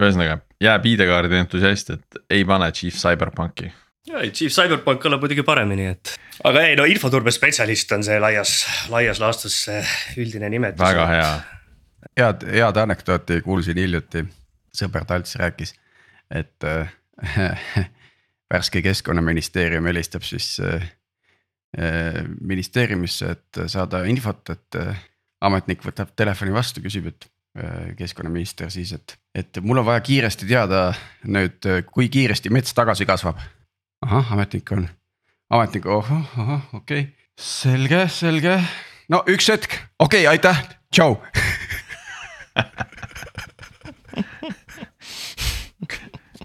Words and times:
ühesõnaga 0.00 0.40
jääb 0.64 0.86
ID-kaardi 0.90 1.38
entusiast, 1.38 1.94
et 1.94 2.20
ei 2.30 2.44
pane 2.48 2.70
Chief 2.72 2.94
Cyberpunki. 2.94 3.72
ja 4.08 4.22
Chief 4.30 4.52
Cyberpunk 4.52 5.02
kõlab 5.02 5.24
muidugi 5.24 5.44
paremini, 5.46 5.88
et. 5.94 6.14
aga 6.44 6.64
ei 6.68 6.76
no 6.78 6.86
infoturbespetsialist 6.88 7.92
on 7.96 8.04
see 8.06 8.18
laias, 8.20 8.56
laias 8.92 9.20
laastus 9.22 9.64
see 9.66 9.82
üldine 10.22 10.50
nimetus. 10.52 10.82
väga 10.84 11.06
hea. 11.10 11.30
head, 12.18 12.46
head 12.58 12.82
anekdooti 12.84 13.40
kuulsin 13.44 13.80
hiljuti, 13.80 14.24
sõber 14.74 15.06
Talts 15.08 15.36
rääkis, 15.40 15.74
et 16.30 16.68
äh, 16.68 16.92
värske 18.54 18.82
keskkonnaministeerium 18.82 19.86
helistab 19.90 20.26
siis 20.26 20.56
äh, 20.60 20.90
ministeeriumisse, 22.40 23.36
et 23.36 23.66
saada 23.66 24.04
infot, 24.10 24.50
et 24.50 24.80
äh, 24.80 25.06
ametnik 25.44 25.84
võtab 25.84 26.12
telefoni 26.16 26.54
vastu, 26.54 26.82
küsib, 26.84 27.08
et 27.10 27.26
äh, 27.26 27.33
keskkonnaminister 27.98 28.70
siis, 28.70 28.92
et, 28.96 29.16
et 29.34 29.58
mul 29.62 29.78
on 29.78 29.86
vaja 29.86 30.00
kiiresti 30.02 30.46
teada 30.48 30.88
nüüd, 31.30 31.62
kui 31.92 32.08
kiiresti 32.10 32.50
mets 32.50 32.74
tagasi 32.74 33.06
kasvab. 33.06 33.38
ahah, 34.02 34.32
ametnik 34.34 34.72
on, 34.74 34.88
ametnik, 35.54 35.86
ohoh, 35.86 36.38
ahah, 36.38 36.74
okei. 36.74 37.00
Okay., 37.06 37.12
selge, 37.38 38.08
selge, 38.10 38.58
no 39.08 39.22
üks 39.30 39.48
hetk, 39.54 39.78
okei 39.98 40.26
okay,, 40.26 40.34
aitäh, 40.34 40.58
tšau. 40.90 41.18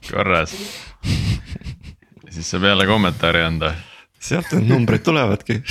Korras. 0.09 0.53
Siis 2.29 2.49
saab 2.49 2.63
jälle 2.69 2.85
kommentaari 2.89 3.43
anda. 3.45 3.73
sealt 4.19 4.51
need 4.53 4.69
numbrid 4.69 5.01
tulevadki. 5.05 5.61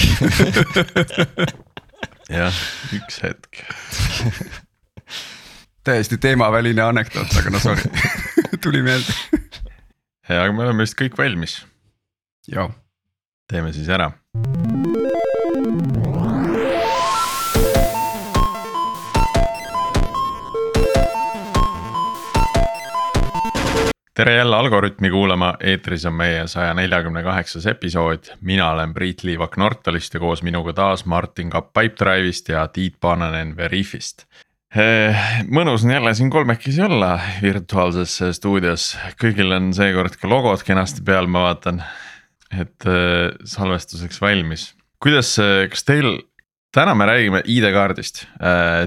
Jah, 2.29 2.55
üks 2.95 3.23
hetk 3.23 3.63
täiesti 5.89 6.19
teemaväline 6.21 6.83
anekdoot, 6.85 7.33
aga 7.41 7.55
no 7.55 7.63
sorry 7.63 7.89
tuli 8.65 8.83
meelde. 8.85 9.15
ja, 10.29 10.43
aga 10.43 10.53
me 10.53 10.67
oleme 10.67 10.85
vist 10.85 10.99
kõik 11.01 11.17
valmis. 11.19 11.63
joo. 12.49 12.71
teeme 13.49 13.73
siis 13.73 13.89
ära 13.89 14.13
tere 24.19 24.35
jälle 24.35 24.57
Algorütmi 24.57 25.11
kuulama, 25.11 25.55
eetris 25.61 26.05
on 26.07 26.15
meie 26.19 26.47
saja 26.51 26.75
neljakümne 26.75 27.23
kaheksas 27.23 27.67
episood. 27.67 28.33
mina 28.41 28.71
olen 28.71 28.95
Priit 28.95 29.23
Liivak 29.23 29.57
Nortalist 29.57 30.15
ja 30.15 30.21
koos 30.21 30.43
minuga 30.43 30.73
taas 30.73 31.07
Martin 31.07 31.51
Kapp 31.51 31.71
Pipedrive'ist 31.79 32.49
ja 32.49 32.67
Tiit 32.69 33.01
Paananen 33.01 33.57
Veriffist. 33.57 34.27
Eh, 34.69 35.29
mõnus 35.49 35.87
on 35.87 35.95
jälle 35.95 36.13
siin 36.15 36.31
kolmekesi 36.31 36.83
olla 36.85 37.15
virtuaalses 37.41 38.19
stuudios, 38.37 38.91
kõigil 39.21 39.55
on 39.57 39.71
seekord 39.73 40.19
ka 40.21 40.29
logod 40.29 40.61
kenasti 40.67 41.01
peal, 41.07 41.27
ma 41.27 41.47
vaatan. 41.47 41.83
et 42.53 42.85
eh, 42.89 43.31
salvestuseks 43.45 44.21
valmis, 44.21 44.75
kuidas, 45.01 45.35
kas 45.71 45.85
teil, 45.85 46.19
täna 46.73 46.95
me 46.95 47.05
räägime 47.09 47.43
ID-kaardist. 47.45 48.27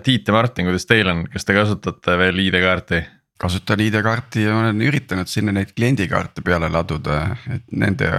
Tiit 0.03 0.27
ja 0.27 0.33
Martin, 0.33 0.65
kuidas 0.65 0.85
teil 0.85 1.09
on, 1.09 1.25
kas 1.29 1.45
te 1.45 1.53
kasutate 1.57 2.17
veel 2.17 2.39
ID-kaarti? 2.45 3.01
kasutan 3.41 3.81
ID-kaarti 3.81 4.43
ja 4.45 4.53
olen 4.57 4.81
üritanud 4.85 5.29
sinna 5.29 5.53
neid 5.55 5.73
kliendikaarte 5.73 6.43
peale 6.45 6.69
laduda, 6.69 7.23
et 7.49 7.63
nende 7.73 8.09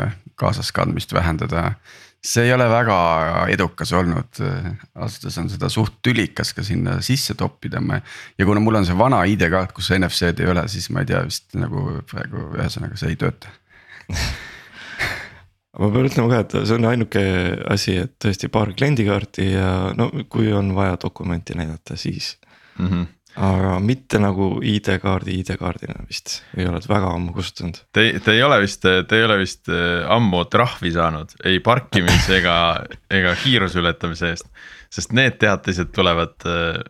kaasaskandmist 0.41 1.15
vähendada. 1.15 1.77
See 2.23 2.47
ei 2.47 2.53
ole 2.55 2.69
väga 2.71 2.97
edukas 3.51 3.93
olnud, 3.99 4.39
ausalt 4.95 5.25
öeldes 5.25 5.39
on 5.43 5.51
seda 5.51 5.71
suht 5.73 5.99
tülikas 6.07 6.53
ka 6.55 6.63
sinna 6.67 7.01
sisse 7.03 7.35
toppida, 7.39 7.83
ma. 7.83 7.99
ja 8.39 8.47
kuna 8.47 8.63
mul 8.63 8.79
on 8.79 8.87
see 8.87 8.99
vana 8.99 9.25
ID-kaart, 9.27 9.75
kus 9.75 9.91
NFC-d 9.97 10.45
ei 10.45 10.53
ole, 10.53 10.67
siis 10.71 10.89
ma 10.95 11.03
ei 11.03 11.11
tea 11.11 11.25
vist 11.27 11.59
nagu 11.59 11.99
praegu 12.11 12.53
ühesõnaga 12.55 12.99
see 13.01 13.15
ei 13.15 13.19
tööta 13.21 13.51
ma 15.81 15.89
pean 15.89 16.07
ütlema 16.11 16.31
ka, 16.31 16.45
et 16.45 16.57
see 16.61 16.77
on 16.79 16.89
ainuke 16.93 17.25
asi, 17.75 17.97
et 18.05 18.15
tõesti 18.23 18.53
paar 18.53 18.75
kliendikaarti 18.77 19.49
ja 19.55 19.73
no 19.99 20.11
kui 20.31 20.53
on 20.55 20.75
vaja 20.79 21.01
dokumenti 21.03 21.59
näidata, 21.59 21.99
siis 21.99 22.37
mm. 22.79 22.87
-hmm 22.87 23.11
aga 23.37 23.77
mitte 23.81 24.21
nagu 24.21 24.57
ID-kaardi 24.67 25.39
ID-kaardina 25.41 26.05
vist 26.09 26.41
või 26.53 26.67
oled 26.69 26.87
väga 26.89 27.13
ammu 27.17 27.35
kustutanud? 27.37 27.81
Te, 27.95 28.07
te 28.25 28.37
ei 28.37 28.43
ole 28.45 28.59
vist, 28.65 28.85
te 28.85 29.19
ei 29.19 29.27
ole 29.27 29.39
vist 29.41 29.71
äh, 29.73 30.03
ammu 30.13 30.45
trahvi 30.53 30.93
saanud 30.95 31.37
ei 31.49 31.61
parkimise 31.65 32.41
ega, 32.41 32.57
ega 33.11 33.37
kiiruse 33.43 33.81
ületamise 33.81 34.33
eest. 34.35 34.51
sest 34.93 35.15
need 35.17 35.39
teatised 35.41 35.95
tulevad 35.97 36.37
äh, 36.49 36.83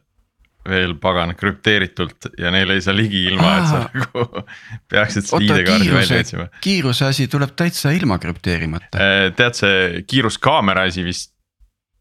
veel 0.69 0.95
pagan 1.03 1.35
krüpteeritult 1.39 2.33
ja 2.39 2.51
neile 2.55 2.77
ei 2.79 2.83
saa 2.85 2.95
ligi 2.95 3.25
ilma, 3.31 3.57
et 3.59 3.71
sa 3.71 3.83
nagu 3.95 4.45
peaksid 4.93 5.27
selle 5.27 5.47
ID-kaardi 5.51 5.95
välja 5.95 6.23
otsima. 6.25 6.49
kiiruse 6.63 7.07
asi 7.11 7.29
tuleb 7.31 7.55
täitsa 7.59 7.95
ilma 7.95 8.19
krüpteerimata. 8.23 8.99
Äh, 8.99 9.29
tead, 9.39 9.59
see 9.59 10.03
kiiruskaamera 10.11 10.89
asi 10.91 11.07
vist 11.07 11.33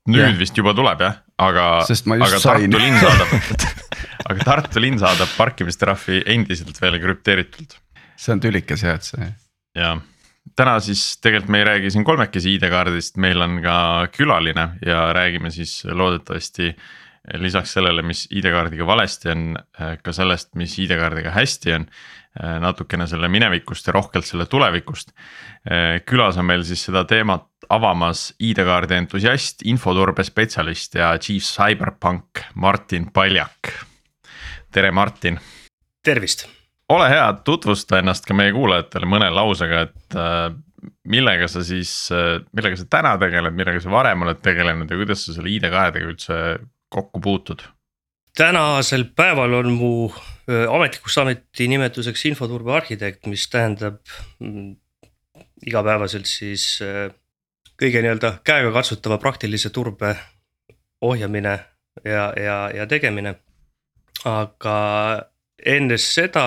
nüüd 0.10 0.24
yeah. 0.24 0.38
vist 0.40 0.58
juba 0.58 0.74
tuleb 0.78 1.02
jah, 1.04 1.20
aga, 1.42 1.66
aga 1.86 2.40
Tartu 2.42 2.82
linn 2.82 2.98
saadab 2.98 3.34
aga 4.30 4.46
Tartu 4.46 4.82
linn 4.84 5.00
saadab 5.02 5.30
parkimistrahvi 5.38 6.24
endiselt 6.34 6.78
veel 6.82 7.00
krüpteeritult. 7.02 7.78
see 8.18 8.34
on 8.36 8.42
tülikas 8.44 8.84
jah, 8.86 9.00
et 9.00 9.08
see. 9.08 9.30
ja 9.76 9.96
täna 10.58 10.80
siis 10.84 11.18
tegelikult 11.22 11.52
me 11.54 11.62
ei 11.62 11.70
räägi 11.70 11.92
siin 11.94 12.06
kolmekesi 12.08 12.56
ID-kaardist, 12.58 13.18
meil 13.22 13.42
on 13.42 13.62
ka 13.64 13.76
külaline 14.16 14.68
ja 14.86 15.12
räägime 15.14 15.52
siis 15.52 15.82
loodetavasti 15.86 16.74
lisaks 17.38 17.76
sellele, 17.78 18.02
mis 18.02 18.26
ID-kaardiga 18.34 18.86
valesti 18.88 19.30
on, 19.30 19.46
ka 20.04 20.14
sellest, 20.16 20.56
mis 20.58 20.78
ID-kaardiga 20.82 21.34
hästi 21.36 21.78
on. 21.78 21.88
natukene 22.64 23.04
selle 23.12 23.28
minevikust 23.28 23.88
ja 23.90 23.94
rohkelt 23.94 24.24
selle 24.26 24.46
tulevikust. 24.48 25.10
külas 26.08 26.38
on 26.40 26.46
meil 26.48 26.64
siis 26.64 26.86
seda 26.88 27.04
teemat 27.04 27.44
avamas 27.70 28.30
ID-kaardi 28.40 28.96
entusiast, 28.96 29.66
infoturbe 29.68 30.24
spetsialist 30.24 30.96
ja 30.96 31.12
chief 31.20 31.44
cyberpunk 31.44 32.40
Martin 32.56 33.12
Paljak. 33.12 33.74
Tere, 34.72 34.92
Martin. 34.92 35.40
tervist. 36.04 36.48
ole 36.90 37.10
hea, 37.10 37.34
tutvusta 37.46 38.00
ennast 38.02 38.26
ka 38.28 38.36
meie 38.36 38.52
kuulajatele 38.56 39.08
mõne 39.08 39.30
lausega, 39.32 39.84
et 39.88 40.18
äh, 40.20 40.48
millega 41.08 41.48
sa 41.52 41.64
siis, 41.64 41.94
äh, 42.16 42.40
millega 42.56 42.80
sa 42.80 42.88
täna 42.98 43.14
tegeled, 43.22 43.56
millega 43.56 43.80
sa 43.84 43.92
varem 43.94 44.26
oled 44.26 44.42
tegelenud 44.44 44.92
ja 44.92 45.00
kuidas 45.00 45.26
sa 45.26 45.36
selle 45.36 45.54
ID-kaardega 45.54 46.10
üldse 46.12 46.42
kokku 46.92 47.24
puutud? 47.24 47.64
tänasel 48.38 49.10
päeval 49.16 49.58
on 49.60 49.74
mu 49.76 49.94
äh, 50.08 50.68
ametlikuks 50.72 51.18
ametinimetuseks 51.24 52.26
infoturbe 52.32 52.76
arhitekt, 52.76 53.28
mis 53.28 53.48
tähendab 53.52 54.00
mm, 54.40 54.76
igapäevaselt 55.68 56.26
siis 56.26 56.80
kõige 57.82 58.02
nii-öelda 58.02 58.38
käegakatsutava 58.48 59.20
praktilise 59.22 59.70
turbe 59.70 60.16
ohjamine 61.02 61.60
ja, 62.06 62.32
ja, 62.38 62.58
ja 62.76 62.88
tegemine. 62.88 63.36
Aga 64.26 64.78
enne 65.66 65.98
seda 65.98 66.46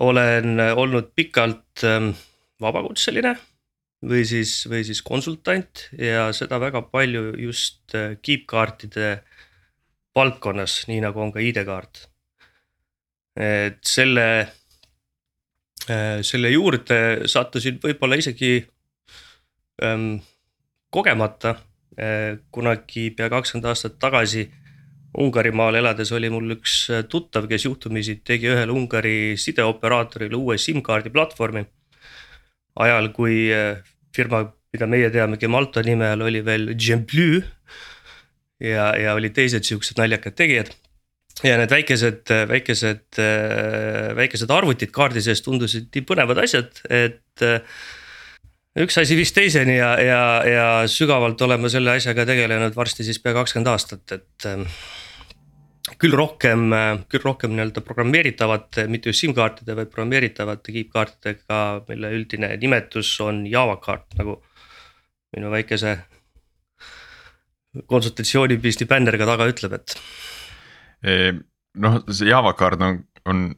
olen 0.00 0.60
olnud 0.60 1.12
pikalt 1.16 1.84
ähm, 1.84 2.12
vabakutseline 2.62 3.34
või 4.06 4.22
siis, 4.28 4.62
või 4.70 4.84
siis 4.86 5.00
konsultant 5.02 5.88
ja 5.98 6.28
seda 6.36 6.60
väga 6.62 6.84
palju 6.92 7.32
just 7.42 7.94
äh, 7.98 8.14
kiipkaartide 8.22 9.10
valdkonnas, 10.18 10.84
nii 10.90 11.02
nagu 11.02 11.20
on 11.22 11.32
ka 11.34 11.42
ID-kaart. 11.42 12.06
et 13.38 13.78
selle, 13.86 14.48
äh, 15.90 16.18
selle 16.22 16.50
juurde 16.50 17.28
sattusin 17.30 17.78
võib-olla 17.82 18.18
isegi 18.18 18.66
ähm, 19.82 20.18
kogemata 20.90 21.54
äh,. 21.98 22.38
kunagi 22.50 23.10
pea 23.10 23.28
kakskümmend 23.30 23.70
aastat 23.70 23.98
tagasi 23.98 24.48
Ungarimaal 25.16 25.78
elades 25.78 26.10
oli 26.12 26.28
mul 26.28 26.52
üks 26.58 26.74
äh, 26.92 27.04
tuttav, 27.08 27.46
kes 27.48 27.64
juhtumisi 27.64 28.18
tegi 28.26 28.50
ühele 28.52 28.74
Ungari 28.76 29.38
sideoperaatorile 29.40 30.36
uue 30.36 30.58
SIM-kaardi 30.60 31.12
platvormi. 31.14 31.64
ajal, 32.78 33.08
kui 33.16 33.48
äh, 33.50 33.80
firma, 34.14 34.44
mida 34.72 34.86
meie 34.86 35.08
teame 35.10 35.38
Gemalto 35.40 35.82
nime 35.82 36.12
all, 36.12 36.26
oli 36.28 36.44
veel 36.44 36.74
Gemplü. 36.76 37.42
ja, 38.60 38.92
ja 38.98 39.14
olid 39.14 39.32
teised 39.32 39.64
siuksed 39.64 39.98
naljakad 39.98 40.34
tegijad 40.34 40.74
ja 41.46 41.54
need 41.56 41.70
väikesed, 41.70 42.28
väikesed, 42.50 43.06
äh, 43.22 44.12
väikesed 44.18 44.50
arvutid 44.50 44.92
kaardi 44.92 45.22
sees 45.24 45.40
tundusid 45.40 45.88
nii 45.94 46.04
põnevad 46.04 46.42
asjad, 46.42 46.82
et 46.90 47.46
üks 48.78 48.98
asi 49.00 49.16
viis 49.16 49.32
teiseni 49.32 49.78
ja, 49.78 49.92
ja, 50.02 50.22
ja 50.44 50.66
sügavalt 50.90 51.40
oleme 51.46 51.70
selle 51.72 51.96
asjaga 51.96 52.26
tegelenud 52.28 52.76
varsti 52.76 53.06
siis 53.06 53.22
pea 53.22 53.32
kakskümmend 53.38 53.70
aastat, 53.72 54.18
et 54.18 54.50
küll 55.98 56.14
rohkem, 56.14 56.70
küll 57.10 57.24
rohkem 57.24 57.54
nii-öelda 57.54 57.82
programmeeritavate, 57.86 58.86
mitte 58.90 59.10
just 59.10 59.24
SIM-kaartide, 59.24 59.74
vaid 59.78 59.90
programmeeritavate 59.90 60.74
kiipkaartidega, 60.74 61.60
mille 61.88 62.12
üldine 62.14 62.52
nimetus 62.62 63.10
on 63.24 63.42
Java 63.50 63.78
kaart, 63.82 64.14
nagu 64.20 64.38
minu 65.36 65.50
väikese 65.52 65.96
konsultatsioonipisti 67.90 68.86
bänner 68.88 69.18
ka 69.20 69.26
taga 69.28 69.48
ütleb, 69.50 69.78
et. 69.78 69.96
noh, 71.78 71.98
see 72.10 72.30
Java 72.30 72.54
kaart 72.58 72.84
on, 72.84 73.02
on 73.28 73.48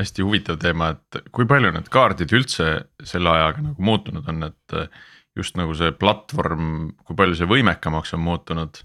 hästi 0.00 0.24
huvitav 0.24 0.60
teema, 0.60 0.92
et 0.94 1.24
kui 1.34 1.48
palju 1.48 1.72
need 1.74 1.88
kaardid 1.92 2.32
üldse 2.36 2.68
selle 3.04 3.32
ajaga 3.32 3.64
nagu 3.70 3.88
muutunud 3.88 4.28
on, 4.32 4.46
et 4.52 4.78
just 5.36 5.56
nagu 5.60 5.74
see 5.76 5.92
platvorm, 5.96 6.92
kui 7.06 7.16
palju 7.16 7.40
see 7.40 7.50
võimekamaks 7.50 8.14
on 8.16 8.24
muutunud 8.24 8.84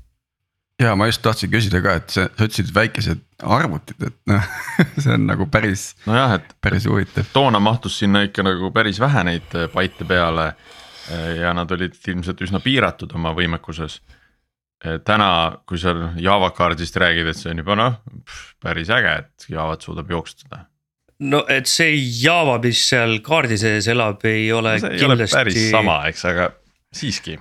ja 0.82 0.96
ma 0.96 1.08
just 1.10 1.22
tahtsin 1.24 1.52
küsida 1.52 1.82
ka, 1.84 1.96
et 2.02 2.14
sa, 2.14 2.26
ütlesid 2.36 2.72
väikesed 2.76 3.24
arvutid, 3.44 4.02
et 4.10 4.18
noh, 4.32 4.50
see 5.04 5.14
on 5.16 5.28
nagu 5.30 5.48
päris. 5.52 5.94
nojah, 6.08 6.38
et 6.40 6.56
päris 6.64 6.88
huvitav. 6.90 7.30
toona 7.34 7.62
mahtus 7.64 8.00
sinna 8.02 8.26
ikka 8.28 8.46
nagu 8.46 8.72
päris 8.76 9.00
vähe 9.00 9.24
neid 9.28 9.56
baite 9.74 10.08
peale. 10.08 10.54
ja 11.38 11.52
nad 11.54 11.70
olid 11.72 11.94
ilmselt 12.08 12.40
üsna 12.42 12.60
piiratud 12.60 13.12
oma 13.14 13.30
võimekuses. 13.38 14.00
täna, 15.06 15.58
kui 15.66 15.78
sa 15.78 15.94
Java 16.18 16.50
kaardist 16.52 16.98
räägid, 16.98 17.28
et 17.30 17.38
see 17.38 17.52
on 17.54 17.62
juba 17.62 17.76
noh, 17.76 18.00
päris 18.62 18.90
äge, 18.90 19.20
et 19.24 19.46
Javat 19.50 19.82
suudab 19.82 20.10
jooksutada 20.12 20.66
no 21.20 21.46
et 21.48 21.70
see 21.70 21.96
Java, 21.96 22.58
mis 22.60 22.82
seal 22.90 23.20
kaardi 23.24 23.58
sees 23.58 23.88
elab, 23.88 24.24
ei 24.28 24.52
ole 24.52 24.76
no, 24.82 24.92
kindlasti. 24.92 25.38
päris 25.38 25.70
sama, 25.72 26.02
eks, 26.10 26.26
aga 26.28 26.50
siiski 26.96 27.38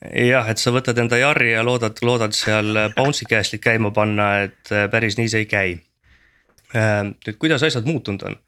jah, 0.00 0.48
et 0.48 0.60
sa 0.60 0.72
võtad 0.74 0.98
enda 1.00 1.20
jarri 1.20 1.52
ja 1.54 1.64
loodad, 1.66 2.00
loodad 2.06 2.36
seal 2.36 2.86
bouncy 2.96 3.28
cast'it 3.28 3.62
käima 3.62 3.92
panna, 3.94 4.32
et 4.46 4.72
äh, 4.72 4.88
päris 4.92 5.18
nii 5.20 5.32
see 5.32 5.44
ei 5.44 5.50
käi. 5.50 5.74
Ähm, 6.76 7.16
nüüd, 7.26 7.36
kuidas 7.42 7.64
asjad 7.66 7.88
muutunud 7.88 8.24
on? 8.28 8.38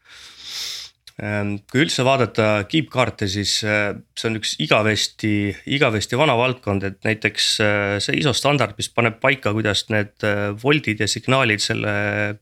Ähm, 1.23 1.51
kui 1.69 1.83
üldse 1.83 2.07
vaadata 2.07 2.65
kiipkaarte, 2.71 3.29
siis 3.29 3.59
äh, 3.69 3.91
see 4.17 4.31
on 4.31 4.39
üks 4.41 4.55
igavesti, 4.65 5.35
igavesti 5.77 6.17
vana 6.19 6.39
valdkond, 6.39 6.87
et 6.89 7.05
näiteks 7.05 7.51
äh, 7.61 7.99
see 8.03 8.17
ISO 8.23 8.33
standard, 8.37 8.73
mis 8.81 8.89
paneb 8.95 9.21
paika, 9.21 9.53
kuidas 9.53 9.85
need 9.93 10.25
voldid 10.63 11.05
ja 11.05 11.11
signaalid 11.11 11.61
selle 11.63 11.93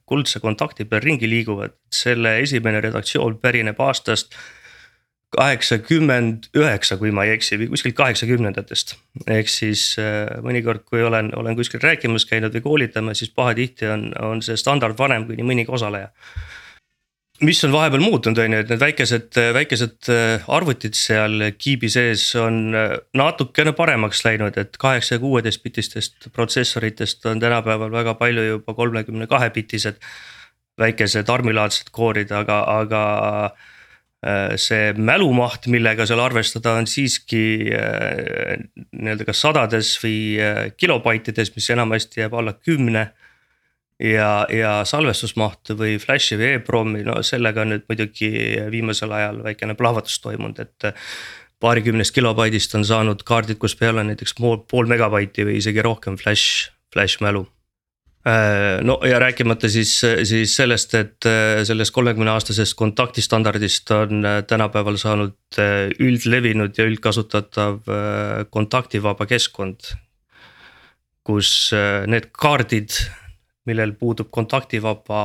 kuldse 0.07 0.39
kontakti 0.45 0.87
peal 0.87 1.03
ringi 1.03 1.29
liiguvad. 1.29 1.75
selle 1.91 2.39
esimene 2.39 2.79
redaktsioon 2.81 3.41
pärineb 3.43 3.81
aastast 3.83 4.37
kaheksakümmend 5.31 6.51
üheksa, 6.59 6.97
kui 6.99 7.13
ma 7.15 7.25
ei 7.27 7.37
eksi, 7.37 7.59
või 7.61 7.71
kuskilt 7.71 7.97
kaheksakümnendatest. 7.99 8.97
ehk 9.31 9.51
siis 9.51 9.95
äh, 10.03 10.27
mõnikord, 10.43 10.83
kui 10.89 11.03
olen, 11.07 11.31
olen 11.39 11.59
kuskil 11.59 11.83
rääkimas 11.83 12.27
käinud 12.27 12.55
või 12.57 12.65
koolitamas, 12.65 13.23
siis 13.23 13.31
pahatihti 13.35 13.87
on, 13.87 14.09
on 14.19 14.43
see 14.43 14.59
standard 14.59 14.99
vanem 14.99 15.29
kui 15.29 15.39
nii 15.39 15.47
mõnigi 15.47 15.71
osaleja. 15.71 16.11
mis 17.41 17.63
on 17.65 17.73
vahepeal 17.73 18.03
muutunud, 18.03 18.39
on 18.39 18.53
ju, 18.53 18.59
et 18.65 18.69
need 18.69 18.83
väikesed, 18.83 19.39
väikesed 19.55 20.11
äh, 20.11 20.51
arvutid 20.51 20.99
seal 20.99 21.53
kiibi 21.59 21.89
sees 21.89 22.27
on 22.35 22.75
äh, 22.75 22.99
natukene 23.15 23.73
paremaks 23.73 24.25
läinud, 24.27 24.59
et 24.59 24.77
kaheksa 24.77 25.15
ja 25.15 25.23
kuueteist 25.23 25.63
bitistest 25.63 26.29
protsessoritest 26.33 27.27
on 27.31 27.41
tänapäeval 27.41 27.93
väga 27.93 28.19
palju 28.19 28.51
juba 28.51 28.75
kolmekümne 28.75 29.31
kahe 29.31 29.51
bitised. 29.51 30.03
väikesed 30.81 31.29
armilaadsed 31.29 31.91
koorid, 31.93 32.31
aga, 32.33 32.65
aga 32.81 33.01
see 34.61 34.93
mälumaht, 35.01 35.65
millega 35.73 36.05
seal 36.09 36.21
arvestada, 36.21 36.75
on 36.77 36.89
siiski 36.91 37.73
äh, 37.73 38.61
nii-öelda 38.93 39.25
kas 39.29 39.41
sadades 39.47 39.95
või 40.03 40.17
äh, 40.37 40.63
kilobaitides, 40.77 41.55
mis 41.55 41.71
enamasti 41.73 42.21
jääb 42.21 42.37
alla 42.37 42.53
kümne. 42.53 43.11
ja, 44.01 44.47
ja 44.49 44.81
salvestusmaht 44.85 45.73
või 45.77 45.99
Flashi 46.01 46.37
või 46.41 46.55
EEPROM-i, 46.55 47.05
no 47.05 47.19
sellega 47.25 47.65
on 47.65 47.75
nüüd 47.75 47.87
muidugi 47.89 48.31
viimasel 48.73 49.13
ajal 49.13 49.43
väikene 49.45 49.77
plahvatus 49.77 50.21
toimunud, 50.21 50.59
et. 50.59 50.95
paarikümnest 51.61 52.15
kilobaidist 52.17 52.75
on 52.75 52.85
saanud 52.89 53.23
kaardid, 53.29 53.59
kus 53.61 53.75
peal 53.77 54.01
on 54.01 54.09
näiteks 54.09 54.33
pool, 54.41 54.87
megabaiti 54.89 55.45
või 55.45 55.59
isegi 55.61 55.83
rohkem 55.85 56.17
flash, 56.17 56.71
flash 56.93 57.21
mälu 57.21 57.45
Äh, 57.45 57.60
no 58.85 58.99
ja 59.09 59.19
rääkimata 59.19 59.69
siis, 59.69 59.95
siis 60.29 60.57
sellest, 60.57 60.95
et 60.95 61.27
äh, 61.27 61.63
sellest 61.65 61.95
kolmekümne 61.97 62.31
aastasest 62.35 62.77
kontaktistandardist 62.77 63.91
on 63.97 64.25
äh, 64.25 64.43
tänapäeval 64.45 64.99
saanud 65.01 65.61
üldlevinud 65.99 66.77
ja 66.79 66.85
üldkasutatav 66.87 67.81
kontaktivaba 68.51 69.27
keskkond. 69.27 69.97
kus 71.25 71.71
need 72.07 72.31
kaardid, 72.33 72.95
millel 73.69 73.93
puudub 73.93 74.31
kontaktivaba 74.31 75.21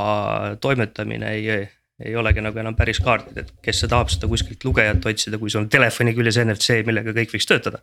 toimetamine, 0.61 1.31
ei, 1.31 1.69
ei 2.05 2.15
olegi 2.15 2.43
nagu 2.43 2.59
enam 2.59 2.75
päris 2.75 2.99
kaardid, 3.01 3.37
et 3.41 3.53
kes 3.63 3.79
see 3.79 3.89
tahab 3.89 4.11
seda 4.13 4.27
kuskilt 4.29 4.67
lugejat 4.67 5.05
otsida, 5.05 5.39
kui 5.41 5.49
sul 5.49 5.63
on 5.63 5.69
telefoni 5.71 6.13
küljes 6.13 6.37
NFC, 6.43 6.81
millega 6.85 7.15
kõik 7.15 7.33
võiks 7.37 7.49
töötada. 7.49 7.81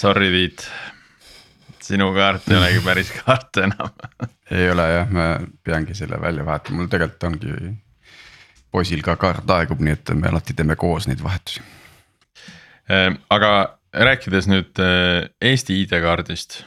Sorry, 0.00 0.30
Tiit 0.30 0.68
sinu 1.90 2.12
kaart 2.16 2.48
ei 2.50 2.60
olegi 2.60 2.84
päris 2.86 3.10
kaart 3.20 3.64
enam 3.66 3.90
ei 4.50 4.70
ole 4.70 4.86
jah, 4.90 5.10
ma 5.14 5.26
peangi 5.64 5.94
selle 5.94 6.18
välja 6.20 6.44
vahetama, 6.46 6.80
mul 6.80 6.90
tegelikult 6.90 7.26
ongi 7.28 7.74
poisil 8.70 9.02
ka 9.06 9.16
kaart 9.20 9.50
aegub, 9.56 9.82
nii 9.82 9.96
et 9.96 10.14
me 10.18 10.30
alati 10.30 10.56
teeme 10.58 10.76
koos 10.78 11.08
neid 11.10 11.22
vahetusi. 11.22 11.62
Ehm, 12.90 13.18
aga 13.30 13.52
rääkides 13.94 14.48
nüüd 14.50 14.82
eh, 14.82 15.28
Eesti 15.50 15.80
ID-kaardist, 15.84 16.62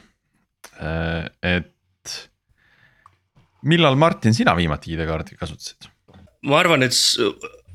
eh, 0.80 1.28
et 1.56 2.16
millal 3.64 3.96
Martin, 4.00 4.36
sina 4.36 4.56
viimati 4.56 4.94
ID-kaarti 4.96 5.40
kasutasid? 5.40 5.90
ma 6.44 6.58
arvan, 6.60 6.82
et 6.84 6.92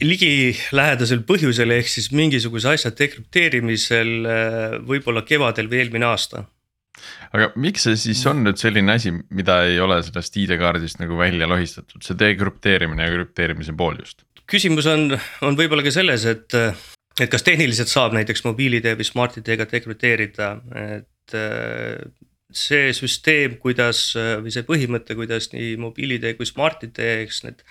ligilähedasel 0.05 1.23
põhjusel 1.25 1.73
ehk 1.73 1.87
siis 1.89 2.11
mingisuguse 2.13 2.69
asja 2.69 2.91
dekrüpteerimisel 2.93 4.11
eh, 4.29 4.75
võib-olla 4.85 5.25
kevadel 5.25 5.69
või 5.71 5.83
eelmine 5.83 6.09
aasta 6.09 6.45
aga 7.33 7.49
miks 7.59 7.87
see 7.87 7.97
siis 7.99 8.21
on 8.29 8.43
nüüd 8.45 8.61
selline 8.61 8.95
asi, 8.95 9.13
mida 9.35 9.61
ei 9.67 9.79
ole 9.83 9.99
sellest 10.05 10.37
ID-kaardist 10.41 11.01
nagu 11.01 11.17
välja 11.19 11.49
lohistatud, 11.49 12.03
see 12.05 12.17
dekrüpteerimine 12.19 13.07
ja 13.07 13.17
krüpteerimise 13.17 13.75
pool 13.77 13.99
just? 14.01 14.23
küsimus 14.49 14.87
on, 14.89 15.13
on 15.45 15.57
võib-olla 15.59 15.85
ka 15.85 15.93
selles, 15.93 16.25
et, 16.25 16.55
et 17.19 17.29
kas 17.29 17.45
tehniliselt 17.45 17.91
saab 17.91 18.15
näiteks 18.17 18.41
mobiil-ID 18.47 18.95
või 18.97 19.05
Smart-ID-ga 19.05 19.67
dekrüpteerida, 19.69 20.47
et 20.97 21.35
see 22.49 22.89
süsteem, 22.97 23.59
kuidas 23.61 24.01
või 24.17 24.49
see 24.53 24.65
põhimõte, 24.65 25.13
kuidas 25.17 25.51
nii 25.53 25.75
mobiil-ID 25.83 26.33
kui 26.39 26.49
Smart-ID, 26.49 26.97
eks 27.27 27.43
need 27.45 27.61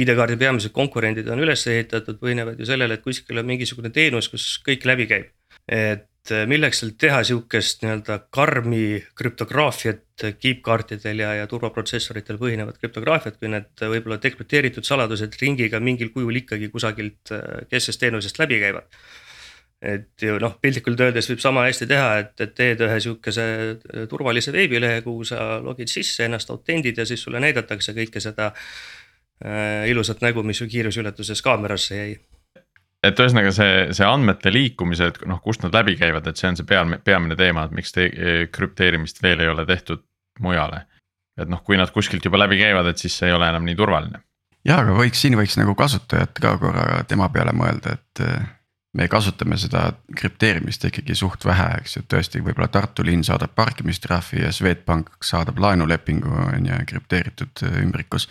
ID-kaardi 0.00 0.36
peamised 0.38 0.74
konkurendid 0.74 1.28
on 1.32 1.40
üles 1.42 1.64
ehitatud, 1.66 2.20
põhinevad 2.20 2.60
ju 2.60 2.68
sellele, 2.68 2.98
et 2.98 3.04
kuskil 3.04 3.40
on 3.40 3.48
mingisugune 3.48 3.90
teenus, 3.94 4.28
kus 4.30 4.52
kõik 4.66 4.86
läbi 4.86 5.08
käib. 5.10 5.32
et 5.66 6.04
äh, 6.04 6.09
milleks 6.46 6.82
seal 6.82 6.92
teha 7.00 7.22
sihukest 7.24 7.84
nii-öelda 7.84 8.18
karmi 8.34 9.00
krüptograafiat 9.16 10.26
kiipkaartidel 10.40 11.22
ja, 11.22 11.32
ja 11.40 11.46
turvaprotsessoritel 11.50 12.38
põhinevat 12.40 12.78
krüptograafiat, 12.80 13.38
kui 13.40 13.48
need 13.52 13.70
võib-olla 13.80 14.20
dekrüpteeritud 14.20 14.86
saladused 14.86 15.36
ringiga 15.40 15.80
mingil 15.80 16.12
kujul 16.14 16.42
ikkagi 16.42 16.68
kusagilt 16.72 17.32
äh, 17.34 17.64
kesksest 17.70 18.02
teenusest 18.04 18.40
läbi 18.42 18.60
käivad. 18.60 19.00
et 19.80 20.22
ju 20.22 20.36
noh, 20.36 20.58
piltlikult 20.60 21.00
öeldes 21.00 21.30
võib 21.30 21.40
sama 21.40 21.62
hästi 21.64 21.86
teha, 21.88 22.08
et, 22.20 22.34
et 22.44 22.50
teed 22.54 22.82
ühe 22.84 22.98
sihukese 23.00 23.44
äh, 23.72 24.02
turvalise 24.08 24.52
veebilehe, 24.52 25.00
kuhu 25.06 25.24
sa 25.24 25.56
logid 25.64 25.88
sisse, 25.88 26.26
ennast 26.26 26.50
autendid 26.52 27.00
ja 27.00 27.06
siis 27.08 27.22
sulle 27.24 27.40
näidatakse 27.40 27.96
kõike 27.96 28.20
seda 28.20 28.52
äh, 28.52 29.88
ilusat 29.88 30.20
nägu, 30.20 30.44
mis 30.44 30.60
su 30.60 30.68
kiiruseületuses 30.68 31.40
kaamerasse 31.42 31.96
jäi 31.96 32.12
et 33.06 33.20
ühesõnaga 33.20 33.52
see, 33.54 33.74
see 33.96 34.06
andmete 34.06 34.52
liikumised, 34.52 35.22
noh, 35.30 35.40
kust 35.44 35.64
nad 35.64 35.74
läbi 35.76 35.96
käivad, 36.00 36.26
et 36.28 36.40
see 36.40 36.50
on 36.50 36.58
see 36.58 36.68
peamine, 36.68 37.00
peamine 37.04 37.36
teema, 37.38 37.64
et 37.66 37.76
miks 37.76 37.94
te, 37.96 38.06
krüpteerimist 38.52 39.22
veel 39.24 39.44
ei 39.44 39.52
ole 39.52 39.66
tehtud 39.68 40.04
mujale. 40.40 40.86
et 41.40 41.48
noh, 41.48 41.62
kui 41.64 41.78
nad 41.80 41.88
kuskilt 41.88 42.24
juba 42.24 42.36
läbi 42.42 42.58
käivad, 42.60 42.90
et 42.90 43.00
siis 43.00 43.14
see 43.16 43.30
ei 43.30 43.32
ole 43.32 43.48
enam 43.48 43.64
nii 43.64 43.76
turvaline. 43.76 44.20
ja, 44.64 44.80
aga 44.82 44.96
võiks, 44.96 45.20
siin 45.22 45.36
võiks 45.40 45.56
nagu 45.60 45.74
kasutajat 45.74 46.40
ka 46.42 46.56
korra 46.60 47.04
tema 47.08 47.30
peale 47.32 47.54
mõelda, 47.56 47.96
et 47.96 48.24
eh, 48.26 48.50
me 48.98 49.08
kasutame 49.08 49.56
seda 49.60 49.86
krüpteerimist 50.16 50.84
ikkagi 50.90 51.16
suht 51.16 51.46
vähe, 51.46 51.70
eks 51.80 51.96
ju, 51.96 52.04
tõesti, 52.10 52.44
võib-olla 52.44 52.68
Tartu 52.68 53.06
linn 53.06 53.24
saadab 53.24 53.54
parkimistrahvi 53.56 54.44
ja 54.44 54.52
Swedbank 54.52 55.14
saadab 55.24 55.62
laenulepingu 55.62 56.36
on 56.50 56.68
ju 56.68 56.84
krüpteeritud 56.92 57.64
eh, 57.64 57.80
ümbrikus. 57.86 58.28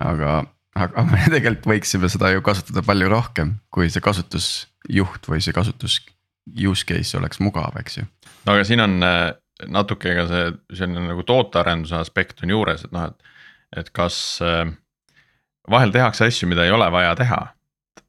aga 0.00 0.42
aga 0.74 1.04
me 1.10 1.22
tegelikult 1.28 1.70
võiksime 1.70 2.10
seda 2.12 2.32
ju 2.34 2.44
kasutada 2.46 2.84
palju 2.86 3.10
rohkem, 3.12 3.56
kui 3.74 3.90
see 3.92 4.04
kasutusjuht 4.04 5.30
või 5.30 5.42
see 5.44 5.56
kasutus 5.56 6.00
use 6.44 6.86
case 6.88 7.16
oleks 7.18 7.40
mugav, 7.40 7.76
eks 7.80 8.00
ju. 8.00 8.06
no 8.44 8.56
aga 8.56 8.66
siin 8.68 8.84
on 8.84 8.98
äh, 9.06 9.32
natuke 9.70 10.16
ka 10.18 10.26
see 10.30 10.46
selline 10.80 11.06
nagu 11.08 11.24
tootearenduse 11.26 11.96
aspekt 11.98 12.42
on 12.44 12.52
juures, 12.52 12.84
et 12.84 12.94
noh, 12.94 13.10
et, 13.10 13.34
et 13.80 13.92
kas 13.96 14.18
äh, 14.44 14.66
vahel 15.70 15.94
tehakse 15.94 16.28
asju, 16.28 16.50
mida 16.50 16.66
ei 16.66 16.74
ole 16.74 16.90
vaja 16.92 17.14
teha 17.18 17.40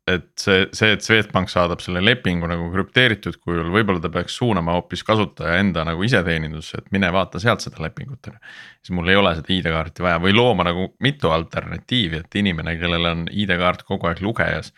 et 0.06 0.28
see, 0.38 0.66
see, 0.78 0.92
et 0.94 1.02
Swedbank 1.02 1.50
saadab 1.50 1.82
selle 1.82 2.02
lepingu 2.04 2.46
nagu 2.50 2.68
krüpteeritud 2.74 3.40
kujul, 3.42 3.72
võib-olla 3.74 4.04
ta 4.04 4.12
peaks 4.14 4.36
suunama 4.38 4.76
hoopis 4.78 5.02
kasutaja 5.06 5.58
enda 5.64 5.82
nagu 5.88 6.04
iseteenindusse, 6.06 6.82
et 6.84 6.92
mine 6.94 7.10
vaata 7.14 7.42
sealt 7.42 7.66
seda 7.66 7.82
lepingut 7.82 8.30
on 8.30 8.36
ju. 8.36 8.54
siis 8.86 8.94
mul 8.98 9.10
ei 9.10 9.18
ole 9.18 9.32
seda 9.40 9.50
ID-kaarti 9.56 10.06
vaja 10.06 10.20
või 10.22 10.36
looma 10.38 10.68
nagu 10.68 10.92
mitu 11.02 11.32
alternatiivi, 11.34 12.22
et 12.22 12.38
inimene, 12.38 12.76
kellel 12.82 13.10
on 13.10 13.26
ID-kaart 13.32 13.82
kogu 13.88 14.12
aeg 14.12 14.22
lugejas. 14.26 14.72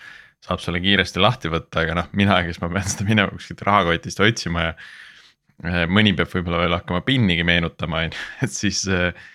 saab 0.47 0.61
selle 0.63 0.79
kiiresti 0.79 1.19
lahti 1.19 1.51
võtta, 1.51 1.81
aga 1.81 1.95
noh, 1.97 2.09
mina, 2.15 2.37
kes 2.45 2.61
ma 2.61 2.69
pean 2.71 2.87
seda 2.87 3.07
minema 3.09 3.33
kuskilt 3.33 3.65
rahakotist 3.67 4.23
otsima 4.23 4.69
ja. 4.69 4.79
Eh, 5.65 5.87
mõni 5.89 6.11
peab 6.13 6.29
võib-olla 6.29 6.59
veel 6.61 6.75
hakkama 6.75 7.01
PIN-igi 7.01 7.41
meenutama, 7.41 8.03
on 8.05 8.13
ju, 8.13 8.25
et 8.45 8.51
siis, 8.53 8.83
eh, 8.93 9.25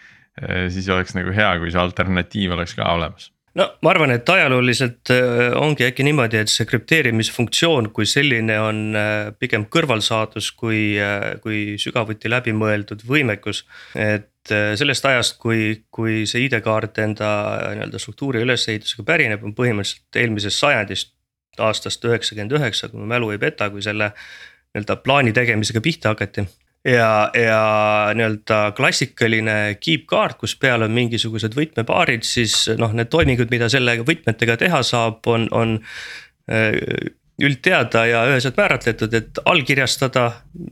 siis 0.71 0.87
oleks 0.95 1.17
nagu 1.19 1.35
hea, 1.35 1.49
kui 1.59 1.73
see 1.75 1.83
alternatiiv 1.83 2.55
oleks 2.55 2.77
ka 2.79 2.87
olemas 2.95 3.33
no 3.59 3.67
ma 3.85 3.93
arvan, 3.93 4.13
et 4.15 4.29
ajalooliselt 4.29 5.13
äh, 5.13 5.53
ongi 5.59 5.87
äkki 5.87 6.07
niimoodi, 6.07 6.41
et 6.41 6.53
see 6.53 6.67
krüpteerimisfunktsioon 6.69 7.91
kui 7.97 8.09
selline 8.09 8.59
on 8.63 8.83
äh, 8.99 9.31
pigem 9.39 9.67
kõrvalsaadus 9.73 10.53
kui, 10.59 10.83
äh, 11.01 11.33
kui 11.45 11.79
sügavuti 11.83 12.33
läbimõeldud 12.33 13.05
võimekus. 13.09 13.65
et 13.95 14.29
sellest 14.51 15.05
ajast, 15.07 15.37
kui, 15.39 15.85
kui 15.95 16.25
see 16.27 16.49
ID-kaart 16.49 16.97
enda 16.99 17.29
nii-öelda 17.77 18.01
struktuuri 18.03 18.41
ülesehitusega 18.43 19.05
pärineb, 19.07 19.45
on 19.47 19.55
põhimõtteliselt 19.55 20.19
eelmisest 20.19 20.59
sajandist. 20.65 21.13
aastast 21.63 22.05
üheksakümmend 22.09 22.57
üheksa, 22.57 22.89
kui 22.89 22.99
mu 22.99 23.07
mälu 23.07 23.31
ei 23.31 23.39
peta, 23.39 23.69
kui 23.71 23.85
selle 23.85 24.11
nii-öelda 24.73 24.97
plaani 25.05 25.35
tegemisega 25.37 25.83
pihta 25.85 26.15
hakati 26.17 26.47
ja, 26.85 27.31
ja 27.35 27.63
nii-öelda 28.17 28.73
klassikaline 28.77 29.57
keep-kaart, 29.81 30.39
kus 30.41 30.57
peal 30.59 30.83
on 30.87 30.95
mingisugused 30.97 31.55
võtmepaarid, 31.57 32.27
siis 32.27 32.67
noh, 32.79 32.95
need 32.97 33.11
toimingud, 33.13 33.51
mida 33.53 33.71
selle 33.73 33.99
võtmetega 34.03 34.59
teha 34.61 34.83
saab, 34.87 35.23
on, 35.31 35.49
on 35.55 35.79
äh, 36.51 36.75
üldteada 37.43 38.05
ja 38.07 38.27
üheselt 38.31 38.59
määratletud, 38.59 39.15
et 39.15 39.41
allkirjastada, 39.49 40.29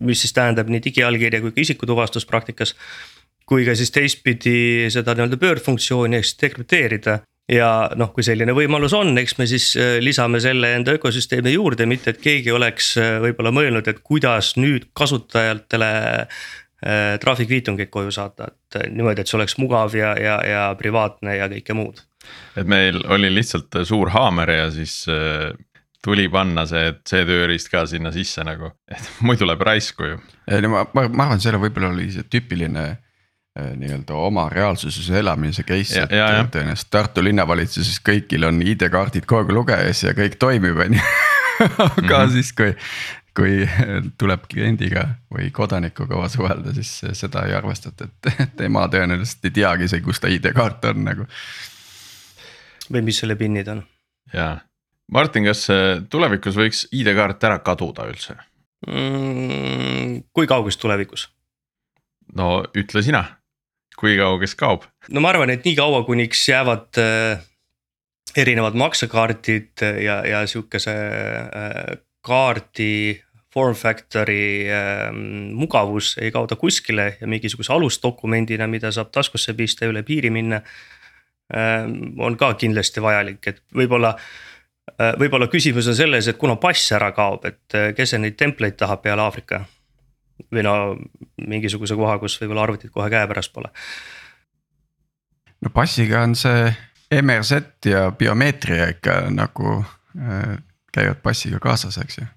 mis 0.07 0.23
siis 0.25 0.35
tähendab 0.37 0.71
nii 0.71 0.83
digiallkirja 0.91 1.41
kui 1.43 1.55
ka 1.55 1.65
isikutuvastus 1.65 2.29
praktikas. 2.29 2.77
kui 3.51 3.65
ka 3.67 3.75
siis 3.75 3.91
teistpidi 3.91 4.87
seda 4.95 5.11
nii-öelda 5.17 5.37
pöördfunktsiooni 5.37 6.21
ehk 6.21 6.27
siis 6.29 6.37
dekrüpteerida 6.39 7.17
ja 7.51 7.71
noh, 7.99 8.13
kui 8.15 8.25
selline 8.27 8.55
võimalus 8.57 8.95
on, 8.97 9.13
eks 9.21 9.37
me 9.41 9.47
siis 9.51 9.71
äh, 9.79 9.99
lisame 10.03 10.41
selle 10.43 10.75
enda 10.79 10.95
ökosüsteemi 10.97 11.55
juurde, 11.55 11.87
mitte 11.91 12.15
et 12.15 12.21
keegi 12.23 12.53
oleks 12.55 12.93
äh, 13.01 13.17
võib-olla 13.25 13.53
mõelnud, 13.55 13.89
et 13.91 14.03
kuidas 14.07 14.55
nüüd 14.61 14.91
kasutajatele 14.97 15.91
äh, 16.21 17.17
trahvikviitungeid 17.23 17.91
koju 17.93 18.15
saata, 18.15 18.53
et 18.53 18.93
niimoodi, 18.95 19.25
et 19.25 19.31
see 19.31 19.41
oleks 19.41 19.59
mugav 19.61 19.97
ja, 19.99 20.15
ja, 20.21 20.39
ja 20.47 20.69
privaatne 20.79 21.37
ja 21.41 21.51
kõike 21.53 21.77
muud. 21.77 22.05
et 22.57 22.69
meil 22.69 23.03
oli 23.09 23.33
lihtsalt 23.35 23.83
suur 23.89 24.13
haamer 24.15 24.55
ja 24.55 24.71
siis 24.71 25.03
tuli 26.05 26.29
panna 26.33 26.65
see 26.69 26.95
C-tööriist 27.09 27.71
ka 27.73 27.85
sinna 27.89 28.13
sisse 28.15 28.45
nagu, 28.47 28.73
et 28.89 29.13
muidu 29.27 29.49
läheb 29.49 29.63
raisku 29.67 30.15
ju. 30.15 30.19
ei 30.49 30.63
no 30.63 30.75
ma, 30.77 30.87
ma, 30.95 31.09
ma 31.09 31.29
arvan, 31.29 31.43
seal 31.43 31.59
võib-olla 31.61 31.95
oli 31.95 32.11
see 32.15 32.29
tüüpiline 32.31 32.91
Äh, 32.91 33.10
nii-öelda 33.81 34.15
oma 34.15 34.49
reaalsuses 34.53 35.11
elamise 35.21 35.65
case, 35.69 36.05
et 36.05 36.11
tõenäoliselt 36.11 36.91
Tartu 36.91 37.25
linnavalitsuses 37.25 38.01
kõigil 38.07 38.47
on 38.49 38.63
ID-kaardid 38.63 39.27
kogu 39.29 39.45
aeg 39.45 39.55
lugejas 39.57 40.05
ja 40.07 40.15
kõik 40.17 40.39
toimib, 40.41 40.79
on 40.87 40.99
ju. 40.99 41.07
aga 41.61 42.01
mm 42.01 42.09
-hmm. 42.09 42.33
siis, 42.33 42.53
kui, 42.57 42.75
kui 43.37 43.69
tuleb 44.19 44.47
kliendiga 44.51 45.07
või 45.35 45.51
kodanikuga 45.53 46.29
suhelda, 46.29 46.75
siis 46.75 46.91
seda 47.13 47.45
ei 47.47 47.55
arvestata, 47.55 48.09
et 48.09 48.57
tema 48.57 48.87
tõenäoliselt 48.89 49.45
ei 49.45 49.57
teagi 49.61 49.85
isegi, 49.85 50.05
kus 50.05 50.21
ta 50.21 50.29
ID-kaart 50.29 50.85
on 50.85 51.05
nagu. 51.05 51.27
või 52.93 53.03
mis 53.03 53.19
selle 53.19 53.37
PIN-id 53.37 53.69
on. 53.69 53.83
jaa, 54.33 54.61
Martin, 55.13 55.45
kas 55.45 55.67
tulevikus 56.11 56.57
võiks 56.57 56.87
ID-kaart 56.93 57.45
ära 57.45 57.59
kaduda 57.59 58.07
üldse 58.09 58.37
mm,? 58.87 60.23
kui 60.33 60.47
kauges 60.47 60.77
tulevikus? 60.77 61.29
no 62.37 62.63
ütle 62.75 63.03
sina 63.03 63.25
kui 64.01 64.17
kaugeks 64.19 64.57
kaob? 64.59 64.89
no 65.13 65.23
ma 65.23 65.33
arvan, 65.35 65.53
et 65.53 65.67
nii 65.67 65.77
kaua, 65.79 66.03
kuniks 66.09 66.49
jäävad 66.49 67.01
äh, 67.01 67.43
erinevad 68.37 68.79
maksekaardid 68.79 69.85
ja, 70.05 70.21
ja 70.27 70.45
sihukese 70.47 70.95
äh, 70.95 71.99
kaardi 72.27 73.21
form 73.55 73.75
factor'i 73.75 74.69
äh, 74.71 75.09
mugavus 75.53 76.15
ei 76.21 76.31
kao 76.31 76.47
ta 76.47 76.57
kuskile 76.57 77.17
ja 77.21 77.27
mingisuguse 77.27 77.73
alusdokumendina, 77.73 78.67
mida 78.71 78.93
saab 78.95 79.11
taskusse 79.13 79.55
pista 79.59 79.85
ja 79.85 79.95
üle 79.95 80.05
piiri 80.07 80.31
minna 80.31 80.63
äh,. 81.55 81.85
on 82.19 82.37
ka 82.39 82.55
kindlasti 82.55 83.03
vajalik, 83.03 83.43
et 83.47 83.63
võib-olla 83.75 84.15
äh,, 84.15 85.17
võib-olla 85.19 85.51
küsimus 85.51 85.91
on 85.91 85.99
selles, 85.99 86.31
et 86.31 86.39
kuna 86.39 86.57
pass 86.63 86.93
ära 86.95 87.11
kaob, 87.17 87.45
et 87.51 87.79
äh, 87.79 87.91
kes 87.97 88.15
neid 88.19 88.39
templeid 88.39 88.79
tahab 88.79 89.03
peale 89.03 89.27
Aafrika 89.27 89.65
või 90.53 90.65
no 90.67 90.75
mingisuguse 91.47 91.97
koha, 91.99 92.19
kus 92.23 92.39
võib-olla 92.41 92.67
arvutit 92.69 92.93
kohe 92.95 93.11
käepärast 93.11 93.53
pole. 93.53 93.71
no 95.61 95.71
passiga 95.75 96.25
on 96.25 96.35
see 96.39 96.73
MRZ 97.23 97.87
ja 97.91 98.11
biomeetria 98.19 98.91
ikka 98.95 99.23
nagu 99.35 99.81
äh, 99.81 100.59
käivad 100.95 101.23
passiga 101.23 101.59
kaasas, 101.63 101.99
eks 102.03 102.23
ju 102.23 102.29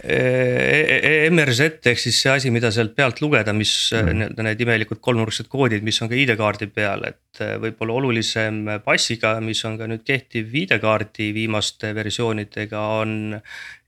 MRZ 0.00 1.86
ehk 1.90 2.00
siis 2.00 2.18
see 2.22 2.32
asi, 2.32 2.52
mida 2.54 2.70
sealt 2.72 2.94
pealt 2.96 3.20
lugeda, 3.20 3.52
mis 3.56 3.72
mm. 3.94 4.16
nii-öelda 4.16 4.46
need 4.46 4.62
imelikud 4.64 5.00
kolmnurksed 5.04 5.50
koodid, 5.52 5.84
mis 5.86 6.00
on 6.02 6.10
ka 6.10 6.16
ID-kaardi 6.18 6.70
peal, 6.72 7.04
et 7.10 7.42
e, 7.42 7.50
võib-olla 7.60 7.98
olulisem 8.00 8.62
passiga, 8.84 9.34
mis 9.44 9.60
on 9.68 9.76
ka 9.80 9.90
nüüd 9.90 10.06
kehtiv 10.06 10.54
ID-kaardi 10.62 11.30
viimaste 11.36 11.92
versioonidega, 11.96 12.86
on. 13.02 13.38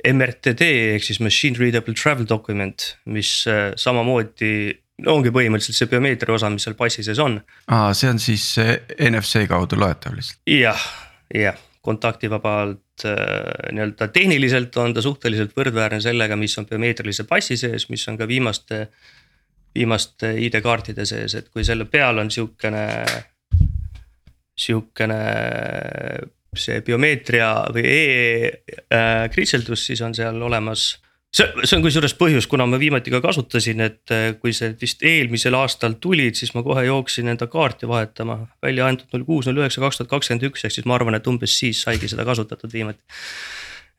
MRTD 0.03 0.67
ehk 0.97 1.05
siis 1.07 1.21
machine 1.23 1.61
readable 1.61 1.95
travel 1.95 2.27
document, 2.27 2.89
mis 3.15 3.45
samamoodi 3.79 4.55
ongi 5.07 5.31
põhimõtteliselt 5.35 5.79
see 5.79 5.91
biomeetria 5.93 6.35
osa, 6.35 6.51
mis 6.51 6.67
seal 6.67 6.75
passi 6.79 7.05
sees 7.07 7.23
on. 7.23 7.39
aa, 7.71 7.93
see 7.95 8.11
on 8.11 8.19
siis 8.23 8.49
NFC 8.99 9.47
kaudu 9.51 9.79
loetav 9.79 10.19
lihtsalt. 10.19 10.43
jah, 10.51 10.89
jah 11.31 11.61
kontaktivabalt 11.83 13.05
äh, 13.05 13.73
nii-öelda 13.75 14.09
tehniliselt 14.15 14.77
on 14.79 14.95
ta 14.95 15.03
suhteliselt 15.03 15.57
võrdväärne 15.59 16.01
sellega, 16.01 16.39
mis 16.39 16.55
on 16.59 16.69
biomeetrilise 16.71 17.27
passi 17.29 17.59
sees, 17.59 17.89
mis 17.91 18.07
on 18.09 18.19
ka 18.21 18.29
viimaste. 18.29 18.87
viimaste 19.75 20.35
ID-kaartide 20.37 21.07
sees, 21.09 21.35
et 21.35 21.49
kui 21.49 21.65
selle 21.65 21.87
peal 21.89 22.19
on 22.21 22.31
sihukene, 22.31 22.83
sihukene 24.53 25.21
see 26.53 26.83
biomeetria 26.85 27.49
või 27.73 27.87
e-kritseldus, 27.89 29.81
äh, 29.81 29.87
siis 29.87 30.03
on 30.05 30.15
seal 30.15 30.43
olemas 30.43 31.02
see, 31.33 31.49
see 31.65 31.79
on 31.79 31.85
kusjuures 31.85 32.15
põhjus, 32.19 32.47
kuna 32.51 32.67
ma 32.69 32.79
viimati 32.81 33.13
ka 33.13 33.23
kasutasin, 33.25 33.83
et 33.87 34.13
äh, 34.15 34.27
kui 34.41 34.55
see 34.57 34.75
vist 34.81 35.05
eelmisel 35.07 35.57
aastal 35.59 35.97
tulid, 36.03 36.37
siis 36.39 36.53
ma 36.57 36.65
kohe 36.67 36.85
jooksin 36.87 37.33
enda 37.33 37.49
kaarti 37.51 37.89
vahetama. 37.89 38.39
välja 38.63 38.87
antud 38.89 39.09
null 39.15 39.27
kuus, 39.29 39.49
null 39.49 39.63
üheksa, 39.63 39.83
kaks 39.85 40.01
tuhat 40.01 40.13
kakskümmend 40.13 40.51
üks, 40.51 40.67
ehk 40.67 40.77
siis 40.77 40.89
ma 40.89 40.99
arvan, 40.99 41.17
et 41.19 41.31
umbes 41.31 41.57
siis 41.59 41.83
saigi 41.87 42.11
seda 42.13 42.27
kasutatud 42.29 42.73
viimati. 42.73 43.01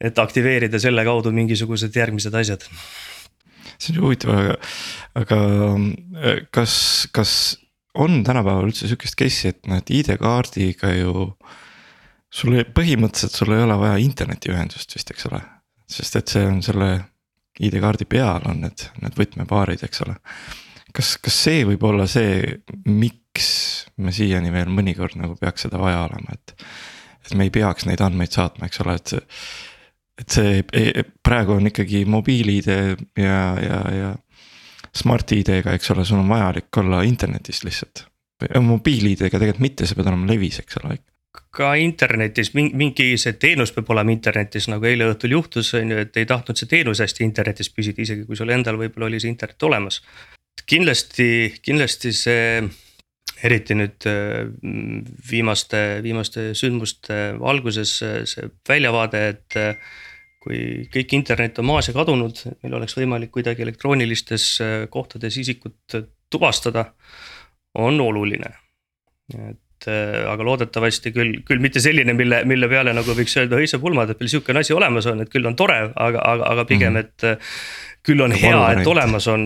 et 0.04 0.20
aktiveerida 0.20 0.80
selle 0.82 1.04
kaudu 1.06 1.32
mingisugused 1.32 1.96
järgmised 1.96 2.34
asjad. 2.36 2.66
see 3.78 3.96
on 3.96 4.06
huvitav, 4.06 4.38
aga, 4.38 4.56
aga 5.24 5.42
äh, 6.22 6.46
kas, 6.52 6.76
kas 7.12 7.58
on 7.94 8.24
tänapäeval 8.26 8.70
üldse 8.70 8.88
sihukest 8.90 9.18
case'i, 9.18 9.54
et 9.54 9.68
noh, 9.70 9.82
et 9.82 9.90
ID-kaardiga 9.90 10.94
ju. 10.98 11.34
sul 12.34 12.62
põhimõtteliselt 12.78 13.36
sul 13.38 13.54
ei 13.54 13.62
ole 13.62 13.76
vaja 13.78 13.98
internetiühendust 14.02 14.96
vist, 14.96 15.12
eks 15.14 15.28
ole 15.30 15.42
sest 15.94 16.16
et 16.18 16.32
see 16.34 16.46
on 16.48 16.62
selle 16.66 16.90
ID-kaardi 17.60 18.08
peal 18.10 18.46
on 18.50 18.64
need, 18.66 18.86
need 19.02 19.18
võtmepaarid, 19.18 19.84
eks 19.86 20.04
ole. 20.06 20.16
kas, 20.94 21.16
kas 21.22 21.38
see 21.48 21.66
võib 21.68 21.84
olla 21.90 22.08
see, 22.10 22.62
miks 22.90 23.50
me 24.02 24.14
siiani 24.14 24.54
veel 24.54 24.72
mõnikord 24.74 25.18
nagu 25.20 25.38
peaks 25.40 25.68
seda 25.68 25.82
vaja 25.82 26.06
olema, 26.08 26.34
et. 26.34 26.56
et 27.26 27.36
me 27.38 27.48
ei 27.48 27.54
peaks 27.54 27.88
neid 27.90 28.02
andmeid 28.02 28.34
saatma, 28.34 28.70
eks 28.70 28.82
ole, 28.86 28.98
et 29.00 29.14
see. 29.14 29.24
et 30.24 30.38
see 30.38 31.06
praegu 31.26 31.56
on 31.58 31.70
ikkagi 31.70 32.04
mobiil-ID 32.06 32.70
ja, 33.18 33.40
ja, 33.62 33.80
ja. 33.98 34.12
Smart 34.94 35.32
ID-ga, 35.34 35.74
eks 35.74 35.90
ole, 35.90 36.04
sul 36.06 36.20
on 36.22 36.30
vajalik 36.30 36.78
olla 36.78 37.02
internetist 37.02 37.66
lihtsalt. 37.66 38.06
mobiil-ID-ga 38.62 39.40
tegelikult 39.40 39.64
mitte, 39.64 39.88
sa 39.90 39.98
pead 39.98 40.12
olema 40.12 40.30
levis, 40.30 40.60
eks 40.62 40.78
ole 40.82 40.98
ka 41.54 41.74
internetis 41.82 42.52
mingi 42.54 43.14
see 43.22 43.36
teenus 43.42 43.74
peab 43.74 43.90
olema 43.94 44.14
internetis, 44.14 44.68
nagu 44.70 44.86
eile 44.90 45.08
õhtul 45.12 45.36
juhtus, 45.38 45.74
on 45.78 45.94
ju, 45.94 46.04
et 46.06 46.18
ei 46.22 46.30
tahtnud 46.30 46.60
see 46.60 46.70
teenus 46.70 47.02
hästi 47.02 47.26
internetis 47.26 47.72
püsida, 47.74 48.02
isegi 48.02 48.26
kui 48.28 48.38
sul 48.38 48.54
endal 48.54 48.78
võib-olla 48.82 49.10
oli 49.10 49.22
see 49.22 49.34
internet 49.34 49.68
olemas. 49.70 50.02
kindlasti, 50.70 51.28
kindlasti 51.66 52.14
see, 52.14 52.62
eriti 53.44 53.76
nüüd 53.76 54.08
äh, 54.10 54.46
viimaste, 55.32 55.84
viimaste 56.06 56.52
sündmuste 56.58 57.20
valguses 57.42 57.98
see 58.30 58.50
väljavaade, 58.70 59.24
et 59.34 59.60
kui 60.44 60.60
kõik 60.94 61.18
internet 61.18 61.60
on 61.60 61.70
maas 61.70 61.90
ja 61.90 61.96
kadunud, 61.96 62.44
meil 62.62 62.78
oleks 62.78 62.98
võimalik 62.98 63.32
kuidagi 63.34 63.64
elektroonilistes 63.66 64.48
kohtades 64.92 65.38
isikut 65.40 65.98
tuvastada, 66.30 66.92
on 67.80 68.02
oluline. 68.02 68.54
et 69.34 69.63
et 69.84 69.92
äh, 69.92 70.24
aga 70.30 70.46
loodetavasti 70.48 71.12
küll, 71.16 71.42
küll 71.48 71.62
mitte 71.64 71.82
selline, 71.84 72.16
mille, 72.16 72.44
mille 72.50 72.70
peale 72.72 72.94
nagu 72.96 73.16
võiks 73.18 73.36
öelda 73.40 73.60
õisa 73.60 73.80
pulmad, 73.84 74.12
et 74.14 74.20
meil 74.22 74.32
sihukene 74.32 74.64
asi 74.64 74.76
olemas 74.76 75.08
on, 75.12 75.24
et 75.24 75.32
küll 75.32 75.46
on 75.50 75.58
tore, 75.60 75.80
aga, 75.92 76.24
aga, 76.24 76.50
aga 76.56 76.66
pigem, 76.70 76.96
mhm. 76.96 77.06
et. 77.06 77.30
Äh, 77.36 77.54
küll 78.04 78.20
on 78.20 78.34
hea, 78.36 78.58
et 78.74 78.88
olemas 78.92 79.30
on 79.32 79.46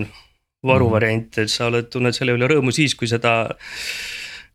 varuvariant, 0.66 1.36
et 1.38 1.50
sa 1.52 1.68
oled, 1.68 1.86
tunned 1.92 2.16
selle 2.16 2.34
üle 2.34 2.48
rõõmu 2.50 2.72
siis, 2.74 2.96
kui 2.98 3.06
seda 3.06 3.44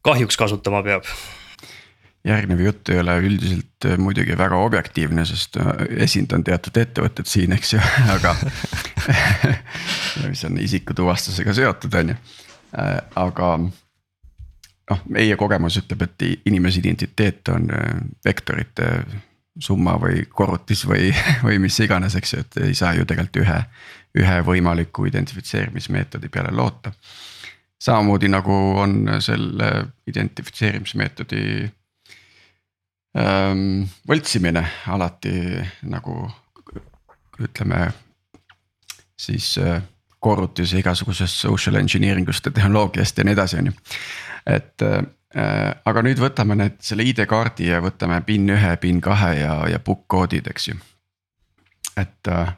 kahjuks 0.03 0.35
kasutama 0.35 0.81
peab 0.83 1.07
järgnev 2.27 2.59
jutt 2.65 2.91
ei 2.91 2.99
ole 2.99 3.15
üldiselt 3.23 3.87
äh, 3.87 3.95
muidugi 3.99 4.35
väga 4.39 4.59
objektiivne, 4.59 5.23
sest 5.27 5.55
esindan 6.03 6.43
teatud 6.43 6.75
ettevõtet 6.79 7.31
siin, 7.31 7.55
eks 7.55 7.77
ju, 7.77 7.79
aga 8.15 8.35
mis 10.27 10.43
on 10.47 10.59
isikutuvastusega 10.63 11.55
seotud, 11.55 11.95
on 12.01 12.11
ju, 12.11 12.19
aga 13.23 13.53
noh, 14.89 15.03
meie 15.09 15.35
kogemus 15.39 15.77
ütleb, 15.81 16.07
et 16.07 16.25
inimese 16.49 16.81
identiteet 16.81 17.53
on 17.53 17.69
vektorite 18.25 18.89
summa 19.59 19.95
või 20.01 20.23
korrutis 20.29 20.85
või, 20.89 21.11
või 21.45 21.59
mis 21.63 21.79
iganes, 21.83 22.15
eks 22.17 22.33
ju, 22.33 22.41
et 22.43 22.57
ei 22.69 22.75
saa 22.77 22.93
ju 22.97 23.05
tegelikult 23.05 23.43
ühe, 23.43 23.59
ühe 24.19 24.39
võimaliku 24.45 25.07
identifitseerimismeetodi 25.09 26.29
peale 26.29 26.51
loota. 26.55 26.93
samamoodi 27.81 28.27
nagu 28.27 28.53
on 28.79 29.21
selle 29.21 29.69
identifitseerimismeetodi 30.07 31.43
ähm, 33.17 33.83
võltsimine 34.07 34.65
alati 34.87 35.33
nagu 35.83 36.31
ütleme 37.39 37.91
siis 39.17 39.57
äh, 39.57 39.81
korrutise 40.23 40.79
igasugusest 40.79 41.41
social 41.43 41.75
engineering 41.75 42.29
ust 42.29 42.45
ja 42.45 42.51
tehnoloogiast 42.51 43.17
ja 43.17 43.25
nii 43.27 43.35
edasi, 43.35 43.57
on 43.59 43.71
ju. 43.71 43.73
Et 44.45 44.83
äh, 44.85 45.03
aga 45.85 46.03
nüüd 46.05 46.21
võtame 46.21 46.57
need 46.59 46.81
selle 46.85 47.05
ID-kaardi 47.09 47.69
ja 47.71 47.81
võtame 47.83 48.19
PIN 48.25 48.49
ühe, 48.53 48.75
PIN 48.81 49.01
kahe 49.03 49.33
ja, 49.39 49.55
ja 49.71 49.79
book 49.79 50.05
koodid, 50.11 50.49
eks 50.51 50.69
ju. 50.71 50.77
et 51.97 52.31
äh, 52.31 52.53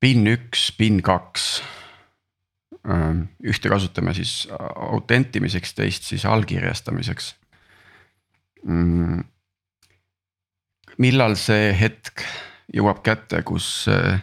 PIN 0.00 0.26
üks, 0.34 0.70
PIN 0.76 1.00
kaks 1.02 1.46
äh,. 2.84 3.24
ühte 3.42 3.72
kasutame 3.72 4.14
siis 4.16 4.44
autentimiseks, 4.50 5.74
teist 5.74 6.08
siis 6.08 6.26
allkirjastamiseks 6.28 7.34
mm.. 8.66 9.24
millal 10.98 11.36
see 11.40 11.72
hetk 11.76 12.26
jõuab 12.74 13.02
kätte, 13.06 13.42
kus 13.46 13.86
äh, 13.90 14.20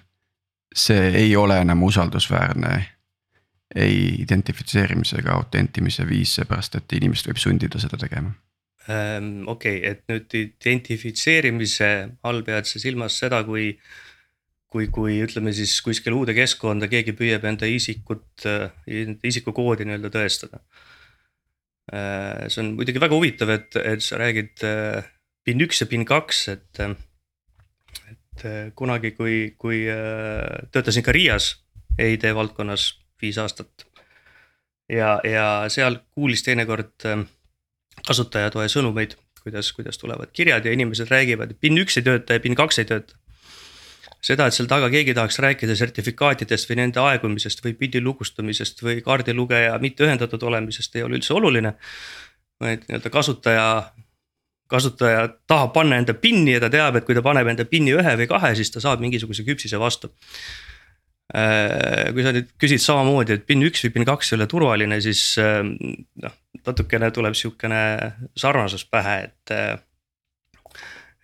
see 0.74 1.08
ei 1.16 1.36
ole 1.36 1.60
enam 1.62 1.84
usaldusväärne. 1.84 2.86
Ei 3.76 4.22
identifitseerimise 4.22 5.20
ega 5.22 5.38
autentimise 5.40 6.06
viis, 6.10 6.36
seepärast 6.38 6.78
et 6.80 6.98
inimest 7.00 7.30
võib 7.30 7.42
sundida 7.42 7.82
seda 7.82 8.00
tegema 8.02 8.34
ähm,. 8.90 9.46
okei 9.48 9.80
okay,, 9.80 9.92
et 9.92 10.04
nüüd 10.12 10.38
identifitseerimise 10.40 11.92
all 12.24 12.44
pead 12.46 12.70
sa 12.70 12.82
silmas 12.82 13.18
seda, 13.20 13.44
kui 13.48 13.72
kui, 14.74 14.88
kui 14.90 15.20
ütleme 15.22 15.54
siis 15.54 15.76
kuskil 15.86 16.16
uude 16.18 16.34
keskkonda 16.34 16.90
keegi 16.90 17.14
püüab 17.14 17.44
enda 17.46 17.68
isikut, 17.70 18.46
isikukoodi 19.30 19.86
nii-öelda 19.86 20.10
tõestada. 20.16 20.64
Äh, 21.94 22.48
see 22.50 22.64
on 22.64 22.72
muidugi 22.80 23.02
väga 23.04 23.14
huvitav, 23.14 23.52
et, 23.54 23.78
et 23.78 24.02
sa 24.02 24.18
räägid 24.18 24.64
PIN 25.46 25.62
üks 25.66 25.84
ja 25.84 25.88
PIN 25.92 26.08
kaks, 26.10 26.48
et 26.56 26.82
et 26.84 28.46
äh, 28.48 28.72
kunagi, 28.76 29.14
kui, 29.18 29.54
kui 29.60 29.84
äh, 29.92 30.66
töötasin 30.74 31.06
ka 31.06 31.14
Riias 31.14 31.54
EID 32.00 32.26
valdkonnas 32.34 32.88
viis 33.24 33.40
aastat. 33.42 33.88
ja, 34.92 35.18
ja 35.24 35.48
seal 35.72 35.98
kuulis 36.12 36.44
teinekord 36.44 37.08
äh, 37.10 37.26
kasutajatoe 38.08 38.68
sõnumeid, 38.72 39.18
kuidas, 39.44 39.72
kuidas 39.74 39.98
tulevad 39.98 40.32
kirjad 40.34 40.66
ja 40.66 40.72
inimesed 40.76 41.12
räägivad, 41.12 41.52
et 41.52 41.60
PIN 41.60 41.80
üks 41.84 42.00
ei 42.00 42.06
tööta 42.06 42.38
ja 42.38 42.44
PIN 42.44 42.56
kaks 42.60 42.80
ei 42.84 42.90
tööta. 42.90 43.16
seda, 44.24 44.48
et 44.48 44.56
seal 44.56 44.70
taga 44.72 44.90
keegi 44.92 45.16
tahaks 45.16 45.40
rääkida 45.44 45.76
sertifikaatidest 45.76 46.70
või 46.70 46.80
nende 46.80 47.02
aegumisest 47.04 47.64
või 47.66 47.74
pildi 47.80 48.02
lukustamisest 48.02 48.84
või 48.84 49.02
kaardilugeja 49.04 49.80
mitte 49.84 50.06
ühendatud 50.06 50.44
olemisest 50.44 50.96
ei 50.96 51.04
ole 51.04 51.20
üldse 51.20 51.34
oluline. 51.34 51.74
vaid 52.62 52.86
nii-öelda 52.88 53.10
kasutaja 53.10 53.68
kasutaja 54.74 55.28
tahab 55.48 55.74
panna 55.74 56.00
enda 56.02 56.14
PIN-i 56.14 56.56
ja 56.56 56.62
ta 56.64 56.70
teab, 56.74 56.98
et 56.98 57.06
kui 57.06 57.16
ta 57.16 57.22
paneb 57.26 57.48
enda 57.52 57.66
PIN-i 57.70 57.94
ühe 57.94 58.14
või 58.22 58.30
kahe, 58.30 58.54
siis 58.58 58.72
ta 58.74 58.82
saab 58.84 59.04
mingisuguse 59.04 59.46
küpsise 59.46 59.80
vastu. 59.80 60.10
Äh, 61.34 62.12
kui 62.14 62.22
sa 62.22 62.30
nüüd 62.30 62.52
küsid 62.62 62.82
samamoodi, 62.84 63.40
et 63.40 63.46
PIN 63.50 63.66
üks 63.66 63.82
või 63.88 63.96
PIN 63.96 64.04
kaks 64.06 64.30
ei 64.30 64.36
ole 64.38 64.46
turvaline, 64.50 65.00
siis 65.02 65.22
äh, 65.42 65.64
noh, 65.66 66.36
natukene 66.68 67.10
tuleb 67.16 67.34
sihukene 67.38 67.80
sarnasus 68.38 68.86
pähe, 68.86 69.16
et. 69.30 69.54
Äh, 69.56 69.80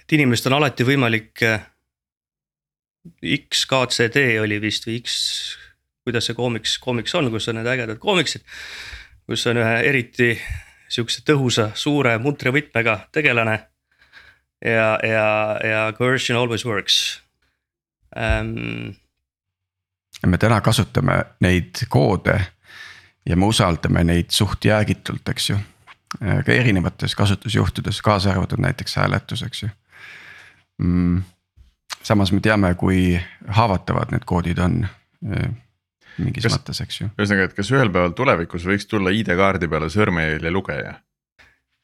et 0.01 0.15
inimestel 0.17 0.55
on 0.55 0.63
alati 0.63 0.87
võimalik. 0.87 1.43
XKCD 3.21 4.23
oli 4.41 4.57
vist 4.61 4.87
või 4.87 4.97
X, 5.03 5.19
kuidas 6.03 6.25
see 6.25 6.37
koomiks, 6.37 6.73
koomiks 6.81 7.13
on, 7.15 7.29
kus 7.29 7.47
on 7.51 7.59
need 7.59 7.69
ägedad 7.69 8.01
koomiksid. 8.01 8.41
kus 9.29 9.45
on 9.47 9.61
ühe 9.61 9.75
eriti 9.85 10.31
sihukese 10.89 11.21
tõhusa, 11.27 11.67
suure 11.77 12.15
muntrivõtmega 12.17 12.97
tegelane. 13.13 13.59
ja, 14.65 14.97
ja, 15.05 15.27
ja 15.63 15.85
coercion 15.97 16.37
always 16.41 16.65
works 16.65 17.21
ähm.. 18.17 18.97
Me 20.27 20.37
täna 20.37 20.61
kasutame 20.61 21.23
neid 21.39 21.85
koode 21.89 22.39
ja 23.25 23.37
me 23.37 23.45
usaldame 23.45 24.03
neid 24.03 24.31
suht 24.35 24.65
jäägitult, 24.65 25.29
eks 25.29 25.49
ju. 25.49 25.57
ka 26.19 26.51
erinevates 26.51 27.15
kasutusjuhtudes, 27.15 28.01
kaasa 28.01 28.31
arvatud 28.31 28.59
näiteks 28.59 28.95
hääletus, 28.95 29.43
eks 29.45 29.63
ju 29.63 29.69
mm.. 30.77 31.21
samas 32.03 32.31
me 32.31 32.39
teame, 32.39 32.73
kui 32.75 33.19
haavatavad 33.47 34.11
need 34.11 34.25
koodid 34.25 34.57
on 34.59 34.87
mingis 36.19 36.47
kas, 36.47 36.55
mõttes, 36.57 36.81
eks 36.83 37.01
ju. 37.01 37.09
ühesõnaga, 37.17 37.49
et 37.49 37.55
kas 37.57 37.71
ühel 37.73 37.91
päeval 37.93 38.15
tulevikus 38.17 38.65
võiks 38.67 38.87
tulla 38.89 39.13
ID-kaardi 39.15 39.69
peale 39.71 39.89
sõrmejälje 39.93 40.51
lugeja? 40.53 40.95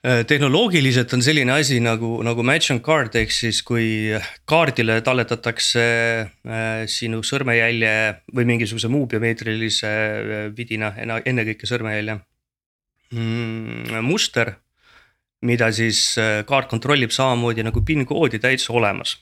Äh, 0.06 0.22
tehnoloogiliselt 0.28 1.14
on 1.16 1.24
selline 1.26 1.54
asi 1.56 1.80
nagu, 1.82 2.20
nagu 2.22 2.44
match 2.46 2.70
on 2.70 2.82
card 2.86 3.16
ehk 3.18 3.32
siis 3.34 3.64
kui 3.66 4.14
kaardile 4.46 5.00
talletatakse 5.02 5.86
äh, 6.22 6.84
sinu 6.92 7.24
sõrmejälje 7.26 7.94
või 8.38 8.46
mingisuguse 8.52 8.92
muu 8.94 9.08
biomeetrilise 9.10 9.94
äh, 9.96 10.44
vidina, 10.54 10.92
ennekõike 11.02 11.66
sõrmejälje 11.66 12.20
mm,. 13.16 13.98
muster, 14.06 14.54
mida 15.42 15.72
siis 15.74 16.04
kaart 16.46 16.70
kontrollib 16.70 17.16
samamoodi 17.16 17.66
nagu 17.66 17.82
PIN 17.82 18.06
koodi 18.06 18.38
täitsa 18.44 18.78
olemas. 18.78 19.18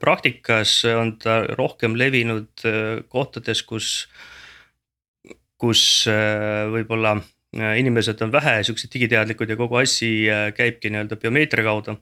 praktikas 0.00 0.82
on 0.84 1.16
ta 1.22 1.40
rohkem 1.56 1.96
levinud 1.96 2.68
kohtades, 3.08 3.62
kus 3.62 4.08
kus 5.60 6.04
võib-olla 6.08 7.20
inimesed 7.56 8.20
on 8.22 8.32
vähe 8.32 8.60
siuksed 8.66 8.92
digiteadlikud 8.94 9.50
ja 9.50 9.56
kogu 9.58 9.80
asi 9.80 10.10
äh, 10.30 10.50
käibki 10.54 10.90
nii-öelda 10.90 11.16
biomeetria 11.18 11.64
kaudu. 11.66 11.96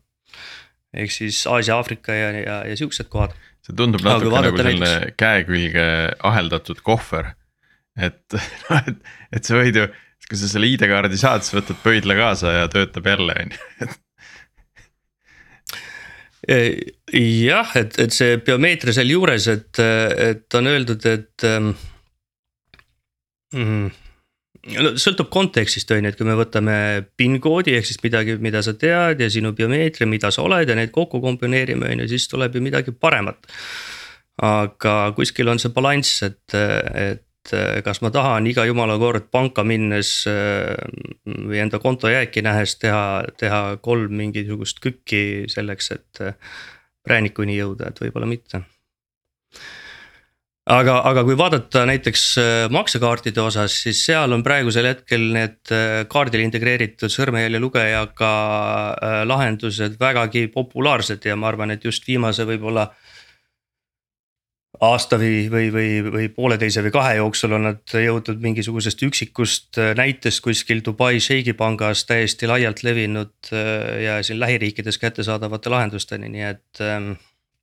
ehk 0.95 1.13
siis 1.13 1.47
Aasia, 1.47 1.77
Aafrika 1.77 2.13
ja, 2.13 2.31
ja, 2.37 2.57
ja 2.69 2.77
siuksed 2.77 3.09
kohad. 3.09 3.33
see 3.65 3.77
tundub 3.77 4.05
natuke 4.05 4.43
nagu 4.45 4.57
selline 4.61 4.85
näiteks... 4.85 5.17
käe 5.17 5.45
külge 5.49 5.87
aheldatud 6.23 6.83
kohver. 6.85 7.33
et 7.97 8.37
noh, 8.69 8.83
et, 8.83 9.01
et 9.33 9.45
sa 9.45 9.57
võid 9.57 9.81
ju, 9.81 9.87
kui 10.29 10.41
sa 10.41 10.51
selle 10.51 10.69
ID-kaardi 10.69 11.21
saad, 11.21 11.47
siis 11.47 11.57
võtad 11.57 11.81
pöidla 11.85 12.19
kaasa 12.19 12.53
ja 12.61 12.69
töötab 12.73 13.09
jälle, 13.09 13.39
on 13.45 13.57
ju 13.57 13.97
jah, 17.49 17.73
et, 17.77 17.97
et 18.01 18.13
see 18.15 18.37
biomeetria 18.45 18.95
sealjuures, 18.97 19.49
et, 19.53 19.81
et 19.81 20.61
on 20.61 20.69
öeldud, 20.71 21.09
et 21.09 21.49
ähm, 21.49 21.73
mm.? 23.57 24.08
No 24.77 24.93
sõltub 25.01 25.31
kontekstist 25.33 25.91
on 25.95 26.05
ju, 26.05 26.13
et 26.13 26.19
kui 26.19 26.27
me 26.29 26.37
võtame 26.39 26.77
PIN 27.19 27.39
koodi 27.43 27.77
ehk 27.79 27.89
siis 27.89 28.01
midagi, 28.05 28.37
mida 28.43 28.63
sa 28.65 28.75
tead 28.79 29.23
ja 29.23 29.31
sinu 29.33 29.55
biomeetria, 29.57 30.09
mida 30.11 30.33
sa 30.35 30.45
oled 30.45 30.69
ja 30.69 30.77
need 30.79 30.93
kokku 30.95 31.23
kombineerime, 31.25 31.93
on 31.93 32.05
ju, 32.05 32.11
siis 32.13 32.29
tuleb 32.31 32.57
ju 32.57 32.65
midagi 32.65 32.95
paremat. 32.95 33.49
aga 34.45 34.95
kuskil 35.17 35.49
on 35.51 35.59
see 35.59 35.73
balanss, 35.75 36.23
et, 36.23 36.55
et 36.95 37.55
kas 37.85 38.03
ma 38.05 38.11
tahan 38.15 38.47
iga 38.47 38.67
jumala 38.69 38.99
kord 39.01 39.31
panka 39.33 39.65
minnes 39.67 40.13
või 40.29 41.59
enda 41.63 41.81
konto 41.83 42.11
jääki 42.13 42.45
nähes 42.45 42.77
teha, 42.79 43.25
teha 43.41 43.63
kolm 43.83 44.15
mingisugust 44.21 44.83
kükki 44.85 45.49
selleks, 45.51 45.91
et 45.97 46.23
präänikuni 47.09 47.57
jõuda, 47.57 47.89
et 47.89 48.03
võib-olla 48.05 48.29
mitte 48.29 48.63
aga, 50.69 50.99
aga 51.09 51.25
kui 51.27 51.37
vaadata 51.39 51.85
näiteks 51.89 52.23
äh, 52.41 52.55
maksekaartide 52.73 53.43
osas, 53.43 53.77
siis 53.85 54.01
seal 54.07 54.33
on 54.37 54.45
praegusel 54.47 54.91
hetkel 54.91 55.29
need 55.35 55.73
äh, 55.75 56.05
kaardile 56.11 56.47
integreeritud 56.47 57.13
sõrmejälje 57.13 57.61
lugejaga 57.63 58.33
äh, 58.93 59.21
lahendused 59.29 59.99
vägagi 60.01 60.49
populaarsed 60.55 61.29
ja 61.29 61.37
ma 61.37 61.51
arvan, 61.53 61.75
et 61.75 61.87
just 61.89 62.07
viimase 62.09 62.47
võib-olla 62.49 62.89
aasta 64.85 65.17
või, 65.19 65.49
või, 65.51 65.71
või, 65.75 65.89
või 66.15 66.27
pooleteise 66.31 66.85
või 66.85 66.93
kahe 66.95 67.17
jooksul 67.19 67.57
on 67.57 67.65
nad 67.67 67.95
jõudnud 67.99 68.39
mingisugusest 68.45 69.01
üksikust 69.03 69.81
näitest 69.99 70.45
kuskil 70.45 70.85
Dubai 70.87 71.19
Sheikhi 71.19 71.57
pangas 71.59 72.05
täiesti 72.07 72.47
laialt 72.47 72.85
levinud 72.87 73.51
ja 74.05 74.21
siin 74.23 74.39
lähiriikides 74.39 75.01
kättesaadavate 75.03 75.73
lahendusteni, 75.73 76.31
nii 76.31 76.47
et 76.53 76.85
ähm, 76.85 77.17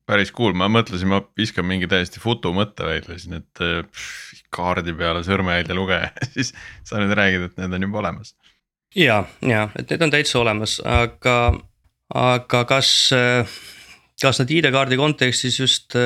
päris 0.09 0.31
cool, 0.35 0.53
ma 0.57 0.67
mõtlesin, 0.71 1.09
ma 1.09 1.21
viskan 1.37 1.65
mingi 1.67 1.87
täiesti 1.89 2.21
futu 2.21 2.53
mõtte 2.55 2.85
välja 2.87 3.17
siin, 3.19 3.39
et 3.41 3.61
pff, 3.89 4.43
kaardi 4.53 4.93
peale 4.97 5.23
sõrmejälje 5.25 5.77
lugeja. 5.77 6.11
Siis 6.35 6.53
sa 6.85 7.01
nüüd 7.01 7.13
räägid, 7.17 7.41
et 7.49 7.55
need 7.61 7.73
on 7.77 7.87
juba 7.87 8.03
olemas. 8.03 8.35
ja, 8.95 9.23
ja 9.41 9.69
et 9.75 9.89
need 9.91 10.01
on 10.05 10.13
täitsa 10.13 10.39
olemas, 10.41 10.77
aga, 10.85 11.37
aga 12.13 12.59
kas, 12.69 12.89
kas 14.21 14.41
nad 14.41 14.53
ID-kaardi 14.53 14.97
kontekstis 14.99 15.59
just 15.59 15.97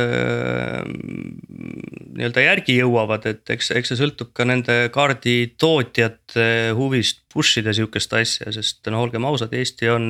nii-öelda 2.20 2.46
järgi 2.48 2.80
jõuavad, 2.80 3.24
et 3.30 3.44
eks, 3.56 3.72
eks 3.78 3.88
see 3.92 4.00
sõltub 4.00 4.30
ka 4.36 4.48
nende 4.48 4.76
kaarditootjate 4.96 6.48
huvist 6.80 7.18
push 7.34 7.60
ida 7.62 7.72
sihukest 7.76 8.16
asja, 8.18 8.48
sest 8.56 8.88
no 8.92 9.04
olgem 9.04 9.28
ausad, 9.28 9.52
Eesti 9.56 9.92
on 9.92 10.06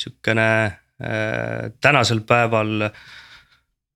sihukene 0.00 0.48
äh, 0.64 0.81
tänasel 1.82 2.20
päeval 2.28 2.84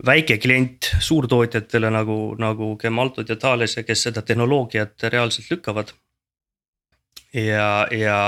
väike 0.06 0.38
klient 0.42 0.88
suurtootjatele 1.00 1.90
nagu, 1.94 2.34
nagu 2.40 2.72
Gemaltod 2.80 3.28
ja 3.30 3.36
Thales 3.36 3.76
ja 3.76 3.84
kes 3.86 4.02
seda 4.08 4.22
tehnoloogiat 4.26 5.06
reaalselt 5.12 5.50
lükkavad. 5.50 5.92
ja, 7.34 7.86
ja 7.90 8.18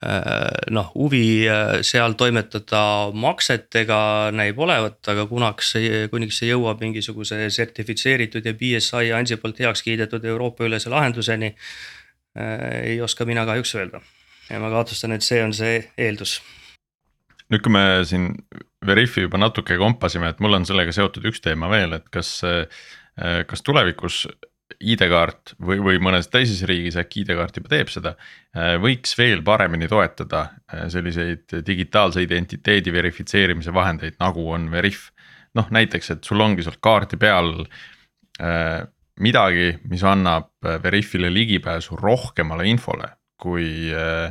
Äh, 0.00 0.70
noh, 0.72 0.86
huvi 0.94 1.44
äh, 1.44 1.82
seal 1.84 2.14
toimetada 2.16 3.10
maksetega 3.12 4.30
näib 4.32 4.56
olevat, 4.64 4.96
aga 5.12 5.26
kunaks 5.28 5.74
kuniks 6.08 6.38
see 6.40 6.48
jõuab 6.48 6.80
mingisuguse 6.80 7.36
sertifitseeritud 7.52 8.48
ja 8.48 8.54
BSI 8.56 9.12
ANSI 9.12 9.36
poolt 9.42 9.60
heaks 9.60 9.84
kiidetud 9.84 10.24
Euroopa 10.24 10.64
ülese 10.64 10.88
lahenduseni. 10.88 11.52
Äh, 12.32 12.64
ei 12.94 12.96
oska 13.04 13.28
mina 13.28 13.44
kahjuks 13.44 13.74
öelda 13.76 14.00
ja 14.48 14.62
ma 14.62 14.72
kahtlustan, 14.72 15.12
et 15.12 15.26
see 15.26 15.44
on 15.44 15.52
see 15.52 15.76
eeldus. 16.00 16.38
Nüüd, 17.50 17.62
kui 17.64 17.72
me 17.74 17.84
siin 18.08 18.32
Veriffi 18.86 19.26
juba 19.26 19.40
natuke 19.40 19.76
kompasime, 19.76 20.30
et 20.32 20.38
mul 20.40 20.56
on 20.56 20.64
sellega 20.68 20.92
seotud 20.94 21.26
üks 21.28 21.42
teema 21.44 21.68
veel, 21.68 21.98
et 21.98 22.06
kas, 22.14 22.38
kas 23.50 23.66
tulevikus 23.66 24.22
ID-kaart 24.80 25.54
või, 25.60 25.78
või 25.84 26.00
mõnes 26.02 26.28
teises 26.32 26.62
riigis 26.68 26.96
äkki 27.00 27.24
ID-kaart 27.24 27.58
juba 27.60 27.72
teeb 27.72 27.90
seda. 27.92 28.14
Äh, 28.56 28.74
võiks 28.80 29.12
veel 29.18 29.42
paremini 29.46 29.88
toetada 29.90 30.46
äh, 30.70 30.86
selliseid 30.92 31.60
digitaalse 31.66 32.22
identiteedi 32.24 32.92
verifitseerimise 32.94 33.74
vahendeid, 33.74 34.16
nagu 34.22 34.46
on 34.54 34.70
Veriff. 34.72 35.10
noh, 35.54 35.66
näiteks, 35.74 36.12
et 36.14 36.24
sul 36.24 36.40
ongi 36.40 36.62
seal 36.62 36.76
kaardi 36.78 37.16
peal 37.18 37.64
midagi, 39.20 39.72
mis 39.90 40.04
annab 40.06 40.52
Veriffile 40.62 41.28
ligipääsu 41.34 41.98
rohkemale 41.98 42.68
infole, 42.70 43.10
kui 43.36 43.90
äh,. 43.92 44.30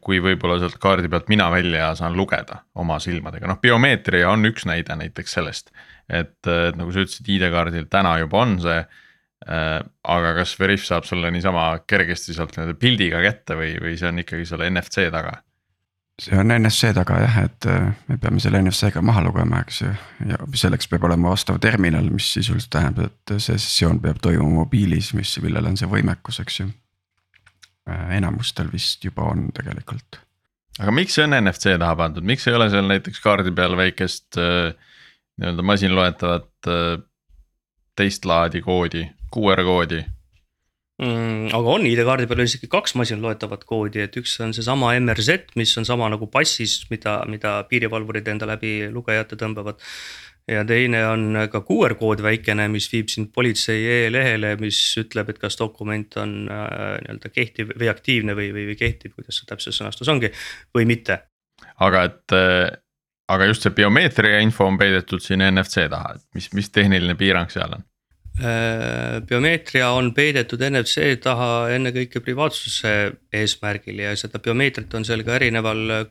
Kui 0.00 0.22
võib-olla 0.24 0.56
sealt 0.56 0.78
kaardi 0.80 1.08
pealt 1.12 1.28
mina 1.28 1.50
välja 1.52 1.90
saan 1.98 2.14
lugeda 2.16 2.62
oma 2.80 2.96
silmadega, 3.02 3.44
noh 3.50 3.58
biomeetria 3.60 4.30
on 4.32 4.48
üks 4.48 4.64
näide 4.64 4.96
näiteks 4.96 5.36
sellest 5.36 5.68
et, 6.10 6.38
et 6.46 6.78
nagu 6.78 6.92
sa 6.92 7.04
ütlesid, 7.04 7.28
ID-kaardil 7.36 7.86
täna 7.92 8.16
juba 8.22 8.42
on 8.44 8.56
see 8.62 8.80
äh,. 8.80 9.78
aga 10.16 10.34
kas 10.40 10.56
Veriff 10.60 10.84
saab 10.86 11.06
sulle 11.08 11.30
niisama 11.32 11.70
kergesti 11.88 12.34
sealt 12.36 12.56
nii-öelda 12.56 12.76
pildiga 12.80 13.22
kätte 13.24 13.56
või, 13.58 13.72
või 13.82 13.94
see 14.00 14.10
on 14.10 14.20
ikkagi 14.24 14.48
selle 14.48 14.68
NFC 14.72 15.06
taga? 15.14 15.38
see 16.20 16.36
on 16.36 16.52
NFC 16.52 16.90
taga 16.96 17.22
jah, 17.22 17.38
et 17.46 17.68
äh, 17.70 17.86
me 18.10 18.18
peame 18.20 18.42
selle 18.44 18.60
NFC-ga 18.60 19.00
maha 19.04 19.22
lugema, 19.24 19.62
eks 19.64 19.80
ju, 19.86 19.94
ja 20.28 20.40
selleks 20.64 20.90
peab 20.90 21.06
olema 21.08 21.32
vastav 21.32 21.60
terminal, 21.62 22.10
mis 22.12 22.28
sisuliselt 22.34 22.72
tähendab, 22.74 23.14
et 23.14 23.38
see 23.38 23.56
sessioon 23.56 24.02
peab 24.04 24.20
toimuma 24.20 24.66
mobiilis, 24.66 25.14
mis, 25.16 25.32
millel 25.40 25.70
on 25.70 25.80
see 25.80 25.88
võimekus, 25.88 26.42
eks 26.44 26.60
ju. 26.60 26.68
Äh, 27.90 28.16
enamustel 28.18 28.68
vist 28.72 29.04
juba 29.04 29.30
on 29.32 29.48
tegelikult. 29.56 30.20
aga 30.80 30.92
miks 30.94 31.16
see 31.16 31.26
on 31.26 31.34
NFC 31.36 31.74
taha 31.80 31.96
pandud, 31.98 32.24
miks 32.26 32.46
ei 32.48 32.54
ole 32.56 32.70
seal 32.72 32.86
näiteks 32.88 33.20
kaardi 33.24 33.52
peal 33.56 33.74
väikest 33.76 34.38
äh, 34.40 34.70
nii-öelda 35.40 35.64
masinloetavat 35.66 36.70
äh, 36.70 36.94
teist 37.98 38.24
laadi 38.28 38.62
koodi, 38.64 39.02
QR 39.34 39.64
koodi 39.66 39.98
mm,. 41.02 41.50
aga 41.56 41.74
on 41.74 41.88
ID-kaardi 41.90 42.28
peal 42.30 42.44
isegi 42.44 42.70
kaks 42.70 42.94
masinloetavat 43.00 43.66
koodi, 43.68 44.04
et 44.06 44.16
üks 44.20 44.36
on 44.44 44.54
seesama 44.56 44.94
MRZ, 45.00 45.56
mis 45.60 45.74
on 45.80 45.88
sama 45.88 46.08
nagu 46.12 46.30
passis, 46.32 46.78
mida, 46.92 47.20
mida 47.28 47.58
piirivalvurid 47.72 48.28
enda 48.32 48.48
läbi 48.48 48.74
lugejate 48.92 49.40
tõmbavad. 49.40 49.82
Ja 50.48 50.64
teine 50.66 51.02
on 51.08 51.38
ka 51.52 51.62
QR 51.66 51.94
kood 51.98 52.22
väikene, 52.24 52.68
mis 52.72 52.88
viib 52.92 53.10
sind 53.12 53.32
politsei 53.34 53.82
e-lehele, 54.04 54.54
mis 54.60 54.78
ütleb, 55.00 55.32
et 55.32 55.40
kas 55.42 55.58
dokument 55.60 56.16
on 56.20 56.36
äh, 56.50 56.96
nii-öelda 57.04 57.32
kehtiv 57.34 57.74
või 57.74 57.90
aktiivne 57.92 58.36
või, 58.38 58.50
või, 58.54 58.68
või 58.72 58.78
kehtiv, 58.80 59.14
kuidas 59.16 59.40
see 59.40 59.50
täpselt 59.50 59.78
sõnastus 59.78 60.10
ongi 60.12 60.32
või 60.76 60.88
mitte. 60.90 61.20
aga 61.80 62.04
et 62.08 62.36
äh, 62.36 62.70
aga 63.30 63.46
just 63.50 63.66
see 63.66 63.76
biomeetria 63.76 64.40
info 64.44 64.66
on 64.66 64.78
peidetud 64.80 65.22
siin 65.22 65.44
NFC 65.50 65.86
taha, 65.90 66.16
et 66.16 66.26
mis, 66.34 66.50
mis 66.56 66.70
tehniline 66.74 67.16
piirang 67.18 67.50
seal 67.52 67.78
on? 67.78 67.86
Äh, 68.40 69.20
biomeetria 69.26 69.90
on 69.92 70.12
peidetud 70.16 70.62
NFC 70.70 71.18
taha 71.22 71.68
ennekõike 71.74 72.22
privaatsuse 72.24 72.94
eesmärgil 73.36 74.00
ja 74.06 74.14
seda 74.16 74.40
biomeetriat 74.42 74.94
on 74.96 75.06
seal 75.06 75.24
ka 75.26 75.36
erineval 75.36 76.10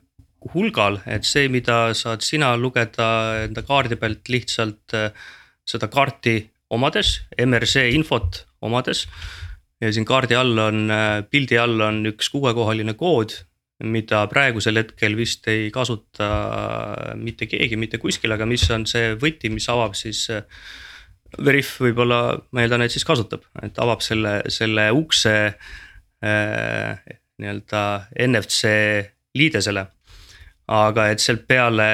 hulgal, 0.53 1.01
et 1.09 1.27
see, 1.27 1.49
mida 1.51 1.93
saad 1.97 2.23
sina 2.25 2.53
lugeda 2.57 3.09
enda 3.45 3.63
kaardi 3.67 3.99
pealt 3.99 4.31
lihtsalt 4.31 4.95
äh, 4.97 5.11
seda 5.67 5.89
kaarti 5.91 6.39
omades, 6.75 7.19
MRC 7.39 7.89
infot 7.95 8.45
omades. 8.61 9.07
ja 9.79 9.91
siin 9.95 10.05
kaardi 10.05 10.35
all 10.35 10.57
on, 10.59 10.89
äh, 10.91 11.21
pildi 11.29 11.57
all 11.57 11.79
on 11.81 12.03
üks 12.11 12.31
kuuekohaline 12.33 12.93
kood 12.99 13.37
mida 13.79 14.25
praegusel 14.27 14.79
hetkel 14.81 15.15
vist 15.15 15.47
ei 15.47 15.69
kasuta 15.71 16.27
mitte 17.19 17.47
keegi 17.47 17.77
mitte 17.79 17.99
kuskil, 18.01 18.33
aga 18.35 18.47
mis 18.49 18.65
on 18.75 18.85
see 18.89 19.13
võti, 19.19 19.51
mis 19.53 19.69
avab 19.71 19.95
siis. 19.95 20.27
Veriff 21.45 21.77
võib-olla, 21.77 22.39
ma 22.57 22.63
eeldan, 22.63 22.81
et 22.81 22.89
siis 22.91 23.05
kasutab, 23.05 23.43
et 23.61 23.75
avab 23.77 24.01
selle, 24.01 24.39
selle 24.49 24.87
ukse 24.97 25.33
äh, 26.25 27.03
nii-öelda 27.37 27.81
NFC 28.25 28.71
liidesele. 29.37 29.83
Aga 30.69 31.09
et 31.13 31.23
sealt 31.23 31.47
peale 31.49 31.89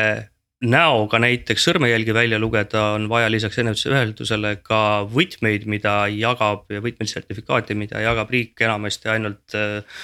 näoga 0.66 1.20
näiteks 1.20 1.66
sõrmejälgi 1.68 2.14
välja 2.16 2.40
lugeda, 2.40 2.92
on 2.96 3.10
vaja 3.12 3.30
lisaks 3.32 3.60
NFC 3.62 3.92
ühendusele 3.92 4.56
ka 4.64 4.80
võtmeid, 5.12 5.68
mida 5.70 6.06
jagab 6.12 6.72
ja 6.72 6.82
võtmesertifikaati, 6.84 7.78
mida 7.78 8.02
jagab 8.04 8.32
riik 8.34 8.62
enamasti 8.66 9.12
ainult 9.12 9.56
äh, 9.58 10.04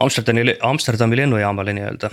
Amsterdami, 0.00 0.56
Amsterdami 0.64 1.18
lennujaamale 1.20 1.74
nii-öelda, 1.76 2.10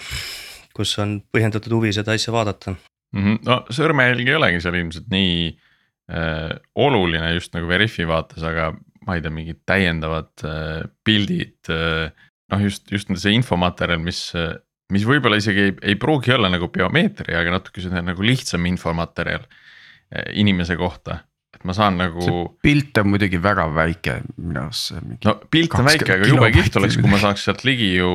kus 0.75 0.93
on 1.01 1.19
põhjendatud 1.33 1.73
huvi 1.77 1.93
seda 1.95 2.13
asja 2.17 2.33
vaadata 2.33 2.73
mm. 2.73 3.21
-hmm. 3.21 3.39
no 3.47 3.61
sõrmejälg 3.73 4.27
ei 4.27 4.37
olegi 4.37 4.63
seal 4.63 4.79
ilmselt 4.81 5.09
nii 5.13 5.35
äh, 5.51 6.57
oluline 6.75 7.33
just 7.37 7.53
nagu 7.57 7.69
Veriffi 7.69 8.07
vaates, 8.07 8.43
aga 8.43 8.73
ma 9.07 9.17
ei 9.17 9.23
tea, 9.23 9.33
mingid 9.33 9.61
täiendavad 9.65 10.45
äh, 10.45 10.83
pildid 11.05 11.69
äh,. 11.69 12.11
noh, 12.51 12.61
just, 12.61 12.91
just 12.91 13.09
see 13.15 13.37
infomaterjal, 13.37 14.01
mis 14.03 14.29
äh,, 14.35 14.57
mis 14.91 15.07
võib-olla 15.07 15.39
isegi 15.41 15.67
ei, 15.69 15.73
ei 15.93 15.97
pruugi 15.99 16.33
olla 16.35 16.51
nagu 16.51 16.69
biomeetria, 16.73 17.41
aga 17.41 17.57
natuke 17.57 17.83
selline 17.83 18.11
nagu 18.11 18.25
lihtsam 18.25 18.65
infomaterjal 18.69 19.43
äh, 19.45 20.31
inimese 20.41 20.77
kohta 20.79 21.21
et 21.55 21.67
ma 21.67 21.75
saan 21.77 21.99
nagu. 21.99 22.25
pilt 22.63 22.97
on 23.01 23.11
muidugi 23.13 23.39
väga 23.41 23.67
väike 23.75 24.17
minu 24.37 24.65
arust. 24.65 24.95
no 25.25 25.37
pilt 25.51 25.77
on 25.77 25.87
väike, 25.87 26.17
aga 26.17 26.29
jube 26.29 26.51
kihvt 26.55 26.81
oleks, 26.81 26.97
kui 27.01 27.11
ma 27.11 27.21
saaks 27.21 27.45
sealt 27.47 27.63
ligi 27.67 27.93
ju 27.97 28.11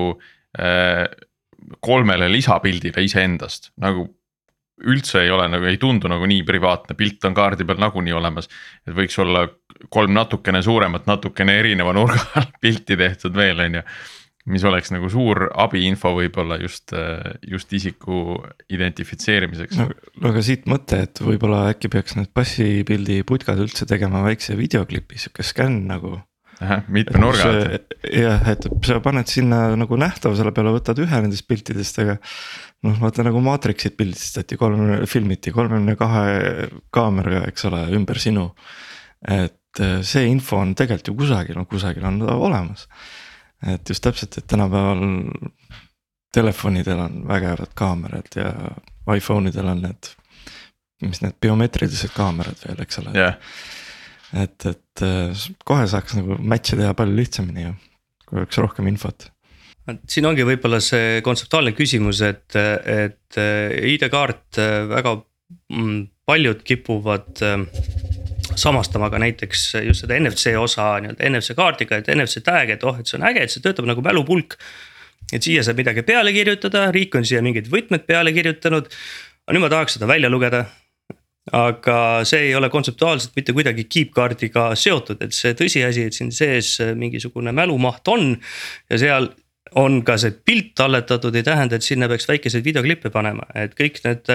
äh, 0.59 1.07
kolmele 1.85 2.29
lisapildile 2.33 3.05
iseendast 3.07 3.73
nagu 3.83 4.09
üldse 4.87 5.23
ei 5.25 5.31
ole 5.33 5.47
nagu 5.49 5.65
ei 5.65 5.79
tundu 5.81 6.09
nagu 6.11 6.27
nii 6.29 6.43
privaatne, 6.45 6.97
pilt 6.99 7.25
on 7.25 7.37
kaardi 7.37 7.65
peal 7.65 7.81
nagunii 7.81 8.13
olemas. 8.13 8.51
et 8.85 8.93
võiks 8.97 9.17
olla 9.23 9.47
kolm 9.93 10.13
natukene 10.17 10.61
suuremat, 10.63 11.07
natukene 11.09 11.59
erineva 11.61 11.95
nurga 11.97 12.21
all 12.37 12.53
pilti 12.63 12.97
tehtud 12.97 13.37
veel, 13.37 13.63
on 13.65 13.81
ju 13.81 13.85
mis 14.51 14.65
oleks 14.67 14.93
nagu 14.95 15.09
suur 15.11 15.49
abiinfo 15.59 16.13
võib-olla 16.21 16.59
just, 16.63 16.95
just 17.47 17.73
isiku 17.75 18.39
identifitseerimiseks. 18.73 19.81
no, 19.81 19.89
no 20.23 20.31
aga 20.31 20.45
siit 20.47 20.69
mõte, 20.71 21.03
et 21.09 21.23
võib-olla 21.23 21.67
äkki 21.73 21.91
peaks 21.93 22.17
need 22.19 22.31
passipildi 22.37 23.23
putkad 23.27 23.61
üldse 23.63 23.89
tegema 23.91 24.23
väikse 24.27 24.57
videoklipi, 24.59 25.19
sihuke 25.19 25.47
skänn 25.47 25.87
nagu. 25.91 26.21
mitme 26.89 27.21
nurga 27.21 27.51
alt. 27.51 27.99
jah, 28.07 28.47
et 28.55 28.71
sa 28.87 29.01
paned 29.05 29.29
sinna 29.29 29.75
nagu 29.77 29.99
nähtavusele 30.01 30.55
peale, 30.57 30.73
võtad 30.79 31.03
ühe 31.03 31.23
nendest 31.27 31.49
piltidest, 31.51 32.01
aga. 32.07 32.17
noh, 32.87 32.97
vaata 33.03 33.27
nagu 33.27 33.43
Matrixit 33.45 33.99
pildistati 33.99 34.57
kolm, 34.61 35.03
filmiti 35.11 35.53
kolmekümne 35.53 35.99
kahe 35.99 36.71
kaameraga, 36.95 37.45
eks 37.51 37.67
ole, 37.69 37.83
ümber 37.99 38.23
sinu. 38.23 38.53
et 39.27 39.87
see 40.07 40.29
info 40.31 40.63
on 40.63 40.71
tegelikult 40.79 41.11
ju 41.11 41.19
kusagil, 41.19 41.57
no 41.59 41.67
kusagil 41.69 42.05
on 42.07 42.23
ta 42.23 42.37
olemas 42.39 42.87
et 43.65 43.89
just 43.89 44.05
täpselt, 44.05 44.37
et 44.39 44.47
tänapäeval 44.47 45.01
telefonidel 46.37 47.01
on 47.01 47.23
vägevad 47.29 47.73
kaamerad 47.75 48.37
ja 48.37 48.53
iPhone 49.17 49.51
idel 49.51 49.71
on 49.73 49.81
need, 49.87 50.11
mis 51.07 51.23
need 51.23 51.39
biomeetrilised 51.41 52.13
kaamerad 52.17 52.59
veel, 52.67 52.83
eks 52.85 53.01
ole. 53.03 53.15
Yeah.. 53.17 53.39
et, 54.37 54.67
et 54.69 55.05
äh, 55.07 55.47
kohe 55.65 55.87
saaks 55.89 56.19
nagu 56.19 56.37
match'e 56.43 56.79
teha 56.81 56.93
palju 56.99 57.17
lihtsamini 57.17 57.69
ju, 57.69 57.73
kui 58.27 58.43
oleks 58.43 58.61
rohkem 58.61 58.91
infot. 58.91 59.31
Siin 60.11 60.27
ongi 60.27 60.43
võib-olla 60.43 60.81
see 60.83 61.21
kontseptuaalne 61.25 61.73
küsimus, 61.79 62.21
et, 62.27 62.57
et 62.59 63.39
äh, 63.39 63.77
ID-kaart 63.95 64.61
äh, 64.61 64.81
väga 64.91 65.15
mm, 65.71 66.01
paljud 66.27 66.65
kipuvad 66.67 67.45
samastama 68.61 69.11
ka 69.13 69.21
näiteks 69.23 69.69
just 69.87 70.05
seda 70.05 70.19
NFC 70.21 70.55
osa 70.61 70.95
nii-öelda 71.03 71.31
NFC 71.31 71.57
kaardiga, 71.59 72.01
et 72.01 72.11
NFC 72.15 72.43
tag, 72.45 72.73
et 72.73 72.85
oh, 72.87 72.99
et 73.01 73.09
see 73.09 73.19
on 73.21 73.27
äge, 73.29 73.45
et 73.45 73.53
see 73.53 73.65
töötab 73.65 73.89
nagu 73.89 74.05
mälupulk. 74.05 74.59
et 75.33 75.43
siia 75.43 75.63
saab 75.67 75.81
midagi 75.81 76.05
peale 76.07 76.33
kirjutada, 76.33 76.87
riik 76.95 77.15
on 77.19 77.25
siia 77.27 77.43
mingid 77.43 77.71
võtmed 77.73 78.07
peale 78.07 78.33
kirjutanud. 78.33 78.91
aga 79.47 79.57
nüüd 79.57 79.65
ma 79.65 79.73
tahaks 79.73 79.99
seda 79.99 80.11
välja 80.11 80.31
lugeda. 80.33 80.67
aga 81.53 82.25
see 82.27 82.49
ei 82.49 82.55
ole 82.59 82.71
kontseptuaalselt 82.71 83.37
mitte 83.37 83.55
kuidagi 83.55 83.85
keep-kaardiga 83.87 84.73
seotud, 84.75 85.21
et 85.23 85.35
see 85.35 85.55
tõsiasi, 85.55 86.09
et 86.09 86.15
siin 86.15 86.33
sees 86.35 86.79
mingisugune 86.99 87.53
mälumaht 87.55 88.09
on 88.09 88.33
ja 88.91 88.99
seal 88.99 89.31
on 89.75 90.01
ka 90.07 90.17
see 90.21 90.35
pilt 90.47 90.75
talletatud, 90.79 91.35
ei 91.35 91.45
tähenda, 91.47 91.77
et 91.77 91.87
sinna 91.87 92.09
peaks 92.11 92.29
väikeseid 92.29 92.65
videoklippe 92.65 93.11
panema, 93.15 93.49
et 93.55 93.75
kõik 93.79 94.03
need. 94.07 94.31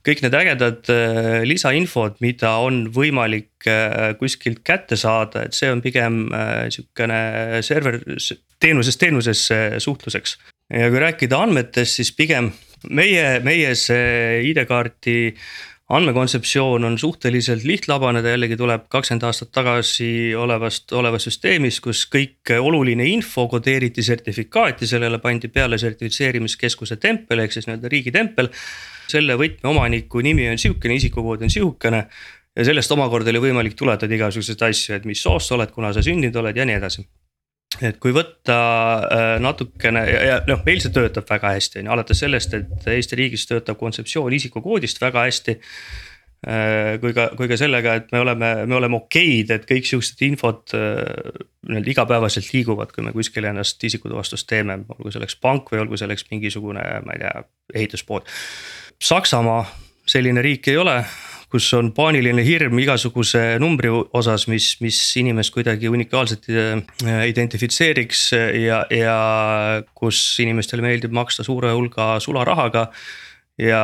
kõik 0.00 0.22
need 0.24 0.32
ägedad 0.32 0.88
äh, 0.88 1.42
lisainfod, 1.44 2.14
mida 2.24 2.54
on 2.64 2.86
võimalik 2.88 3.66
äh, 3.68 4.14
kuskilt 4.16 4.62
kätte 4.64 4.96
saada, 4.96 5.42
et 5.44 5.52
see 5.52 5.68
on 5.68 5.82
pigem 5.84 6.22
äh, 6.32 6.70
sihukene 6.72 7.60
server 7.60 7.98
teenusest 8.60 9.00
teenusesse 9.00 9.58
suhtluseks. 9.78 10.38
ja 10.72 10.88
kui 10.88 11.02
rääkida 11.04 11.42
andmetest, 11.44 12.00
siis 12.00 12.14
pigem 12.16 12.48
meie, 12.88 13.40
meie 13.44 13.74
see 13.76 14.40
ID-kaarti 14.48 15.34
andmekontseptsioon 15.90 16.84
on 16.84 16.98
suhteliselt 16.98 17.64
lihtlabane, 17.64 18.22
ta 18.22 18.34
jällegi 18.34 18.56
tuleb 18.56 18.86
kakskümmend 18.88 19.24
aastat 19.26 19.50
tagasi 19.52 20.34
olevast, 20.38 20.92
olevast 20.94 21.26
süsteemist, 21.26 21.82
kus 21.82 22.04
kõik 22.12 22.52
oluline 22.60 23.06
info 23.10 23.48
kodeeriti 23.50 24.02
sertifikaati, 24.06 24.86
sellele 24.86 25.18
pandi 25.18 25.50
peale 25.50 25.78
sertifitseerimiskeskuse 25.82 27.00
tempel 27.02 27.42
ehk 27.42 27.56
siis 27.56 27.66
nii-öelda 27.66 27.90
riigitempel. 27.90 28.50
selle 29.10 29.34
võtmeomaniku 29.34 30.20
nimi 30.22 30.44
on 30.48 30.58
sihukene, 30.58 30.94
isikukood 30.94 31.42
on 31.42 31.50
sihukene 31.50 32.04
ja 32.56 32.64
sellest 32.64 32.92
omakorda 32.94 33.32
oli 33.32 33.40
võimalik 33.48 33.74
tuletada 33.74 34.14
igasuguseid 34.14 34.62
asju, 34.62 34.94
et 34.94 35.04
mis 35.04 35.22
soost 35.22 35.50
sa 35.50 35.56
oled, 35.56 35.72
kuna 35.74 35.90
sa 35.92 36.02
sündinud 36.02 36.36
oled 36.36 36.56
ja 36.56 36.64
nii 36.64 36.78
edasi 36.78 37.02
et 37.86 37.96
kui 38.02 38.12
võtta 38.14 38.58
äh, 39.06 39.32
natukene 39.42 40.04
ja, 40.08 40.20
ja 40.26 40.36
noh, 40.48 40.60
meil 40.66 40.82
see 40.82 40.92
töötab 40.94 41.28
väga 41.30 41.54
hästi, 41.56 41.80
on 41.80 41.88
ju, 41.88 41.94
alates 41.96 42.22
sellest, 42.22 42.54
et 42.56 42.86
Eesti 42.94 43.18
riigis 43.18 43.46
töötab 43.48 43.80
kontseptsioon 43.80 44.36
isikukoodist 44.36 45.00
väga 45.02 45.26
hästi. 45.26 45.56
Äh, 46.40 46.94
kui 47.02 47.12
ka, 47.16 47.26
kui 47.36 47.50
ka 47.50 47.56
sellega, 47.60 47.98
et 48.00 48.12
me 48.14 48.22
oleme, 48.22 48.50
me 48.64 48.76
oleme 48.78 48.96
okeid, 48.96 49.50
et 49.52 49.66
kõik 49.68 49.88
siuksed 49.88 50.22
infod 50.24 50.72
äh, 50.76 51.02
nii-öelda 51.68 51.92
igapäevaselt 51.92 52.48
liiguvad, 52.54 52.94
kui 52.96 53.04
me 53.04 53.12
kuskil 53.16 53.48
ennast 53.50 53.84
isikutuvastust 53.84 54.48
teeme, 54.48 54.78
olgu 54.96 55.12
selleks 55.12 55.36
pank 55.40 55.68
või 55.72 55.82
olgu 55.82 56.00
selleks 56.00 56.24
mingisugune, 56.32 56.84
ma 57.04 57.16
ei 57.16 57.24
tea, 57.24 57.44
ehituspood. 57.82 58.28
Saksamaa 59.00 59.64
selline 60.08 60.40
riik 60.44 60.68
ei 60.72 60.80
ole, 60.80 60.96
kus 61.50 61.66
on 61.74 61.90
paaniline 61.94 62.42
hirm 62.46 62.78
igasuguse 62.78 63.58
numbri 63.62 63.90
osas, 63.90 64.46
mis, 64.50 64.72
mis 64.84 64.98
inimest 65.18 65.52
kuidagi 65.54 65.90
unikaalselt 65.90 66.46
äh, 66.54 67.24
identifitseeriks 67.30 68.28
ja, 68.62 68.84
ja 68.94 69.16
kus 69.98 70.22
inimestele 70.42 70.84
meeldib 70.86 71.14
maksta 71.16 71.46
suure 71.46 71.72
hulga 71.74 72.12
sularahaga. 72.22 72.90
ja 73.58 73.82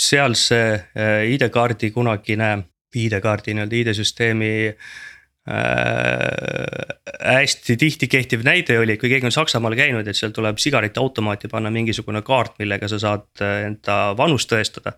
seal 0.00 0.34
see 0.38 0.72
äh, 0.72 1.34
ID-kaardi 1.34 1.92
kunagine, 1.92 2.54
ID-kaardi 2.96 3.52
nii-öelda 3.54 3.76
ID-süsteemi 3.82 4.52
äh, 4.72 4.76
hästi 7.20 7.76
tihti 7.76 8.08
kehtiv 8.08 8.48
näide 8.48 8.78
oli, 8.80 8.96
kui 8.96 9.12
keegi 9.12 9.28
on 9.28 9.36
Saksamaal 9.36 9.76
käinud, 9.76 10.08
et 10.08 10.16
seal 10.16 10.32
tuleb 10.32 10.56
sigaretiautomaati 10.62 11.52
panna 11.52 11.70
mingisugune 11.70 12.24
kaart, 12.24 12.56
millega 12.64 12.88
sa 12.88 12.98
saad 13.02 13.44
enda 13.44 14.02
vanust 14.16 14.48
tõestada 14.48 14.96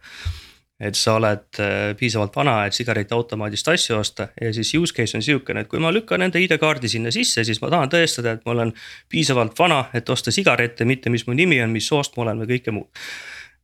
et 0.81 0.97
sa 0.99 1.15
oled 1.21 1.61
äh, 1.63 1.93
piisavalt 1.99 2.35
vana, 2.37 2.57
et 2.67 2.75
sigaretiautomaadist 2.75 3.69
asju 3.71 3.99
osta 3.99 4.29
ja 4.41 4.51
siis 4.55 4.73
use 4.75 4.95
case 4.97 5.17
on 5.17 5.23
sihukene, 5.23 5.63
et 5.63 5.71
kui 5.71 5.83
ma 5.83 5.93
lükkan 5.95 6.25
enda 6.27 6.41
ID-kaardi 6.43 6.91
sinna 6.91 7.13
sisse, 7.15 7.45
siis 7.47 7.61
ma 7.63 7.71
tahan 7.71 7.93
tõestada, 7.93 8.35
et 8.35 8.43
ma 8.47 8.57
olen 8.57 8.75
piisavalt 9.13 9.55
vana, 9.59 9.85
et 9.95 10.11
osta 10.11 10.35
sigarette, 10.35 10.87
mitte 10.89 11.13
mis 11.15 11.27
mu 11.29 11.37
nimi 11.39 11.61
on, 11.63 11.71
mis 11.75 11.87
soost 11.89 12.19
ma 12.19 12.27
olen 12.27 12.43
või 12.43 12.57
kõike 12.57 12.75
muud. 12.75 13.07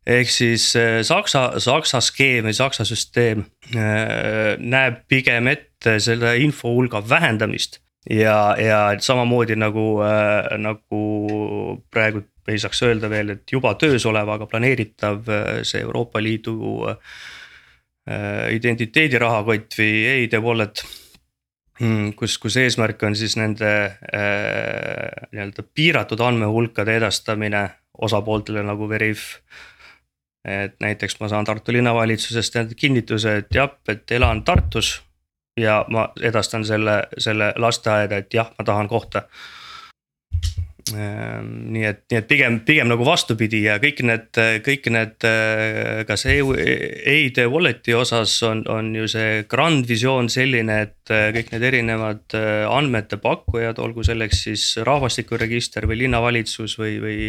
ehk 0.07 0.31
siis 0.31 0.71
äh, 0.79 1.01
Saksa, 1.07 1.61
Saksa 1.61 2.01
skeem 2.01 2.47
või 2.47 2.55
Saksa 2.57 2.87
süsteem 2.89 3.45
äh, 3.75 4.57
näeb 4.59 5.03
pigem 5.09 5.51
ette 5.51 5.99
selle 6.01 6.37
info 6.39 6.71
hulga 6.77 7.03
vähendamist 7.09 7.81
ja, 8.11 8.57
ja 8.59 8.81
samamoodi 8.99 9.57
nagu 9.59 10.01
äh,, 10.07 10.57
nagu 10.59 11.83
praegu 11.91 12.23
ei 12.51 12.59
saaks 12.61 12.83
öelda 12.87 13.11
veel, 13.11 13.35
et 13.37 13.53
juba 13.53 13.75
töös 13.81 14.05
olev, 14.09 14.29
aga 14.35 14.49
planeeritav 14.51 15.29
äh, 15.29 15.51
see 15.67 15.83
Euroopa 15.85 16.23
Liidu 16.23 16.57
äh, 16.91 16.97
identiteedirahakott 18.57 19.79
või 19.79 19.93
e-ID 20.13 20.41
wallet. 20.43 20.85
Hmm, 21.81 22.13
kus, 22.13 22.37
kus 22.39 22.59
eesmärk 22.61 23.03
on 23.09 23.15
siis 23.17 23.39
nende 23.41 23.71
äh, 23.89 25.29
nii-öelda 25.33 25.65
piiratud 25.75 26.21
andmehulkade 26.21 26.99
edastamine 27.01 27.69
osapooltele 28.01 28.63
nagu 28.65 28.89
Veriff. 28.89 29.39
et 30.45 30.77
näiteks 30.81 31.19
ma 31.21 31.29
saan 31.29 31.45
Tartu 31.45 31.73
linnavalitsusest 31.73 32.55
kinnituse, 32.77 33.37
et 33.37 33.55
jah, 33.55 33.75
et 33.89 34.11
elan 34.11 34.41
Tartus 34.45 35.03
ja 35.61 35.85
ma 35.89 36.07
edastan 36.23 36.65
selle, 36.65 37.03
selle 37.19 37.53
lasteaeda, 37.57 38.17
et 38.17 38.35
jah, 38.35 38.49
ma 38.59 38.65
tahan 38.65 38.89
kohta 38.89 39.23
nii 40.95 41.85
et, 41.89 42.03
nii 42.11 42.19
et 42.19 42.29
pigem, 42.29 42.59
pigem 42.67 42.89
nagu 42.91 43.05
vastupidi 43.07 43.63
ja 43.67 43.79
kõik 43.83 44.03
need, 44.07 44.41
kõik 44.67 44.89
need, 44.93 45.17
äh, 45.27 46.03
kas 46.09 46.27
e-ID 46.29 47.43
wallet'i 47.51 47.97
osas 47.97 48.37
on, 48.47 48.63
on 48.71 48.93
ju 48.97 49.09
see 49.11 49.43
grand 49.51 49.89
visioon 49.89 50.31
selline, 50.33 50.81
et 50.87 51.15
äh, 51.15 51.31
kõik 51.37 51.53
need 51.55 51.67
erinevad 51.71 52.39
äh, 52.39 52.65
andmete 52.71 53.21
pakkujad, 53.23 53.81
olgu 53.83 54.05
selleks 54.07 54.45
siis 54.49 54.67
rahvastikuregister 54.87 55.89
või 55.91 56.03
linnavalitsus 56.05 56.79
või, 56.81 56.97
või 57.03 57.21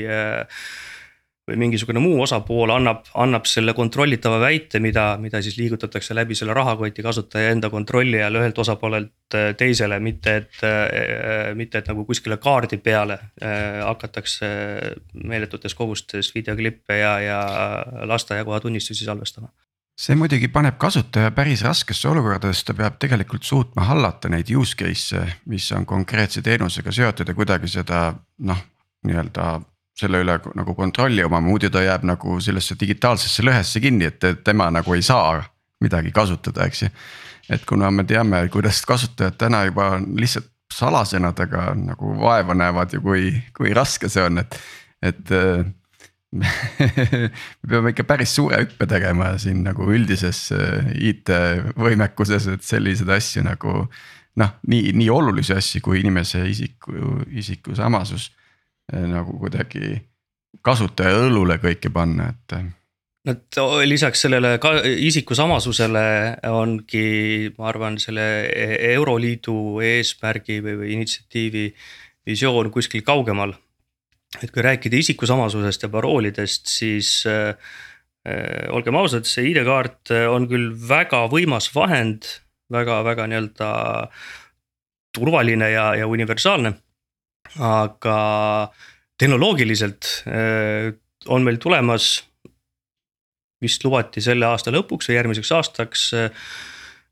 või 1.51 1.59
mingisugune 1.65 2.01
muu 2.03 2.21
osapool 2.23 2.71
annab, 2.73 3.05
annab 3.19 3.47
selle 3.49 3.75
kontrollitava 3.77 4.39
väite, 4.41 4.79
mida, 4.83 5.15
mida 5.21 5.41
siis 5.43 5.57
liigutatakse 5.59 6.15
läbi 6.15 6.37
selle 6.37 6.55
rahakoti 6.57 7.03
kasutaja 7.03 7.51
enda 7.55 7.69
kontrolli 7.73 8.21
all 8.23 8.39
ühelt 8.39 8.57
osapoolelt 8.63 9.37
äh, 9.37 9.51
teisele, 9.59 9.99
mitte 9.99 10.35
et, 10.41 10.61
äh, 10.67 11.51
mitte 11.57 11.81
et 11.81 11.91
nagu 11.91 12.05
kuskile 12.07 12.39
kaardi 12.41 12.79
peale 12.81 13.19
äh, 13.19 13.81
hakatakse 13.83 14.51
meeletutes 15.13 15.75
kogustes 15.75 16.31
videoklippe 16.35 17.01
ja, 17.01 17.17
ja 17.19 17.41
lasteaiakoha 18.07 18.59
tunnistusi 18.63 19.05
salvestama. 19.05 19.51
See 20.01 20.15
muidugi 20.17 20.47
paneb 20.49 20.79
kasutaja 20.81 21.29
päris 21.35 21.61
raskesse 21.61 22.07
olukorda, 22.09 22.49
sest 22.55 22.71
ta 22.71 22.73
peab 22.73 22.95
tegelikult 23.01 23.43
suutma 23.45 23.83
hallata 23.85 24.31
neid 24.31 24.49
use 24.57 24.77
case'e, 24.79 25.25
mis 25.51 25.67
on 25.77 25.85
konkreetse 25.85 26.41
teenusega 26.41 26.93
seotud 26.95 27.27
ja 27.27 27.35
kuidagi 27.37 27.69
seda 27.69 28.07
noh, 28.47 28.63
nii-öelda 29.05 29.59
selle 29.97 30.21
üle 30.23 30.37
nagu 30.57 30.75
kontrolli 30.75 31.23
omama, 31.25 31.49
muidu 31.49 31.69
ta 31.73 31.83
jääb 31.83 32.05
nagu 32.07 32.37
sellesse 32.43 32.77
digitaalsesse 32.79 33.43
lõhesse 33.45 33.81
kinni, 33.83 34.07
et 34.09 34.43
tema 34.45 34.69
nagu 34.73 34.95
ei 34.95 35.03
saa 35.05 35.41
midagi 35.81 36.13
kasutada, 36.15 36.67
eks 36.69 36.85
ju. 36.85 36.89
et 37.51 37.65
kuna 37.67 37.91
me 37.91 38.05
teame, 38.07 38.45
kuidas 38.53 38.83
kasutajad 38.87 39.37
täna 39.39 39.65
juba 39.67 39.95
lihtsalt 39.99 40.49
salasõnadega 40.71 41.73
nagu 41.75 42.13
vaeva 42.21 42.55
näevad 42.55 42.93
ja 42.95 43.01
kui, 43.03 43.33
kui 43.57 43.73
raske 43.75 44.07
see 44.09 44.23
on, 44.23 44.39
et, 44.39 44.55
et 45.03 45.33
me 46.39 46.47
peame 47.67 47.91
ikka 47.91 48.05
päris 48.07 48.37
suure 48.37 48.61
hüppe 48.61 48.87
tegema 48.87 49.33
siin 49.41 49.65
nagu 49.65 49.89
üldises 49.91 50.45
IT 50.95 51.33
võimekuses, 51.75 52.47
et 52.53 52.63
selliseid 52.63 53.11
asju 53.17 53.43
nagu 53.43 53.81
noh, 54.39 54.53
nii, 54.71 54.93
nii 54.95 55.09
olulisi 55.11 55.57
asju 55.57 55.83
kui 55.83 55.99
inimese 56.05 56.45
isiku, 56.47 56.95
isikusamastus 57.35 58.29
Eh, 58.31 58.40
nagu 58.91 59.37
kuidagi 59.39 59.97
kasutaja 60.65 61.23
õlule 61.27 61.57
kõike 61.61 61.91
panna, 61.93 62.31
et. 62.33 62.55
no 63.29 63.67
lisaks 63.85 64.25
sellele 64.25 64.57
ka 64.61 64.73
isikusamasusele 64.83 66.05
ongi, 66.51 67.51
ma 67.57 67.69
arvan, 67.71 67.99
selle 68.01 68.27
e-, 68.49 68.79
Euroliidu 68.95 69.79
eesmärgi 69.85 70.59
või, 70.65 70.77
või 70.81 70.95
initsiatiivi 70.97 71.67
visioon 72.27 72.71
kuskil 72.73 73.05
kaugemal. 73.07 73.55
et 74.41 74.51
kui 74.51 74.63
rääkida 74.63 74.99
isikusamasusest 74.99 75.83
ja 75.83 75.89
paroolidest, 75.91 76.67
siis 76.71 77.23
äh, 77.27 77.55
olgem 78.71 78.95
ausad, 78.95 79.25
see 79.25 79.49
ID-kaart 79.49 80.13
on 80.29 80.45
küll 80.47 80.69
väga 80.71 81.25
võimas 81.31 81.71
vahend 81.75 82.27
väga,, 82.71 83.01
väga-väga 83.01 83.27
nii-öelda 83.27 83.71
turvaline 85.11 85.71
ja, 85.71 85.91
ja 85.99 86.07
universaalne 86.07 86.75
aga 87.59 88.17
tehnoloogiliselt 89.21 90.09
äh, 90.27 90.91
on 91.29 91.45
meil 91.45 91.59
tulemas, 91.61 92.21
vist 93.61 93.83
lubati 93.85 94.23
selle 94.25 94.47
aasta 94.49 94.73
lõpuks 94.73 95.09
või 95.09 95.17
järgmiseks 95.19 95.51
aastaks 95.57 96.05
äh, 96.17 96.47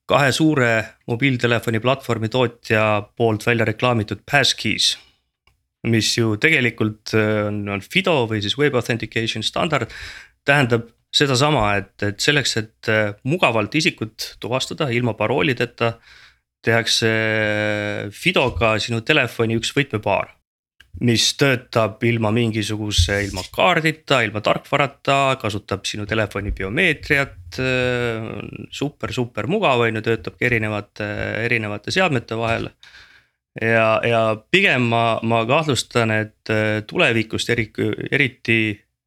kahe 0.10 0.32
suure 0.34 0.72
mobiiltelefoni 1.12 1.82
platvormi 1.84 2.32
tootja 2.34 2.86
poolt 3.16 3.46
välja 3.46 3.68
reklaamitud 3.70 4.26
passkeys. 4.32 4.98
mis 5.88 6.18
ju 6.18 6.36
tegelikult 6.38 7.14
äh, 7.16 7.46
on, 7.48 7.68
on 7.70 7.82
FIDO 7.82 8.26
või 8.28 8.42
siis 8.42 8.58
web 8.58 8.76
authentication 8.76 9.44
standard, 9.44 9.92
tähendab 10.46 10.90
sedasama, 11.16 11.76
et, 11.78 11.94
et 12.04 12.20
selleks, 12.20 12.58
et 12.58 12.90
mugavalt 13.24 13.74
isikut 13.76 14.36
tuvastada 14.40 14.90
ilma 14.94 15.16
paroolideta 15.18 15.94
tehakse 16.66 17.10
Fidoga 18.16 18.74
sinu 18.82 19.02
telefoni 19.06 19.58
üks 19.60 19.72
võtmepaar. 19.76 20.36
mis 21.06 21.24
töötab 21.38 22.02
ilma 22.04 22.32
mingisuguse, 22.34 23.20
ilma 23.24 23.44
kaardita, 23.54 24.24
ilma 24.26 24.42
tarkvarata, 24.44 25.38
kasutab 25.40 25.86
sinu 25.86 26.06
telefoni 26.10 26.52
biomeetriat. 26.52 27.60
super, 28.72 29.14
super 29.14 29.48
mugav 29.48 29.86
on 29.86 29.96
ju, 29.96 30.02
töötabki 30.02 30.46
erinevate, 30.46 31.06
erinevate 31.46 31.92
seadmete 31.92 32.36
vahel. 32.36 32.70
ja, 33.62 34.02
ja 34.04 34.36
pigem 34.52 34.90
ma, 34.92 35.20
ma 35.24 35.46
kahtlustan, 35.46 36.12
et 36.12 36.54
tulevikust 36.88 37.50
eri, 37.50 37.70
eriti 38.12 38.60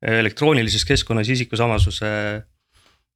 elektroonilises 0.02 0.84
keskkonnas 0.84 1.28
isikusamasuse 1.28 2.08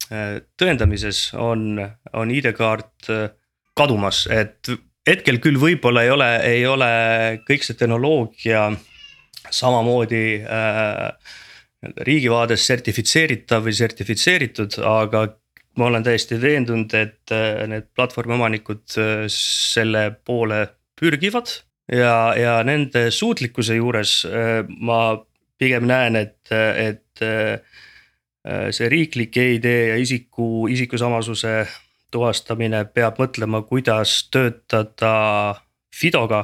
tõendamises 0.07 1.33
on, 1.35 1.81
on 2.13 2.31
ID-kaart 2.31 3.09
kadumas, 3.77 4.25
et 4.33 4.69
hetkel 5.07 5.39
küll 5.43 5.59
võib-olla 5.61 6.03
ei 6.03 6.13
ole, 6.13 6.29
ei 6.43 6.63
ole 6.67 6.91
kõik 7.47 7.63
see 7.63 7.77
tehnoloogia 7.79 8.67
samamoodi 9.53 10.23
äh, 10.43 11.35
riigivaades 12.07 12.65
sertifitseeritav 12.67 13.63
või 13.67 13.75
sertifitseeritud, 13.77 14.79
aga 14.83 15.27
ma 15.77 15.91
olen 15.91 16.05
täiesti 16.05 16.39
veendunud, 16.41 16.93
et 16.97 17.33
äh, 17.33 17.63
need 17.69 17.89
platvormi 17.95 18.35
omanikud 18.37 18.97
äh, 19.01 19.23
selle 19.33 20.09
poole 20.25 20.65
pürgivad. 20.97 21.61
ja, 21.91 22.33
ja 22.35 22.57
nende 22.67 23.11
suutlikkuse 23.11 23.77
juures 23.77 24.19
äh, 24.25 24.65
ma 24.67 25.17
pigem 25.57 25.87
näen, 25.89 26.15
et, 26.15 26.51
et 26.53 27.21
see 28.77 28.89
riiklik 28.93 29.33
e-ID 29.41 29.65
ja 29.65 29.95
isiku, 29.97 30.67
isikusamasuse 30.69 31.53
tuvastamine 32.17 32.83
peab 32.93 33.21
mõtlema, 33.21 33.61
kuidas 33.69 34.19
töötada 34.33 35.15
Fidoga 35.97 36.43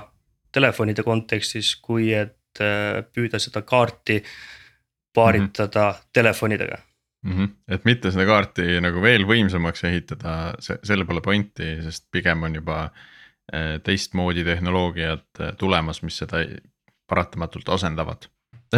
telefonide 0.54 1.04
kontekstis, 1.06 1.76
kui 1.82 2.12
et 2.14 2.62
äh, 2.62 3.02
püüda 3.14 3.42
seda 3.42 3.64
kaarti 3.66 4.22
paaritada 5.14 5.88
mm 5.90 5.96
-hmm. 5.96 6.10
telefonidega 6.14 6.78
mm. 7.24 7.32
-hmm. 7.32 7.50
et 7.68 7.86
mitte 7.86 8.12
seda 8.12 8.26
kaarti 8.26 8.82
nagu 8.82 9.02
veel 9.02 9.26
võimsamaks 9.30 9.86
ehitada, 9.90 10.54
see, 10.60 10.78
selle 10.84 11.06
pole 11.06 11.22
pointi, 11.22 11.76
sest 11.82 12.08
pigem 12.12 12.44
on 12.44 12.56
juba 12.56 12.84
äh, 12.84 13.82
teistmoodi 13.84 14.44
tehnoloogiad 14.44 15.42
äh, 15.42 15.56
tulemas, 15.58 16.02
mis 16.02 16.18
seda 16.18 16.46
paratamatult 17.08 17.70
asendavad 17.70 18.30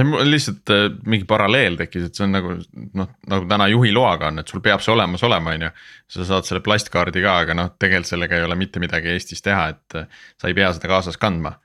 mul 0.04 0.30
lihtsalt 0.30 0.72
äh, 0.74 0.88
mingi 1.08 1.28
paralleel 1.30 1.78
tekkis, 1.80 2.10
et 2.10 2.18
see 2.18 2.26
on 2.26 2.34
nagu 2.36 2.56
noh, 2.98 3.12
nagu 3.32 3.48
täna 3.50 3.68
juhiloaga 3.72 4.32
on, 4.32 4.42
et 4.42 4.52
sul 4.52 4.64
peab 4.66 4.84
see 4.84 4.94
olemas 4.94 5.24
olema, 5.24 5.54
on 5.56 5.68
ju. 5.68 5.70
sa 6.16 6.28
saad 6.32 6.48
selle 6.48 6.64
plastkaardi 6.66 7.24
ka, 7.24 7.38
aga 7.46 7.58
noh, 7.58 7.72
tegelikult 7.80 8.12
sellega 8.12 8.40
ei 8.40 8.48
ole 8.48 8.58
mitte 8.60 8.82
midagi 8.84 9.14
Eestis 9.14 9.46
teha, 9.46 9.70
et 9.76 10.00
äh, 10.02 10.26
sa 10.42 10.52
ei 10.52 10.58
pea 10.58 10.74
seda 10.76 10.92
kaasas 10.92 11.20
kandma. 11.22 11.56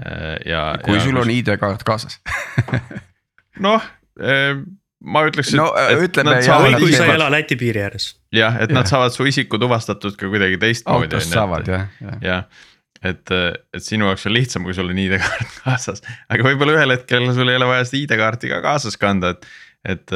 Äh, 0.00 0.38
ja. 0.50 0.64
kui 0.84 0.96
ja, 0.96 1.04
sul 1.04 1.18
kus... 1.18 1.26
on 1.26 1.34
ID-kaart 1.34 1.84
kaasas 1.86 2.18
noh, 3.66 3.84
ma 5.04 5.22
ütleks. 5.28 5.52
no 5.54 5.68
ütleme. 6.02 6.40
kui 6.80 6.94
sa 6.96 7.06
ei 7.06 7.14
ela 7.14 7.28
Läti 7.30 7.58
piiri 7.60 7.84
ääres. 7.84 8.14
jah, 8.34 8.58
et 8.58 8.72
ja. 8.72 8.80
nad 8.80 8.90
saavad 8.90 9.14
su 9.14 9.26
isiku 9.30 9.60
tuvastatud 9.62 10.16
ka 10.18 10.30
kuidagi 10.32 10.58
teistmoodi. 10.62 11.12
autost 11.12 11.36
saavad 11.36 11.70
jah, 11.70 11.86
jah 12.02 12.24
ja 12.24 12.40
et, 13.04 13.34
et 13.34 13.84
sinu 13.84 14.08
jaoks 14.08 14.26
on 14.28 14.34
lihtsam, 14.34 14.64
kui 14.66 14.76
sul 14.76 14.90
on 14.92 15.00
ID-kaart 15.04 15.54
kaasas, 15.64 16.02
aga 16.32 16.46
võib-olla 16.46 16.78
ühel 16.78 16.96
hetkel 16.96 17.28
sul 17.36 17.52
ei 17.52 17.60
ole 17.60 17.68
vaja 17.70 17.86
seda 17.88 18.00
ID-kaarti 18.02 18.52
ka 18.52 18.64
kaasas 18.64 19.00
kanda, 19.00 19.34
et. 19.36 19.48
et 19.84 20.12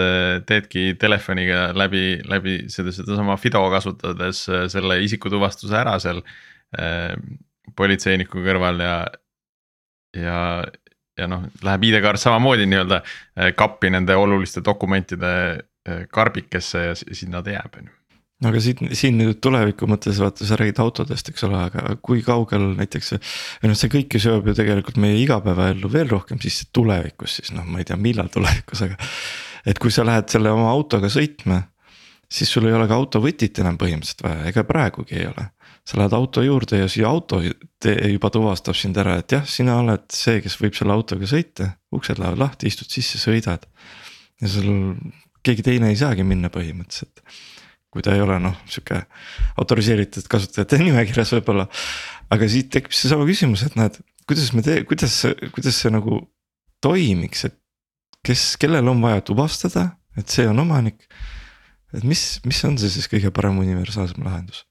teedki 0.49 0.95
telefoniga 0.97 1.75
läbi, 1.77 2.23
läbi 2.25 2.55
seda, 2.73 2.89
sedasama 2.97 3.35
Fido 3.37 3.61
kasutades 3.69 4.47
selle 4.73 4.97
isikutuvastuse 5.05 5.77
ära 5.77 5.99
seal 6.01 6.23
äh, 6.81 7.13
politseiniku 7.77 8.41
kõrval 8.47 8.81
ja, 8.81 8.95
ja 10.17 10.39
ja 11.19 11.27
noh, 11.27 11.45
läheb 11.67 11.85
ID-kaart 11.91 12.23
samamoodi 12.23 12.65
nii-öelda 12.71 13.03
kappi 13.59 13.91
nende 13.91 14.17
oluliste 14.17 14.63
dokumentide 14.65 15.35
karbikesse 16.15 16.85
ja 16.85 16.97
sinna 16.97 17.43
ta 17.43 17.57
jääb, 17.59 17.81
on 17.81 17.91
ju 17.91 17.98
no 18.43 18.53
aga 18.53 18.61
siit, 18.63 18.83
siin 18.99 19.19
nüüd 19.19 19.41
tuleviku 19.43 19.89
mõttes 19.91 20.21
vaata, 20.23 20.47
sa 20.47 20.59
räägid 20.59 20.79
autodest, 20.83 21.31
eks 21.33 21.47
ole, 21.49 21.59
aga 21.71 21.97
kui 22.05 22.23
kaugel 22.27 22.71
näiteks. 22.79 23.17
või 23.63 23.73
noh, 23.73 23.79
see 23.79 23.91
kõik 23.93 24.15
ju 24.15 24.23
seob 24.29 24.51
ju 24.51 24.55
tegelikult 24.59 25.01
meie 25.03 25.19
igapäevaellu 25.25 25.91
veel 25.93 26.13
rohkem, 26.13 26.41
siis 26.43 26.69
tulevikus 26.75 27.39
siis 27.41 27.53
noh, 27.57 27.67
ma 27.67 27.83
ei 27.83 27.89
tea, 27.89 27.99
millal 28.01 28.31
tulevikus, 28.33 28.85
aga. 28.87 29.11
et 29.67 29.83
kui 29.83 29.95
sa 29.95 30.07
lähed 30.07 30.31
selle 30.31 30.55
oma 30.55 30.71
autoga 30.71 31.11
sõitma, 31.13 31.65
siis 32.31 32.51
sul 32.53 32.69
ei 32.69 32.77
ole 32.77 32.87
ka 32.89 32.99
autovõtit 32.99 33.59
enam 33.63 33.79
põhimõtteliselt 33.81 34.27
vaja, 34.27 34.43
ega 34.53 34.67
praegugi 34.69 35.19
ei 35.19 35.31
ole. 35.33 35.51
sa 35.89 35.97
lähed 35.97 36.13
auto 36.13 36.43
juurde 36.45 36.83
ja 36.83 36.89
siia 36.93 37.09
auto 37.09 37.41
juba 37.43 38.31
tuvastab 38.31 38.77
sind 38.77 38.99
ära, 39.01 39.17
et 39.19 39.33
jah, 39.33 39.47
sina 39.49 39.79
oled 39.81 40.05
see, 40.13 40.43
kes 40.45 40.59
võib 40.61 40.77
selle 40.77 40.93
autoga 40.93 41.27
sõita, 41.27 41.73
uksed 41.97 42.21
lähevad 42.21 42.39
lahti, 42.39 42.69
istud 42.69 42.93
sisse, 42.93 43.19
sõidad. 43.19 43.67
ja 44.39 44.49
sul 44.53 44.95
keegi 45.43 45.65
teine 45.65 45.91
ei 45.91 45.97
saagi 45.99 46.23
minna 46.29 46.53
põhimõtteliselt 46.53 47.25
kui 47.93 48.05
ta 48.05 48.15
ei 48.15 48.23
ole 48.23 48.37
noh, 48.43 48.57
sihuke 48.69 49.01
autoriseeritud 49.61 50.29
kasutajate 50.31 50.81
nimekirjas 50.85 51.33
võib-olla. 51.39 51.69
aga 52.35 52.49
siit 52.51 52.71
tekib 52.75 52.97
seesama 52.97 53.27
küsimus, 53.29 53.65
et 53.65 53.79
näed, 53.79 53.99
kuidas 54.29 54.53
me 54.57 54.65
tee-, 54.65 54.85
kuidas, 54.89 55.23
kuidas 55.55 55.81
see 55.81 55.93
nagu 55.95 56.21
toimiks, 56.85 57.47
et 57.49 57.57
kes, 58.27 58.55
kellel 58.61 58.93
on 58.93 59.01
vaja 59.03 59.25
tuvastada, 59.25 59.91
et 60.19 60.29
see 60.29 60.47
on 60.49 60.65
omanik. 60.65 61.07
et 61.97 62.05
mis, 62.05 62.41
mis 62.45 62.65
on 62.69 62.77
see 62.79 62.91
siis 62.93 63.09
kõige 63.09 63.33
parem 63.33 63.61
universaalsem 63.63 64.25
lahendus? 64.25 64.67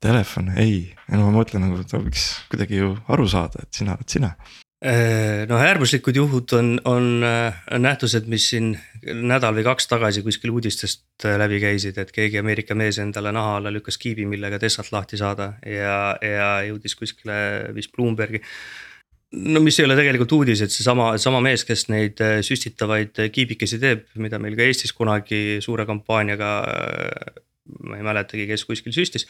Telefon, 0.00 0.50
ei, 0.60 0.92
no 1.08 1.26
ma 1.26 1.38
mõtlen 1.38 1.62
nagu 1.64 1.80
ta 1.88 1.98
võiks 2.00 2.28
kuidagi 2.52 2.82
ju 2.82 2.94
aru 3.12 3.24
saada, 3.28 3.64
et 3.64 3.76
sina 3.76 3.94
oled 3.96 4.08
sina 4.12 4.34
noh, 5.48 5.62
äärmuslikud 5.62 6.16
juhud 6.16 6.52
on, 6.52 6.80
on 6.84 7.24
äh, 7.24 7.60
nähtused, 7.80 8.26
mis 8.28 8.48
siin 8.50 8.74
nädal 9.06 9.54
või 9.56 9.64
kaks 9.64 9.88
tagasi 9.88 10.20
kuskil 10.26 10.52
uudistest 10.52 11.24
äh, 11.24 11.38
läbi 11.40 11.60
käisid, 11.62 11.96
et 11.98 12.12
keegi 12.12 12.42
Ameerika 12.42 12.76
mees 12.76 12.98
endale 13.00 13.32
naha 13.32 13.56
alla 13.56 13.72
lükkas 13.72 13.96
kiibi, 13.98 14.26
millega 14.28 14.60
Tessat 14.60 14.92
lahti 14.92 15.16
saada 15.16 15.54
ja, 15.64 16.16
ja 16.20 16.50
jõudis 16.68 16.96
kuskile 16.98 17.38
vist 17.76 17.94
Bloombergi. 17.96 18.42
no 19.32 19.60
mis 19.64 19.80
ei 19.80 19.88
ole 19.88 19.96
tegelikult 19.96 20.36
uudis, 20.36 20.60
et 20.60 20.74
seesama, 20.74 21.14
sama 21.18 21.40
mees, 21.40 21.64
kes 21.64 21.88
neid 21.88 22.20
süstitavaid 22.44 23.16
kiibikesi 23.32 23.80
teeb, 23.80 24.04
mida 24.20 24.38
meil 24.38 24.58
ka 24.60 24.68
Eestis 24.68 24.92
kunagi 24.92 25.62
suure 25.64 25.86
kampaaniaga. 25.88 26.52
ma 27.82 27.96
ei 27.96 28.04
mäletagi, 28.04 28.44
kes 28.46 28.64
kuskil 28.68 28.92
süstis 28.92 29.26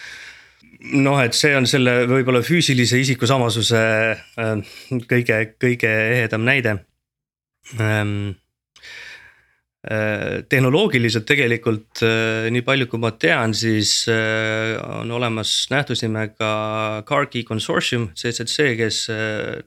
noh, 0.97 1.21
et 1.23 1.37
see 1.37 1.55
on 1.57 1.69
selle 1.69 1.99
võib-olla 2.11 2.43
füüsilise 2.45 3.01
isikusamasuse 3.03 3.85
äh, 4.15 4.75
kõige, 5.11 5.45
kõige 5.61 5.93
ehedam 6.17 6.47
näide 6.49 6.81
ähm,. 7.81 8.35
Äh, 9.87 10.43
tehnoloogiliselt 10.51 11.29
tegelikult 11.29 12.01
äh, 12.03 12.49
nii 12.51 12.65
palju, 12.67 12.89
kui 12.91 12.99
ma 12.99 13.13
tean, 13.15 13.53
siis 13.55 14.09
äh, 14.11 14.73
on 14.83 15.13
olemas 15.15 15.69
nähtus 15.71 16.03
nimega 16.03 16.49
Car 17.07 17.29
Key 17.31 17.45
Consortium, 17.47 18.09
CCC, 18.19 18.73
kes 18.81 18.99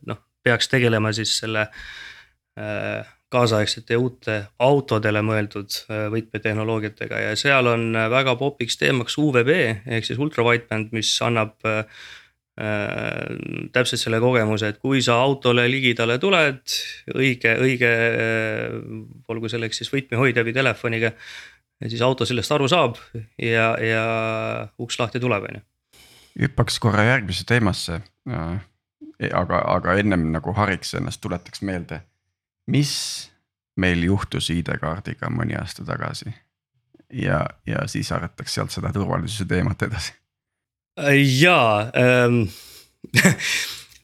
noh, 0.10 0.19
peaks 0.43 0.67
tegelema 0.67 1.13
siis 1.15 1.38
selle 1.39 1.69
kaasaegsete 3.34 3.98
uute 4.00 4.38
autodele 4.65 5.22
mõeldud 5.26 5.76
äh, 5.89 6.08
võtmetehnoloogiatega 6.13 7.22
ja 7.28 7.36
seal 7.39 7.70
on 7.70 7.92
äh, 7.94 8.08
väga 8.12 8.36
popiks 8.39 8.80
teemaks 8.82 9.18
UVB 9.22 9.52
ehk 9.86 10.08
siis 10.08 10.22
ultra 10.22 10.46
wideband, 10.48 10.89
mis 10.96 11.12
annab 11.26 11.54
äh, 11.70 11.84
äh, 12.62 13.70
täpselt 13.76 14.02
selle 14.02 14.22
kogemuse, 14.24 14.74
et 14.74 14.82
kui 14.82 15.04
sa 15.06 15.20
autole 15.22 15.68
ligidale 15.70 16.18
tuled, 16.22 16.63
õige, 17.13 17.54
õige 17.62 17.94
äh,, 18.10 18.76
olgu 19.30 19.52
selleks 19.52 19.84
siis 19.84 19.94
võtmehoidja 19.94 20.46
või 20.48 20.58
telefoniga. 20.58 21.13
siis 21.88 22.02
auto 22.02 22.26
sellest 22.26 22.52
aru 22.52 22.68
saab 22.68 22.98
ja, 23.38 23.72
ja 23.78 24.06
uks 24.82 25.00
lahti 25.00 25.22
tuleb, 25.22 25.46
on 25.52 25.62
ju. 25.62 25.65
hüppaks 26.48 26.82
korra 26.82 27.06
järgmise 27.13 27.46
teemasse 27.46 28.02
äh,. 28.30 28.60
aga, 29.32 29.63
aga 29.78 30.00
ennem 30.02 30.32
nagu 30.34 30.54
hariks 30.58 30.98
ennast, 30.98 31.22
tuletaks 31.22 31.62
meelde 31.62 32.02
mis 32.70 32.94
meil 33.80 34.04
juhtus 34.04 34.50
ID-kaardiga 34.54 35.32
mõni 35.34 35.58
aasta 35.60 35.86
tagasi. 35.88 36.34
ja, 37.14 37.42
ja 37.66 37.88
siis 37.90 38.12
aretaks 38.14 38.54
sealt 38.54 38.74
seda 38.76 38.92
turvalisuse 38.94 39.48
teemat 39.50 39.82
edasi. 39.88 40.14
jaa 41.40 41.90
ähm, 41.98 42.44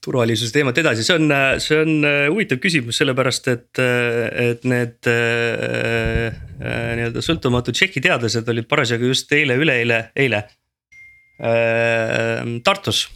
turvalisuse 0.05 0.53
teemat 0.53 0.77
edasi, 0.77 1.03
see 1.05 1.17
on, 1.17 1.33
see 1.61 1.77
on 1.81 2.07
äh, 2.07 2.25
huvitav 2.29 2.59
küsimus, 2.63 2.99
sellepärast 3.01 3.49
et, 3.51 3.81
äh, 3.81 4.51
et 4.51 4.67
need 4.69 5.09
äh, 5.09 6.29
äh, 6.61 6.91
nii-öelda 6.99 7.23
sõltumatud 7.25 7.75
Tšehhi 7.75 8.03
teadlased 8.05 8.49
olid 8.53 8.69
parasjagu 8.69 9.09
just 9.09 9.31
eile, 9.35 9.57
üleeile, 9.61 10.01
eile 10.15 10.43
äh, 11.41 12.43
Tartus. 12.65 13.07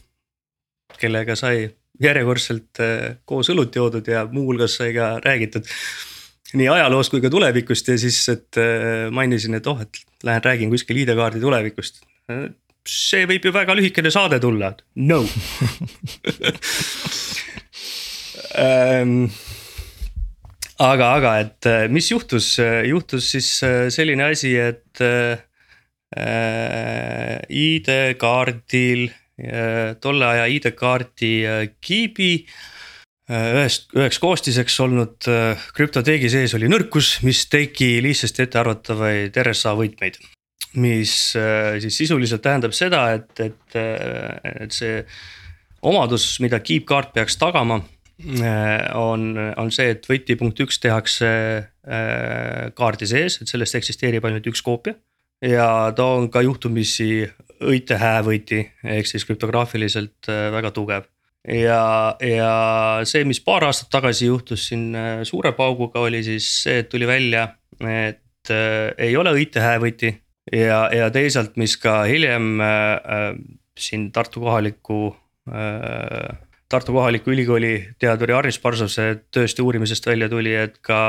kellega 1.00 1.36
sai 1.39 1.70
järjekordselt 2.04 2.82
äh, 2.84 3.18
koos 3.28 3.50
õlut 3.52 3.76
joodud 3.76 4.08
ja 4.08 4.26
muuhulgas 4.32 4.78
sai 4.80 4.94
ka 4.96 5.18
räägitud 5.24 5.68
nii 6.60 6.70
ajaloost 6.72 7.14
kui 7.14 7.22
ka 7.22 7.32
tulevikust 7.32 7.92
ja 7.92 7.98
siis, 8.02 8.22
et 8.32 8.60
äh, 8.60 9.10
mainisin, 9.14 9.58
et 9.60 9.68
oh, 9.70 9.82
et 9.84 10.02
lähen 10.26 10.46
räägin 10.46 10.72
kuskil 10.74 11.04
ID-kaardi 11.04 11.42
tulevikust. 11.44 12.02
see 12.90 13.26
võib 13.30 13.46
ju 13.46 13.52
väga 13.54 13.76
lühikene 13.78 14.12
saade 14.12 14.40
tulla, 14.40 14.74
no. 14.96 15.24
Ähm, 18.60 19.28
aga, 20.82 21.12
aga 21.20 21.34
et 21.44 21.68
äh, 21.70 21.84
mis 21.88 22.08
juhtus, 22.10 22.48
juhtus 22.90 23.28
siis 23.36 23.50
selline 23.94 24.26
asi, 24.26 24.56
et 24.58 25.04
ID-kaardil 27.54 29.06
tolle 30.02 30.26
aja 30.26 30.50
ID-kaardi 30.52 31.34
äh, 31.46 31.64
kiibi 31.82 32.34
ühest, 33.30 33.92
üheks 33.94 34.18
koostiseks 34.18 34.80
olnud 34.82 35.28
krüptoteegi 35.78 36.32
sees 36.34 36.56
oli 36.58 36.66
nõrkus, 36.66 37.20
mis 37.22 37.44
tegi 37.46 38.00
lihtsasti 38.02 38.42
ettearvatavaid 38.48 39.38
RSA 39.38 39.76
võtmeid. 39.78 40.18
mis 40.82 41.14
siis 41.36 42.00
sisuliselt 42.02 42.42
tähendab 42.42 42.74
seda, 42.74 43.04
et, 43.14 43.30
et, 43.40 43.78
et 44.66 44.74
see 44.74 45.04
omadus, 45.86 46.26
mida 46.42 46.58
keep-kaart 46.58 47.14
peaks 47.14 47.38
tagama 47.38 47.78
Äh, 48.20 48.96
on, 48.96 49.38
on 49.56 49.70
see, 49.72 49.94
et 49.94 50.08
võti 50.10 50.36
punkt 50.36 50.60
üks 50.60 50.82
tehakse 50.84 51.28
äh, 51.88 52.66
kaardi 52.76 53.08
sees, 53.08 53.38
et 53.40 53.48
sellest 53.48 53.78
eksisteerib 53.80 54.26
ainult 54.28 54.50
üks 54.52 54.62
koopia. 54.66 54.98
ja 55.40 55.94
ta 55.96 56.04
on 56.18 56.28
ka 56.28 56.42
juhtumisi 56.44 57.30
õite 57.66 57.97
häävõti, 57.99 58.64
ehk 58.84 59.10
siis 59.10 59.26
krüptograafiliselt 59.28 60.30
äh, 60.32 60.49
väga 60.55 60.72
tugev. 60.76 61.07
ja, 61.47 62.16
ja 62.24 62.53
see, 63.07 63.24
mis 63.26 63.39
paar 63.43 63.64
aastat 63.68 63.89
tagasi 63.93 64.28
juhtus 64.28 64.68
siin 64.70 64.91
suure 65.24 65.53
pauguga, 65.55 66.01
oli 66.03 66.24
siis 66.24 66.49
see, 66.64 66.82
et 66.84 66.89
tuli 66.91 67.07
välja, 67.07 67.47
et 67.80 68.51
äh, 68.51 68.91
ei 68.97 69.16
ole 69.18 69.34
õite 69.38 69.64
häävõti. 69.64 70.14
ja, 70.51 70.89
ja 70.95 71.10
teisalt, 71.14 71.57
mis 71.57 71.78
ka 71.78 72.03
hiljem 72.10 72.60
äh, 72.62 73.34
siin 73.80 74.12
Tartu 74.12 74.41
kohaliku 74.43 75.16
äh, 75.51 76.38
Tartu 76.70 76.93
kohaliku 76.93 77.32
ülikooli 77.34 77.95
teaduri 77.97 78.34
Aris 78.38 78.60
Parsuse 78.62 79.03
tööst 79.34 79.57
ja 79.57 79.64
uurimisest 79.66 80.05
välja 80.05 80.28
tuli, 80.30 80.51
et 80.53 80.78
ka 80.86 80.99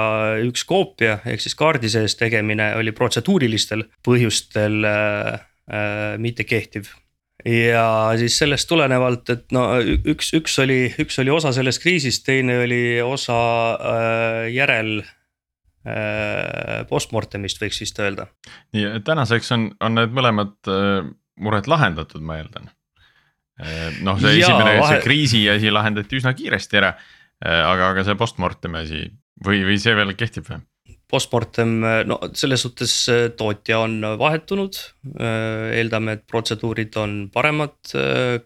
üks 0.46 0.64
koopia 0.64 1.18
ehk 1.28 1.42
siis 1.44 1.56
kaardi 1.58 1.90
sees 1.92 2.16
tegemine 2.16 2.70
oli 2.78 2.94
protseduurilistel 2.96 3.84
põhjustel 4.06 4.78
äh, 4.88 5.34
äh, 5.34 5.46
mitte 6.18 6.44
kehtiv. 6.44 6.88
ja 7.46 8.10
siis 8.18 8.34
sellest 8.40 8.68
tulenevalt, 8.68 9.30
et 9.30 9.52
no 9.54 9.64
üks, 9.80 10.32
üks 10.34 10.58
oli, 10.60 10.82
üks 10.98 11.20
oli 11.22 11.30
osa 11.30 11.52
sellest 11.56 11.82
kriisist, 11.82 12.24
teine 12.26 12.58
oli 12.64 12.82
osa 13.00 13.38
äh, 13.78 14.48
järel 14.50 14.98
äh, 15.00 16.82
postmortemist, 16.90 17.62
võiks 17.62 17.80
vist 17.84 18.02
öelda. 18.02 18.26
nii, 18.74 18.98
tänaseks 19.06 19.54
on, 19.56 19.70
on 19.80 19.96
need 20.00 20.12
mõlemad 20.18 20.58
äh, 20.68 21.08
mured 21.40 21.70
lahendatud, 21.70 22.20
ma 22.26 22.42
eeldan 22.42 22.68
Äh, 23.60 23.90
noh, 24.04 24.16
see 24.20 24.38
ja, 24.38 24.48
esimene 24.48 24.78
vahe..., 24.78 24.94
see 24.94 25.04
kriisi 25.04 25.42
asi 25.52 25.72
lahendati 25.72 26.20
üsna 26.20 26.32
kiiresti 26.36 26.80
ära. 26.80 26.94
Äh, 27.40 27.60
aga, 27.66 27.92
aga 27.94 28.04
see 28.06 28.16
postmortemi 28.20 28.80
asi 28.80 29.02
või, 29.44 29.62
või 29.68 29.76
see 29.80 29.96
veel 29.96 30.14
kehtib 30.18 30.48
või? 30.48 30.62
Postmortem, 31.10 31.76
no 32.06 32.18
selles 32.38 32.62
suhtes 32.64 32.94
äh, 33.10 33.28
tootja 33.36 33.82
on 33.84 33.98
vahetunud. 34.20 34.78
eeldame, 35.74 36.18
et 36.18 36.26
protseduurid 36.30 36.96
on 37.00 37.14
paremad, 37.34 37.76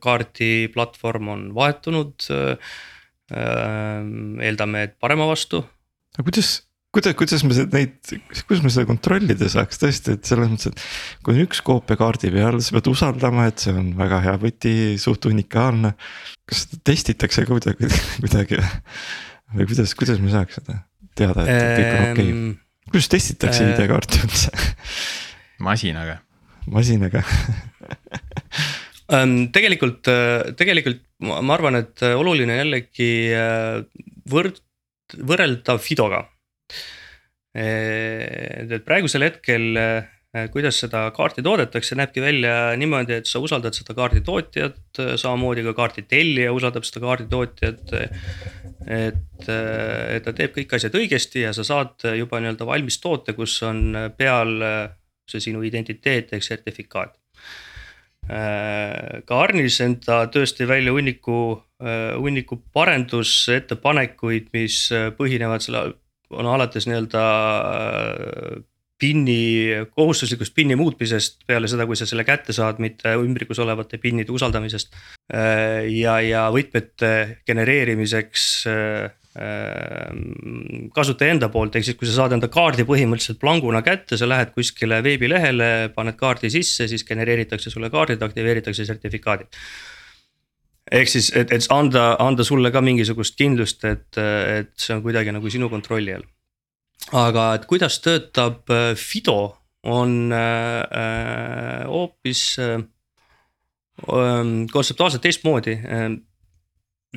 kaardiplatvorm 0.00 1.32
on 1.34 1.48
vahetunud. 1.56 2.28
eeldame, 4.44 4.82
et 4.84 4.94
parema 5.00 5.26
vastu. 5.28 5.64
aga 6.14 6.24
kuidas, 6.28 6.50
kuidas, 6.94 7.16
kuidas 7.18 7.44
me 7.44 7.56
neid, 7.72 7.96
kuidas 8.46 8.62
me 8.62 8.72
seda 8.72 8.86
kontrollida 8.88 9.48
saaks 9.50 9.80
tõesti, 9.82 10.16
et 10.18 10.28
selles 10.28 10.50
mõttes, 10.52 10.70
et. 10.70 10.86
kui 11.24 11.34
on 11.34 11.44
üks 11.46 11.62
koopia 11.66 11.98
kaardi 12.00 12.30
peal, 12.34 12.60
sa 12.62 12.76
pead 12.76 12.90
usaldama, 12.92 13.48
et 13.50 13.64
see 13.64 13.74
on 13.74 13.92
väga 13.98 14.20
hea 14.28 14.34
võti, 14.40 14.74
suht 15.02 15.26
unikaalne. 15.30 15.94
kas 16.48 16.66
seda 16.66 16.82
testitakse 16.92 17.46
ka 17.46 17.56
kuidagi, 17.56 17.88
kuidagi 18.20 18.60
või 19.54 19.70
kuidas, 19.70 19.94
kuidas 19.98 20.20
me 20.22 20.32
saaks 20.34 20.60
seda 20.60 20.82
teada, 21.18 21.46
et 21.46 21.62
kõik 21.78 21.88
on 21.88 22.04
okei 22.10 22.28
okay.? 22.28 22.52
kuidas 22.90 23.10
testitakse 23.12 23.64
äh, 23.64 23.72
ID-kaarti 23.74 24.20
üldse 24.26 24.50
masinaga. 25.64 26.20
masinaga 26.70 27.24
tegelikult, 29.54 30.08
tegelikult 30.58 31.02
ma 31.24 31.54
arvan, 31.54 31.76
et 31.82 32.02
oluline 32.08 32.56
jällegi 32.62 33.10
äh, 33.36 33.82
võrd-, 34.30 34.62
võrrelda 35.20 35.76
Fidoga 35.78 36.24
et 37.54 38.82
praegusel 38.86 39.28
hetkel, 39.28 39.68
äh, 39.78 40.08
kuidas 40.52 40.80
seda 40.82 41.04
kaarti 41.14 41.44
toodetakse, 41.46 41.94
näebki 41.98 42.22
välja 42.22 42.54
niimoodi, 42.78 43.20
et 43.20 43.30
sa 43.30 43.38
usaldad 43.42 43.76
seda 43.76 43.94
kaardi 43.94 44.22
tootjat, 44.26 44.80
samamoodi 45.20 45.62
ka 45.68 45.74
kaardi 45.78 46.02
tellija 46.10 46.52
usaldab 46.54 46.86
seda 46.88 47.04
kaardi 47.04 47.28
tootjat. 47.30 47.94
et, 48.84 49.48
et 49.48 50.24
ta 50.24 50.34
teeb 50.34 50.56
kõik 50.56 50.74
asjad 50.76 50.96
õigesti 50.98 51.44
ja 51.46 51.52
sa 51.56 51.64
saad 51.66 52.06
juba 52.18 52.42
nii-öelda 52.42 52.66
valmis 52.66 52.98
toote, 53.00 53.36
kus 53.38 53.60
on 53.62 54.10
peal 54.18 54.58
see 55.30 55.40
sinu 55.40 55.62
identiteet 55.64 56.34
ehk 56.34 56.44
sertifikaat 56.44 57.14
ka 58.24 59.38
Arnis 59.42 59.80
enda 59.84 60.22
tööst 60.32 60.56
tõi 60.56 60.68
välja 60.68 60.92
hunniku, 60.96 61.60
hunniku 62.16 62.56
parendusettepanekuid, 62.72 64.48
mis 64.56 64.86
põhinevad 65.18 65.64
selle 65.64 65.84
on 66.34 66.48
alates 66.48 66.88
nii-öelda 66.88 67.24
PIN-i, 69.04 69.84
kohustuslikust 69.92 70.54
PIN-i 70.56 70.76
muutmisest 70.80 71.42
peale 71.48 71.68
seda, 71.68 71.84
kui 71.88 71.98
sa 71.98 72.06
selle 72.08 72.24
kätte 72.24 72.54
saad, 72.56 72.80
mitte 72.80 73.12
ümbrikus 73.20 73.60
olevate 73.60 74.00
PIN-ide 74.00 74.32
usaldamisest. 74.32 74.96
Äh, 75.28 75.84
ja, 75.92 76.16
ja 76.24 76.46
võtmete 76.54 77.10
genereerimiseks 77.44 78.46
äh, 78.72 79.12
kasutaja 80.94 81.34
enda 81.34 81.50
poolt, 81.52 81.74
ehk 81.74 81.88
siis 81.88 81.98
kui 81.98 82.08
sa 82.08 82.20
saad 82.20 82.36
enda 82.36 82.48
kaardi 82.54 82.86
põhimõtteliselt 82.86 83.40
planguna 83.42 83.82
kätte, 83.84 84.16
sa 84.16 84.28
lähed 84.30 84.54
kuskile 84.54 85.02
veebilehele, 85.04 85.90
paned 85.96 86.16
kaardi 86.16 86.52
sisse, 86.54 86.86
siis 86.88 87.04
genereeritakse 87.04 87.72
sulle 87.72 87.90
kaardid, 87.92 88.22
aktiveeritakse 88.24 88.86
sertifikaadid 88.86 89.60
ehk 90.94 91.10
siis, 91.10 91.30
et, 91.34 91.50
et 91.52 91.66
anda, 91.74 92.12
anda 92.22 92.44
sulle 92.46 92.70
ka 92.70 92.82
mingisugust 92.84 93.36
kindlust, 93.40 93.84
et, 93.88 94.20
et 94.20 94.72
see 94.78 94.94
on 94.94 95.02
kuidagi 95.02 95.32
nagu 95.34 95.50
sinu 95.50 95.70
kontrolli 95.72 96.14
all. 96.14 96.26
Aga 97.14 97.50
et 97.58 97.68
kuidas 97.70 98.00
töötab 98.02 98.70
äh, 98.72 98.94
Fido, 98.98 99.56
on 99.84 100.32
äh, 100.32 101.84
hoopis 101.86 102.58
äh, 102.58 102.80
äh, 104.08 104.42
kontseptuaalselt 104.72 105.22
teistmoodi. 105.22 105.78
Äh, 105.78 106.08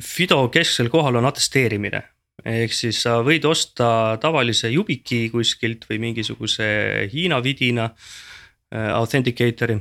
Fido 0.04 0.44
kesksel 0.54 0.92
kohal 0.92 1.18
on 1.18 1.26
atesteerimine 1.26 2.04
ehk 2.46 2.74
siis 2.74 3.00
sa 3.02 3.18
võid 3.26 3.46
osta 3.48 4.18
tavalise 4.22 4.70
Yubiki 4.70 5.26
kuskilt 5.32 5.86
või 5.88 5.98
mingisuguse 6.08 6.68
Hiina 7.12 7.40
vidina 7.42 7.88
äh, 7.90 8.92
authenticator'i. 8.94 9.78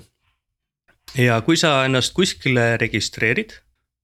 ja 1.18 1.42
kui 1.42 1.58
sa 1.58 1.86
ennast 1.86 2.14
kuskile 2.14 2.78
registreerid 2.82 3.60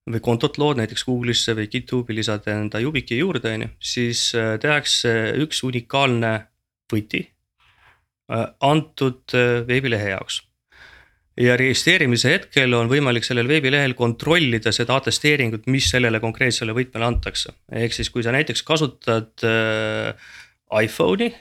või 0.10 0.22
kontot 0.24 0.58
lood 0.60 0.80
näiteks 0.82 1.06
Google'isse 1.08 1.56
või 1.58 1.70
GitHubi 1.72 2.16
lisad 2.18 2.48
enda 2.52 2.82
Yubiki 2.84 3.18
juurde, 3.20 3.54
on 3.56 3.66
ju, 3.66 3.70
siis 3.94 4.24
äh, 4.36 4.56
tehakse 4.62 5.14
üks 5.44 5.64
unikaalne 5.64 6.34
võti 6.92 7.24
äh, 7.24 8.50
antud 8.60 9.36
äh, 9.38 9.62
veebilehe 9.68 10.12
jaoks. 10.16 10.42
ja 11.40 11.56
registreerimise 11.58 12.30
hetkel 12.36 12.76
on 12.78 12.92
võimalik 12.92 13.26
sellel 13.26 13.48
veebilehel 13.48 13.96
kontrollida 13.98 14.72
seda 14.76 15.00
atesteeringut, 15.00 15.66
mis 15.68 15.88
sellele 15.90 16.20
konkreetsele 16.20 16.76
võtmele 16.76 17.08
antakse. 17.08 17.56
ehk 17.72 17.96
siis, 17.96 18.10
kui 18.10 18.24
sa 18.24 18.36
näiteks 18.36 18.64
kasutad 18.64 19.48
iPhone'i 20.84 21.32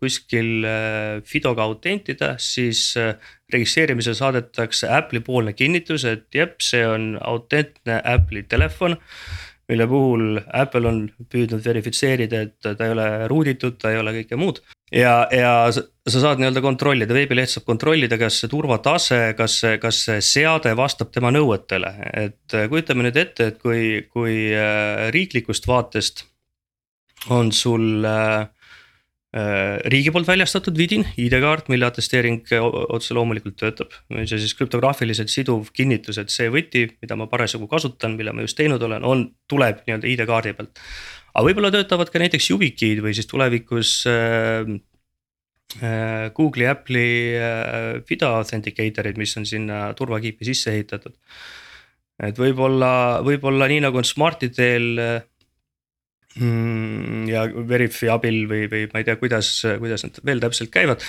kuskil 0.00 0.66
Fidoga 1.24 1.64
autentida, 1.64 2.34
siis 2.38 2.94
registreerimisel 3.52 4.16
saadetakse 4.18 4.88
Apple'i 4.92 5.22
poolne 5.24 5.54
kinnitus, 5.56 6.04
et 6.08 6.26
jep, 6.34 6.58
see 6.64 6.82
on 6.86 7.14
autentne 7.20 8.00
Apple'i 8.04 8.46
telefon. 8.48 8.98
mille 9.70 9.86
puhul 9.86 10.40
Apple 10.58 10.88
on 10.88 10.96
püüdnud 11.30 11.62
verifitseerida, 11.62 12.40
et 12.42 12.56
ta 12.58 12.86
ei 12.88 12.90
ole 12.90 13.04
ruuditud, 13.30 13.76
ta 13.78 13.92
ei 13.92 14.00
ole 14.00 14.16
kõike 14.16 14.36
muud. 14.36 14.58
ja, 14.92 15.28
ja 15.30 15.52
sa, 15.70 15.84
sa 16.08 16.22
saad 16.24 16.42
nii-öelda 16.42 16.62
kontrollida, 16.64 17.14
veebileht 17.14 17.52
saab 17.52 17.68
kontrollida, 17.68 18.18
kas 18.18 18.40
see 18.40 18.50
turvatase, 18.50 19.20
kas 19.38 19.60
kas 19.82 20.02
see 20.08 20.20
seade 20.26 20.74
vastab 20.76 21.12
tema 21.14 21.30
nõuetele, 21.30 21.94
et 22.24 22.58
kujutame 22.72 23.06
nüüd 23.06 23.20
ette, 23.22 23.52
et 23.52 23.62
kui, 23.62 24.08
kui 24.10 24.50
äh, 24.50 25.06
riiklikust 25.14 25.70
vaatest 25.70 26.26
on 27.30 27.52
sul 27.52 28.02
äh, 28.02 28.48
Äh, 28.48 28.59
riigi 29.30 30.10
poolt 30.10 30.26
väljastatud 30.26 30.74
vidin, 30.74 31.04
ID-kaart, 31.20 31.68
mille 31.70 31.86
atesteering 31.86 32.48
otse 32.90 33.14
loomulikult 33.14 33.54
töötab. 33.60 33.94
see 34.10 34.40
siis 34.42 34.56
krüptograafiliselt 34.58 35.30
siduv 35.30 35.70
kinnitus, 35.76 36.18
et 36.18 36.34
see 36.34 36.50
võti, 36.50 36.88
mida 37.02 37.14
ma 37.16 37.28
parasjagu 37.30 37.68
kasutan, 37.70 38.16
mille 38.18 38.34
ma 38.34 38.42
just 38.42 38.58
teinud 38.58 38.82
olen, 38.82 39.06
on, 39.06 39.24
tuleb 39.46 39.84
nii-öelda 39.86 40.10
ID-kaardi 40.10 40.54
pealt. 40.58 40.82
aga 41.30 41.46
võib-olla 41.46 41.70
töötavad 41.70 42.10
ka 42.10 42.24
näiteks 42.24 42.50
YubiKey'd 42.50 43.04
või 43.06 43.14
siis 43.14 43.30
tulevikus 43.30 43.94
äh, 44.10 44.74
äh, 45.78 46.26
Google'i, 46.34 46.66
Apple'i 46.66 47.38
äh, 47.38 48.02
FIDA 48.06 48.34
authenticator'id, 48.42 49.18
mis 49.20 49.36
on 49.38 49.46
sinna 49.46 49.92
turvakiipi 49.94 50.50
sisse 50.50 50.74
ehitatud. 50.74 51.14
et 52.18 52.38
võib-olla, 52.38 53.22
võib-olla 53.22 53.70
nii 53.70 53.86
nagu 53.86 54.02
on 54.02 54.10
Smartidel 54.10 54.96
äh. 54.98 55.29
Ja 56.38 57.44
Veriffi 57.68 58.08
abil 58.12 58.44
või, 58.46 58.68
või 58.70 58.84
ma 58.92 59.00
ei 59.00 59.06
tea, 59.08 59.16
kuidas, 59.18 59.48
kuidas 59.80 60.04
need 60.06 60.20
veel 60.24 60.42
täpselt 60.42 60.70
käivad. 60.70 61.02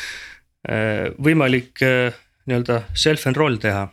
võimalik 1.22 1.82
nii-öelda 1.82 2.80
self-enroll 2.98 3.60
teha 3.62 3.84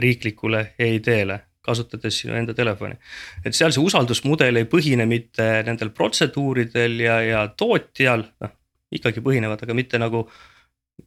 riiklikule 0.00 0.62
EID-le 0.78 1.38
kasutades 1.64 2.16
sinu 2.20 2.34
enda 2.36 2.54
telefoni. 2.56 2.96
et 3.44 3.54
seal 3.56 3.72
see 3.72 3.84
usaldusmudel 3.84 4.56
ei 4.60 4.66
põhine 4.68 5.06
mitte 5.08 5.62
nendel 5.68 5.92
protseduuridel 5.96 7.00
ja, 7.00 7.20
ja 7.24 7.46
tootjal, 7.48 8.24
noh 8.40 8.56
ikkagi 8.94 9.22
põhinevad, 9.24 9.62
aga 9.64 9.76
mitte 9.76 10.00
nagu 10.00 10.24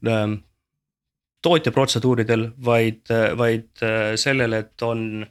ähm, 0.07 0.39
tootja 1.43 1.73
protseduuridel, 1.75 2.49
vaid, 2.65 3.05
vaid 3.39 3.85
äh, 3.85 4.13
sellele, 4.19 4.63
et 4.65 4.85
on 4.85 5.25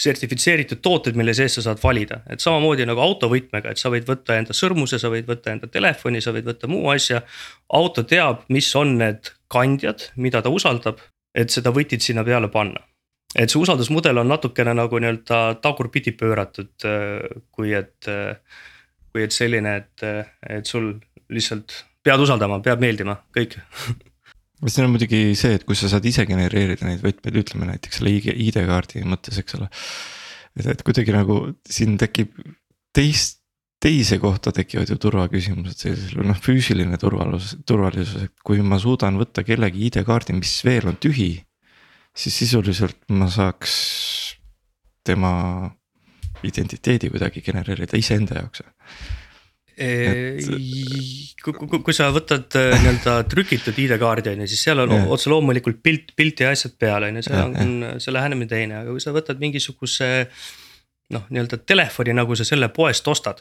sertifitseeritud 0.00 0.80
tooted, 0.82 1.16
mille 1.18 1.34
sees 1.36 1.58
sa 1.58 1.64
saad 1.64 1.80
valida, 1.82 2.22
et 2.32 2.40
samamoodi 2.40 2.86
nagu 2.88 3.02
autovõtmega, 3.04 3.72
et 3.72 3.80
sa 3.80 3.92
võid 3.92 4.06
võtta 4.08 4.38
enda 4.40 4.56
sõrmuse, 4.56 5.00
sa 5.00 5.10
võid 5.12 5.28
võtta 5.28 5.52
enda 5.52 5.68
telefoni, 5.68 6.22
sa 6.24 6.32
võid 6.36 6.48
võtta 6.48 6.70
muu 6.70 6.88
asja. 6.92 7.20
auto 7.76 8.04
teab, 8.08 8.46
mis 8.48 8.70
on 8.80 8.96
need 9.00 9.32
kandjad, 9.52 10.08
mida 10.16 10.40
ta 10.42 10.52
usaldab, 10.52 11.02
et 11.34 11.52
seda 11.52 11.72
võtit 11.74 12.02
sinna 12.02 12.24
peale 12.24 12.48
panna. 12.48 12.80
Et 13.38 13.50
see 13.50 13.60
usaldusmudel 13.60 14.18
on 14.18 14.32
natukene 14.32 14.72
nagu 14.74 14.98
nii-öelda 14.98 15.60
tagurpidi 15.62 16.16
pööratud, 16.18 16.72
äh, 16.88 17.42
kui 17.54 17.74
et, 17.76 18.08
äh, 18.08 18.34
kui 19.12 19.22
et 19.22 19.36
selline, 19.36 19.76
et, 19.84 20.02
äh, 20.02 20.32
et 20.58 20.66
sul 20.66 20.94
lihtsalt 21.30 21.84
pead 22.02 22.24
usaldama, 22.24 22.58
peab 22.64 22.80
meeldima, 22.82 23.20
kõik 23.36 23.60
siin 24.68 24.86
on 24.86 24.94
muidugi 24.94 25.22
see, 25.38 25.56
et 25.56 25.66
kui 25.68 25.78
sa 25.78 25.88
saad 25.92 26.06
ise 26.08 26.26
genereerida 26.28 26.88
neid 26.88 27.04
võtmeid, 27.04 27.36
ütleme 27.42 27.68
näiteks 27.70 28.00
selle 28.00 28.12
ID-kaardi 28.18 29.04
mõttes, 29.08 29.40
eks 29.40 29.56
ole. 29.58 29.70
et, 30.58 30.66
et 30.74 30.82
kuidagi 30.86 31.14
nagu 31.16 31.42
siin 31.64 31.96
tekib 32.00 32.34
teist, 32.96 33.38
teise 33.80 34.18
kohta 34.20 34.52
tekivad 34.52 34.90
ju 34.92 34.98
turvaküsimused, 35.00 35.78
sellisel 35.80 36.26
noh 36.28 36.36
füüsiline 36.36 36.98
turvalisus, 37.00 37.56
turvalisus, 37.64 38.26
et 38.28 38.34
kui 38.44 38.60
ma 38.60 38.76
suudan 38.82 39.16
võtta 39.16 39.46
kellegi 39.46 39.86
ID-kaardi, 39.88 40.36
mis 40.36 40.58
veel 40.66 40.90
on 40.92 41.00
tühi 41.00 41.32
siis 42.16 42.38
sisuliselt 42.42 42.98
ma 43.14 43.28
saaks 43.30 43.74
tema 45.06 45.32
identiteedi 46.44 47.10
kuidagi 47.12 47.42
genereerida 47.44 47.98
iseenda 48.00 48.40
jaoks. 48.40 48.62
Et... 49.80 50.44
kui, 51.40 51.54
kui, 51.56 51.94
sa 51.96 52.10
võtad 52.12 52.52
äh, 52.60 52.74
nii-öelda 52.82 53.14
trükitud 53.30 53.78
ID-kaardi 53.80 54.34
on 54.34 54.42
ju, 54.44 54.48
siis 54.52 54.66
seal 54.66 54.82
on 54.84 54.92
yeah. 54.92 55.06
otse 55.14 55.32
loomulikult 55.32 55.80
pilt, 55.80 56.12
pilt 56.16 56.42
ja 56.44 56.50
asjad 56.52 56.74
peal 56.76 57.06
on 57.08 57.16
ju, 57.16 57.24
see 57.24 57.38
on, 57.40 57.54
on 57.56 58.02
see 58.02 58.12
lähenemine 58.12 58.50
teine, 58.50 58.82
aga 58.82 58.92
kui 58.92 59.00
sa 59.00 59.14
võtad 59.16 59.40
mingisuguse. 59.40 60.10
noh, 61.16 61.24
nii-öelda 61.32 61.62
telefoni, 61.66 62.12
nagu 62.14 62.36
sa 62.36 62.44
selle 62.46 62.68
poest 62.68 63.08
ostad. 63.08 63.40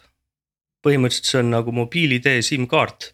põhimõtteliselt 0.85 1.27
see 1.27 1.41
on 1.43 1.51
nagu 1.57 1.75
mobiil-ID 1.75 2.39
SIM-kaart 2.39 3.11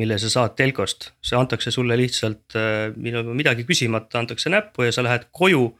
mille 0.00 0.18
sa 0.18 0.30
saad 0.32 0.54
telkost, 0.56 1.10
see 1.24 1.36
antakse 1.36 1.72
sulle 1.72 1.96
lihtsalt 2.00 2.56
äh, 2.56 2.92
midagi 2.96 3.64
küsimata, 3.68 4.22
antakse 4.22 4.52
näppu 4.52 4.86
ja 4.86 4.92
sa 4.92 5.04
lähed 5.04 5.28
koju. 5.32 5.72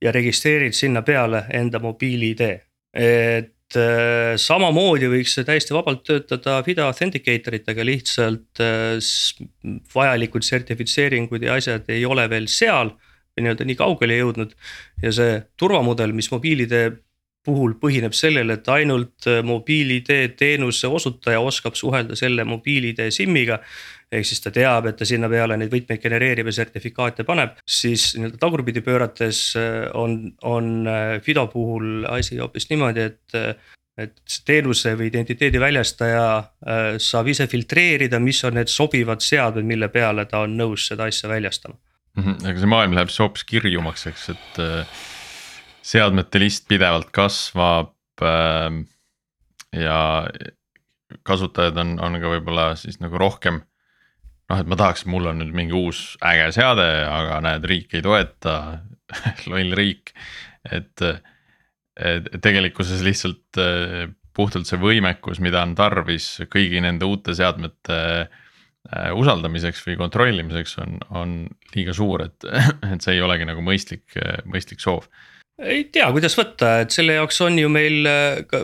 ja 0.00 0.12
registreerid 0.12 0.72
sinna 0.72 1.02
peale 1.04 1.42
enda 1.52 1.76
mobiil-ID, 1.78 2.40
et 2.40 3.44
äh, 3.44 3.50
samamoodi 4.40 5.08
võiks 5.12 5.36
täiesti 5.46 5.74
vabalt 5.76 6.02
töötada 6.06 6.58
FIDO 6.66 6.86
authenticator 6.88 7.56
itega, 7.58 7.84
lihtsalt 7.86 8.62
äh, 8.64 8.96
vajalikud 9.94 10.46
sertifitseeringud 10.46 11.44
ja 11.46 11.58
asjad 11.60 11.88
ei 11.92 12.04
ole 12.06 12.26
veel 12.30 12.48
seal. 12.50 12.96
nii-öelda 13.40 13.64
nii 13.64 13.76
kaugele 13.78 14.16
jõudnud 14.18 14.50
ja 15.00 15.12
see 15.14 15.38
turvamudel, 15.56 16.10
mis 16.12 16.28
mobiil-ID 16.32 16.74
puhul 17.46 17.76
põhineb 17.80 18.12
sellel, 18.16 18.52
et 18.52 18.68
ainult 18.68 19.28
äh, 19.30 19.40
mobiil-ID 19.46 20.36
teenuse 20.36 20.88
osutaja 20.88 21.40
oskab 21.40 21.78
suhelda 21.78 22.18
selle 22.18 22.44
mobiil-ID 22.44 23.06
SIM-iga. 23.14 23.60
Ehk 24.10 24.26
siis 24.26 24.42
ta 24.42 24.52
teab, 24.54 24.88
et 24.90 24.96
ta 24.98 25.06
sinna 25.08 25.28
peale 25.30 25.56
neid 25.58 25.72
võtmeid 25.72 26.02
genereerib 26.02 26.50
ja 26.50 26.56
sertifikaate 26.60 27.26
paneb, 27.28 27.58
siis 27.66 28.12
nii-öelda 28.16 28.40
tagurpidi 28.42 28.82
pöörates 28.86 29.42
äh, 29.58 29.84
on, 29.98 30.22
on 30.46 30.72
äh, 30.90 31.18
FIDO 31.24 31.46
puhul 31.52 32.08
asi 32.10 32.40
hoopis 32.40 32.70
niimoodi, 32.72 33.10
et 33.12 33.44
et 34.00 34.14
see 34.24 34.44
teenuse 34.46 34.94
või 34.96 35.10
identiteedi 35.10 35.60
väljastaja 35.60 36.22
saab 37.02 37.26
ise 37.28 37.44
filtreerida, 37.50 38.16
mis 38.22 38.38
on 38.48 38.54
need 38.56 38.70
sobivad 38.72 39.20
seadmed, 39.20 39.66
mille 39.68 39.90
peale 39.92 40.24
ta 40.30 40.40
on 40.46 40.54
nõus 40.56 40.86
seda 40.88 41.08
asja 41.10 41.28
väljastama 41.28 41.74
mm. 41.74 42.22
-hmm, 42.22 42.46
aga 42.48 42.62
see 42.62 42.70
maailm 42.70 42.94
läheb 42.96 43.10
siis 43.10 43.20
hoopis 43.20 43.44
kirjumaks, 43.50 44.06
eks, 44.08 44.28
et 44.32 44.62
seadmete 45.90 46.40
list 46.40 46.66
pidevalt 46.70 47.10
kasvab 47.14 48.24
äh, 48.24 48.70
ja 49.76 50.00
kasutajaid 51.26 51.78
on, 51.80 51.96
on 52.02 52.18
ka 52.22 52.32
võib-olla 52.36 52.70
siis 52.78 53.00
nagu 53.02 53.18
rohkem. 53.20 53.60
Noh, 54.50 54.60
et 54.60 54.70
ma 54.70 54.78
tahaks, 54.78 55.06
mul 55.10 55.30
on 55.30 55.40
nüüd 55.42 55.54
mingi 55.56 55.76
uus 55.76 56.16
äge 56.26 56.50
seade, 56.56 56.86
aga 57.06 57.40
näed, 57.46 57.66
riik 57.70 57.96
ei 57.96 58.04
toeta 58.04 58.56
loll 59.50 59.74
riik, 59.78 60.12
et, 60.70 61.04
et 61.96 62.30
tegelikkuses 62.42 63.04
lihtsalt 63.06 63.60
äh, 63.62 64.10
puhtalt 64.36 64.68
see 64.68 64.80
võimekus, 64.80 65.40
mida 65.42 65.64
on 65.66 65.74
tarvis 65.78 66.36
kõigi 66.50 66.82
nende 66.82 67.08
uute 67.08 67.34
seadmete 67.36 67.98
äh, 68.20 69.10
usaldamiseks 69.16 69.82
või 69.88 69.98
kontrollimiseks 70.00 70.78
on, 70.84 71.00
on 71.10 71.34
liiga 71.74 71.94
suur, 71.96 72.26
et, 72.28 72.46
et 72.92 73.02
see 73.02 73.18
ei 73.18 73.24
olegi 73.26 73.48
nagu 73.48 73.64
mõistlik, 73.64 74.18
mõistlik 74.46 74.82
soov 74.82 75.08
ei 75.60 75.84
tea, 75.92 76.06
kuidas 76.14 76.34
võtta, 76.38 76.70
et 76.84 76.94
selle 76.94 77.16
jaoks 77.18 77.40
on 77.44 77.58
ju 77.60 77.68
meil 77.72 78.06
äh, 78.08 78.40
ka, 78.48 78.62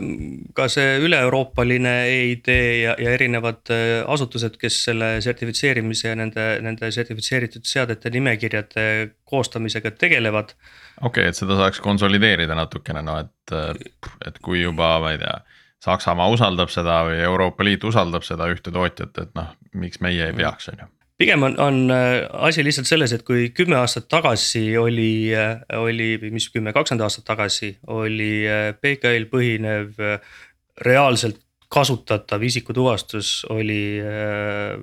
ka 0.57 0.69
see 0.73 0.97
üle-euroopaline 1.05 1.93
EID 2.09 2.51
ja, 2.53 2.95
ja 3.01 3.13
erinevad 3.17 3.73
äh, 3.75 4.01
asutused, 4.13 4.57
kes 4.61 4.79
selle 4.89 5.11
sertifitseerimise 5.25 6.11
ja 6.11 6.17
nende, 6.19 6.47
nende 6.65 6.91
sertifitseeritud 6.95 7.69
seadete 7.69 8.13
nimekirjade 8.15 8.87
koostamisega 9.29 9.93
tegelevad. 9.99 10.57
okei 11.03 11.27
okay,, 11.27 11.29
et 11.35 11.39
seda 11.39 11.59
saaks 11.61 11.83
konsolideerida 11.85 12.57
natukene, 12.59 13.05
no 13.05 13.21
et, 13.25 13.55
äh, 13.55 13.73
et 14.27 14.41
kui 14.45 14.63
juba, 14.63 14.97
ma 15.03 15.15
ei 15.15 15.23
tea. 15.23 15.39
Saksamaa 15.87 16.33
usaldab 16.33 16.73
seda 16.73 17.03
või 17.07 17.21
Euroopa 17.23 17.65
Liit 17.65 17.85
usaldab 17.85 18.25
seda 18.27 18.49
ühte 18.51 18.73
tootjat, 18.75 19.19
et 19.23 19.35
noh, 19.37 19.53
miks 19.77 20.01
meie 20.03 20.31
ei 20.31 20.35
peaks, 20.35 20.73
on 20.73 20.81
ju 20.81 20.93
pigem 21.19 21.43
on, 21.43 21.59
on 21.61 21.81
äh, 21.91 22.27
asi 22.47 22.65
lihtsalt 22.65 22.89
selles, 22.89 23.13
et 23.17 23.25
kui 23.27 23.51
kümme 23.57 23.79
aastat 23.81 24.09
tagasi 24.13 24.77
oli, 24.79 25.33
äh, 25.37 25.63
oli 25.81 26.15
või 26.21 26.35
mis 26.37 26.51
kümme, 26.53 26.75
kakskümmend 26.77 27.07
aastat 27.07 27.27
tagasi 27.29 27.73
oli 27.93 28.45
äh, 28.45 28.71
PKI-l 28.81 29.31
põhinev 29.33 30.01
reaalselt 30.85 31.41
kasutatav 31.69 32.43
isikutuvastus 32.43 33.45
oli 33.51 33.99
äh, 34.01 34.77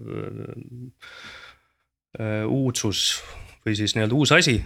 äh, 2.20 2.44
uudsus 2.48 3.22
või 3.64 3.78
siis 3.80 3.96
nii-öelda 3.96 4.18
uus 4.18 4.34
asi 4.36 4.58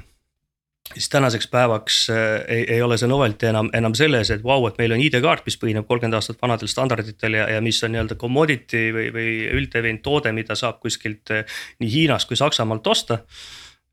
siis 0.93 1.09
tänaseks 1.09 1.47
päevaks 1.47 2.09
äh, 2.09 2.15
ei, 2.47 2.65
ei 2.73 2.81
ole 2.81 2.97
see 2.97 3.09
novelty 3.09 3.49
enam, 3.49 3.69
enam 3.73 3.95
selles, 3.97 4.31
et 4.31 4.43
vau 4.43 4.61
wow,, 4.61 4.71
et 4.71 4.79
meil 4.81 4.95
on 4.95 5.03
ID-kaart, 5.03 5.45
mis 5.45 5.59
põhineb 5.61 5.87
kolmkümmend 5.87 6.17
aastat 6.19 6.41
vanadel 6.41 6.71
standarditel 6.71 7.37
ja, 7.39 7.47
ja 7.55 7.61
mis 7.61 7.81
on 7.83 7.93
nii-öelda 7.95 8.17
commodity 8.19 8.87
või, 8.95 9.07
või 9.13 9.31
üldlevinud 9.59 10.03
toode, 10.05 10.33
mida 10.35 10.55
saab 10.55 10.79
kuskilt 10.83 11.33
äh, 11.35 11.57
nii 11.83 11.93
Hiinast 11.93 12.29
kui 12.29 12.39
Saksamaalt 12.39 12.87
osta. 12.87 13.23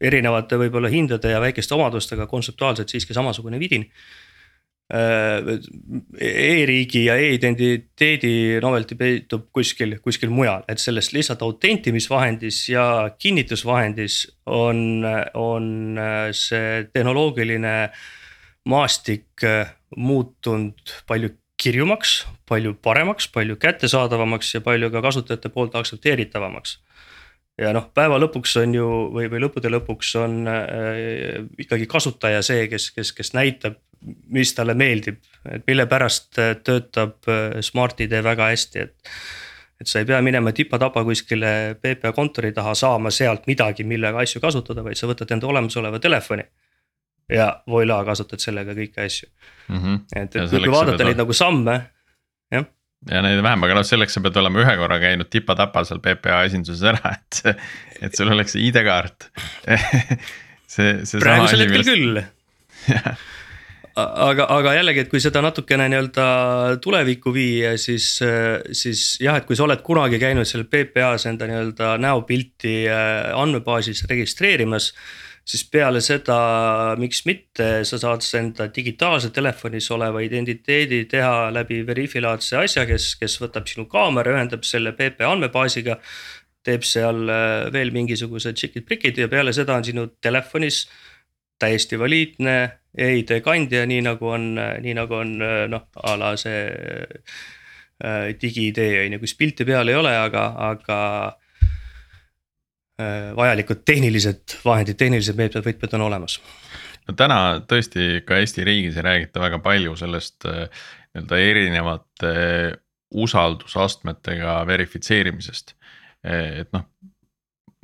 erinevate 0.04 0.56
võib-olla 0.58 0.88
hindade 0.90 1.30
ja 1.30 1.40
väikeste 1.40 1.74
omadustega, 1.74 2.26
kontseptuaalselt 2.26 2.88
siiski 2.88 3.14
samasugune 3.14 3.58
vidin 3.58 3.86
e-riigi 6.20 7.06
ja 7.06 7.14
e-identiteedi 7.16 8.60
novelty 8.60 8.98
peitub 9.00 9.46
kuskil, 9.54 9.96
kuskil 10.04 10.32
mujal, 10.34 10.64
et 10.68 10.82
sellest 10.82 11.14
lihtsalt 11.16 11.42
autentimisvahendis 11.42 12.58
ja 12.68 12.84
kinnitusvahendis 13.18 14.18
on, 14.44 15.06
on 15.34 15.96
äh, 15.98 16.28
see 16.36 16.84
tehnoloogiline 16.92 17.74
maastik 18.68 19.44
äh, 19.44 19.72
muutunud 19.96 20.92
palju 21.08 21.32
kirjumaks, 21.60 22.26
palju 22.48 22.74
paremaks, 22.82 23.28
palju 23.32 23.56
kättesaadavamaks 23.56 24.54
ja 24.54 24.60
palju 24.60 24.90
ka 24.92 25.00
kasutajate 25.02 25.48
poolt 25.54 25.74
aktsepteeritavamaks. 25.80 26.78
Ja 27.58 27.70
noh, 27.72 27.86
päeva 27.94 28.18
lõpuks 28.18 28.56
on 28.58 28.72
ju 28.74 28.86
või, 29.14 29.28
või 29.30 29.40
lõppude 29.44 29.70
lõpuks 29.70 30.08
on 30.18 30.40
äh, 30.50 31.44
ikkagi 31.62 31.86
kasutaja 31.88 32.42
see, 32.44 32.66
kes, 32.68 32.90
kes, 32.92 33.14
kes 33.14 33.32
näitab 33.36 33.78
mis 34.04 34.52
talle 34.54 34.74
meeldib, 34.78 35.20
et 35.50 35.64
mille 35.66 35.86
pärast 35.90 36.38
äh, 36.42 36.54
töötab 36.64 37.28
äh, 37.30 37.60
Smart-ID 37.64 38.18
väga 38.24 38.50
hästi, 38.52 38.84
et. 38.84 39.16
et 39.80 39.90
sa 39.90 40.00
ei 40.00 40.06
pea 40.08 40.20
minema 40.22 40.52
tipa-tapa 40.54 41.02
kuskile 41.04 41.76
PPA 41.82 42.12
kontori 42.14 42.52
taha 42.54 42.74
saama 42.78 43.10
sealt 43.10 43.48
midagi, 43.50 43.84
millega 43.84 44.22
asju 44.22 44.40
kasutada, 44.40 44.84
vaid 44.86 45.00
sa 45.00 45.08
võtad 45.10 45.32
enda 45.34 45.50
olemasoleva 45.50 45.98
telefoni. 45.98 46.44
ja 47.28 47.62
voila, 47.66 48.02
kasutad 48.04 48.38
sellega 48.40 48.74
kõiki 48.76 49.00
asju 49.00 49.28
mm. 49.68 49.76
-hmm. 49.76 50.00
et, 50.16 50.36
et 50.36 50.50
kui 50.50 50.72
vaadata 50.72 51.04
neid 51.04 51.16
nagu 51.16 51.32
samme, 51.32 51.78
jah 52.52 52.66
ja 53.10 53.22
neid 53.24 53.42
vähem, 53.44 53.64
aga 53.66 53.76
noh, 53.78 53.84
selleks 53.86 54.16
sa 54.16 54.22
pead 54.24 54.36
olema 54.40 54.62
ühe 54.62 54.76
korra 54.80 54.98
käinud 55.02 55.28
tipa-tapa 55.32 55.84
seal 55.84 56.00
PPA 56.04 56.42
esinduses 56.48 56.82
ära, 56.88 57.14
et, 57.16 57.64
et 58.04 58.16
sul 58.16 58.32
oleks 58.32 58.56
ID-kaart 58.60 59.28
see, 60.74 61.04
see. 61.04 61.20
praegusel 61.20 61.64
hetkel 61.64 61.86
küll 61.88 62.22
aga, 64.00 64.46
aga 64.50 64.74
jällegi, 64.78 65.04
et 65.04 65.10
kui 65.12 65.20
seda 65.22 65.42
natukene 65.44 65.86
nii-öelda 65.90 66.24
tulevikku 66.82 67.34
viia, 67.34 67.74
siis, 67.80 68.08
siis 68.74 69.04
jah, 69.22 69.38
et 69.38 69.46
kui 69.48 69.58
sa 69.58 69.66
oled 69.68 69.84
kunagi 69.86 70.18
käinud 70.22 70.48
seal 70.48 70.66
PPA-s 70.70 71.28
enda 71.30 71.48
nii-öelda 71.50 71.94
näopilti 72.02 72.80
äh, 72.90 73.30
andmebaasis 73.38 74.04
registreerimas 74.10 74.92
siis 75.44 75.64
peale 75.70 76.00
seda, 76.04 76.36
miks 77.00 77.22
mitte, 77.28 77.68
sa 77.84 77.98
saad 78.00 78.24
enda 78.38 78.68
digitaalse 78.72 79.30
telefonis 79.34 79.90
oleva 79.92 80.22
identiteedi 80.24 81.04
teha 81.10 81.50
läbi 81.52 81.82
Veriffi 81.86 82.22
laadse 82.24 82.56
asja, 82.62 82.86
kes, 82.88 83.10
kes 83.20 83.36
võtab 83.42 83.68
sinu 83.68 83.84
kaamera, 83.90 84.32
ühendab 84.38 84.64
selle 84.64 84.94
PPA 84.96 85.34
andmebaasiga. 85.34 86.00
teeb 86.64 86.80
seal 86.88 87.28
äh, 87.28 87.66
veel 87.72 87.90
mingisugused 87.92 88.56
tšikid-prikid 88.56 89.18
ja 89.20 89.28
peale 89.28 89.52
seda 89.52 89.74
on 89.76 89.84
sinu 89.84 90.06
telefonis 90.24 90.86
täiesti 91.60 91.98
valiidne 92.00 92.54
e-ID 92.94 93.40
kandja, 93.44 93.84
nii 93.90 94.02
nagu 94.06 94.28
on, 94.30 94.52
nii 94.56 94.94
nagu 94.96 95.16
on 95.18 95.32
noh, 95.70 95.86
a 96.02 96.14
la 96.18 96.34
see 96.38 96.60
äh, 98.04 98.34
digi-ID 98.40 98.80
on 99.04 99.16
ju, 99.16 99.22
kus 99.24 99.34
pilti 99.38 99.66
peal 99.66 99.90
ei 99.90 99.98
ole, 99.98 100.12
aga, 100.18 100.44
aga 100.70 100.98
äh, 103.00 103.32
vajalikud 103.36 103.82
tehnilised 103.86 104.58
vahendid, 104.64 104.98
tehnilised 105.00 105.38
meetmed, 105.38 105.66
võtmed 105.66 105.96
on 105.98 106.06
olemas. 106.08 106.38
no 107.08 107.16
täna 107.18 107.40
tõesti 107.70 108.22
ka 108.26 108.38
Eesti 108.42 108.66
riigis 108.66 108.98
ei 108.98 109.08
räägita 109.08 109.42
väga 109.42 109.60
palju 109.64 109.96
sellest 110.00 110.46
äh, 110.50 110.68
nii-öelda 111.14 111.42
erinevate 111.50 112.36
usaldusastmetega 113.14 114.64
verifitseerimisest. 114.66 115.76
et 116.24 116.70
noh, 116.74 116.88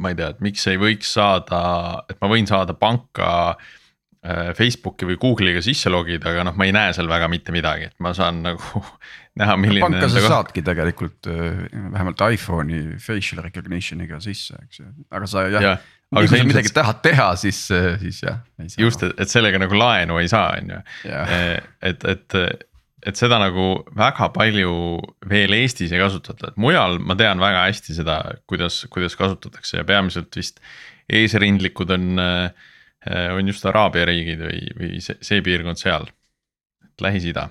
ma 0.00 0.10
ei 0.10 0.16
tea, 0.18 0.30
et 0.32 0.40
miks 0.42 0.64
ei 0.66 0.78
võiks 0.80 1.12
saada, 1.14 1.60
et 2.10 2.16
ma 2.22 2.30
võin 2.32 2.48
saada 2.48 2.74
panka 2.74 3.28
äh, 3.52 3.76
Facebooki 4.56 5.06
või 5.08 5.16
Google'iga 5.16 5.62
sisse 5.64 5.88
logida, 5.88 6.28
aga 6.34 6.42
noh, 6.44 6.56
ma 6.58 6.66
ei 6.68 6.74
näe 6.76 6.92
seal 6.92 7.08
väga 7.08 7.28
mitte 7.32 7.54
midagi, 7.54 7.88
et 7.88 7.96
ma 8.04 8.12
saan 8.16 8.42
nagu 8.44 8.82
näha, 9.40 9.56
milline. 9.60 9.86
panka 9.86 10.10
sa 10.12 10.24
saadki 10.26 10.64
tegelikult 10.66 11.30
äh, 11.32 11.62
vähemalt 11.94 12.20
iPhone'i 12.26 12.98
facial 13.00 13.40
recognition'iga 13.46 14.20
sisse, 14.24 14.58
eks 14.66 14.82
ju, 14.82 14.90
aga 15.08 15.30
sa 15.30 15.46
jah 15.48 15.64
ja, 15.64 15.76
aga 16.12 16.24
kui 16.24 16.32
sa 16.32 16.40
ilmselt... 16.40 16.52
midagi 16.52 16.74
tahad 16.76 17.00
teha, 17.06 17.30
siis, 17.40 17.62
äh, 17.72 17.94
siis 18.02 18.20
jah. 18.26 18.42
just, 18.76 19.06
et 19.08 19.32
sellega 19.32 19.62
nagu 19.62 19.80
laenu 19.80 20.20
ei 20.20 20.28
saa, 20.28 20.52
on 20.60 20.74
ju, 20.76 20.82
et, 21.92 22.10
et 22.12 22.40
et 23.06 23.16
seda 23.16 23.38
nagu 23.40 23.80
väga 23.96 24.28
palju 24.34 24.72
veel 25.30 25.54
Eestis 25.56 25.92
ei 25.94 26.00
kasutata, 26.02 26.50
et 26.50 26.60
mujal 26.60 26.98
ma 27.00 27.16
tean 27.18 27.40
väga 27.40 27.64
hästi 27.68 27.96
seda, 27.96 28.18
kuidas, 28.50 28.82
kuidas 28.92 29.16
kasutatakse 29.16 29.80
ja 29.80 29.86
peamiselt 29.88 30.36
vist 30.36 30.60
eesrindlikud 31.10 31.90
on, 31.96 32.10
äh, 32.20 32.68
on 33.08 33.48
just 33.48 33.64
Araabia 33.64 34.04
riigid 34.10 34.42
või, 34.44 34.60
või 34.76 34.98
see, 35.00 35.16
see 35.24 35.40
piirkond 35.40 35.80
seal, 35.80 36.04
Lähis-Ida 37.00 37.46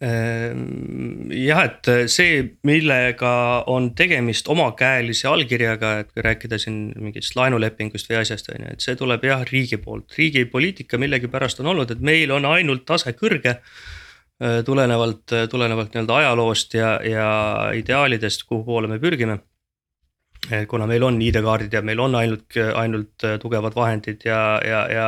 ehm, 0.00 1.28
jah, 1.34 1.60
et 1.66 1.90
see, 2.08 2.38
millega 2.64 3.32
on 3.68 3.90
tegemist 3.98 4.48
omakäelise 4.48 5.28
allkirjaga, 5.28 5.92
et 6.00 6.14
kui 6.14 6.24
rääkida 6.24 6.56
siin 6.62 6.80
mingist 6.96 7.36
laenulepingust 7.36 8.08
või 8.08 8.22
asjast, 8.22 8.48
on 8.54 8.64
ju, 8.64 8.72
et 8.78 8.88
see 8.88 8.96
tuleb 8.96 9.28
jah 9.28 9.44
riigi 9.52 9.76
poolt. 9.82 10.16
riigi 10.16 10.46
poliitika 10.48 10.96
millegipärast 10.96 11.60
on 11.60 11.74
olnud, 11.74 11.92
et 11.92 12.00
meil 12.00 12.32
on 12.32 12.48
ainult 12.48 12.88
tase 12.88 13.12
kõrge 13.18 13.58
Äh, 14.38 14.62
tulenevalt, 14.64 15.32
äh, 15.32 15.48
tulenevalt 15.50 15.94
nii-öelda 15.94 16.16
ajaloost 16.16 16.74
ja, 16.74 16.92
ja 17.02 17.30
ideaalidest, 17.74 18.44
kuhu 18.46 18.62
poole 18.64 18.86
me 18.86 19.00
pürgime. 19.02 19.40
Kuna 20.68 20.86
meil 20.86 21.02
on 21.02 21.20
ID-kaardid 21.22 21.72
ja 21.72 21.82
meil 21.82 22.00
on 22.00 22.14
ainult, 22.14 22.56
ainult 22.74 23.24
äh, 23.26 23.38
tugevad 23.42 23.76
vahendid 23.76 24.24
ja, 24.24 24.40
ja, 24.64 24.82
ja 24.92 25.06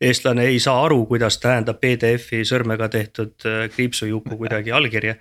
eestlane 0.00 0.46
ei 0.48 0.58
saa 0.62 0.84
aru, 0.86 1.04
kuidas 1.10 1.40
tähendab 1.42 1.80
PDF-i 1.82 2.44
sõrmega 2.48 2.88
tehtud 2.92 3.48
kriipsujuku 3.74 4.36
kuidagi 4.40 4.72
allkirja. 4.72 5.16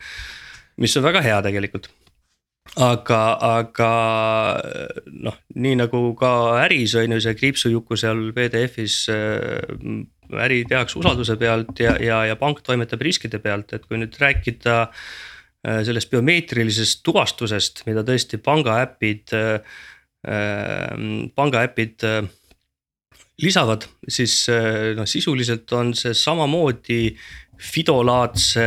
mis 0.78 0.98
on 0.98 1.04
väga 1.04 1.22
hea 1.26 1.40
tegelikult 1.42 1.90
aga, 2.78 3.22
aga 3.62 3.92
noh, 5.08 5.38
nii 5.56 5.80
nagu 5.80 6.02
ka 6.20 6.32
äris 6.66 6.96
on 7.00 7.18
ju 7.18 7.22
see 7.24 7.36
kriipsujuku 7.40 7.98
seal 7.98 8.28
PDF-is 8.36 9.08
äri 10.28 10.64
tehakse 10.68 11.00
usalduse 11.00 11.38
pealt 11.40 11.80
ja, 11.80 11.96
ja, 12.04 12.26
ja 12.28 12.36
pank 12.36 12.60
toimetab 12.62 13.02
riskide 13.02 13.40
pealt, 13.40 13.74
et 13.74 13.88
kui 13.88 14.00
nüüd 14.00 14.16
rääkida 14.20 14.82
äh, 14.84 15.08
sellest 15.68 16.12
biomeetrilisest 16.12 17.02
tuvastusest, 17.06 17.84
mida 17.88 18.04
tõesti 18.08 18.40
pangaäpid, 18.44 19.34
äh, 19.36 19.80
äh, 20.28 20.94
pangaäpid 21.36 22.06
lisavad, 23.38 23.86
siis 24.10 24.48
noh, 24.98 25.06
sisuliselt 25.06 25.72
on 25.78 25.94
see 25.94 26.16
samamoodi 26.18 27.02
Fido-laadse 27.58 28.64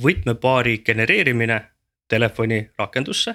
võtmepaari 0.00 0.78
genereerimine 0.84 1.58
telefoni 2.08 2.58
rakendusse. 2.78 3.34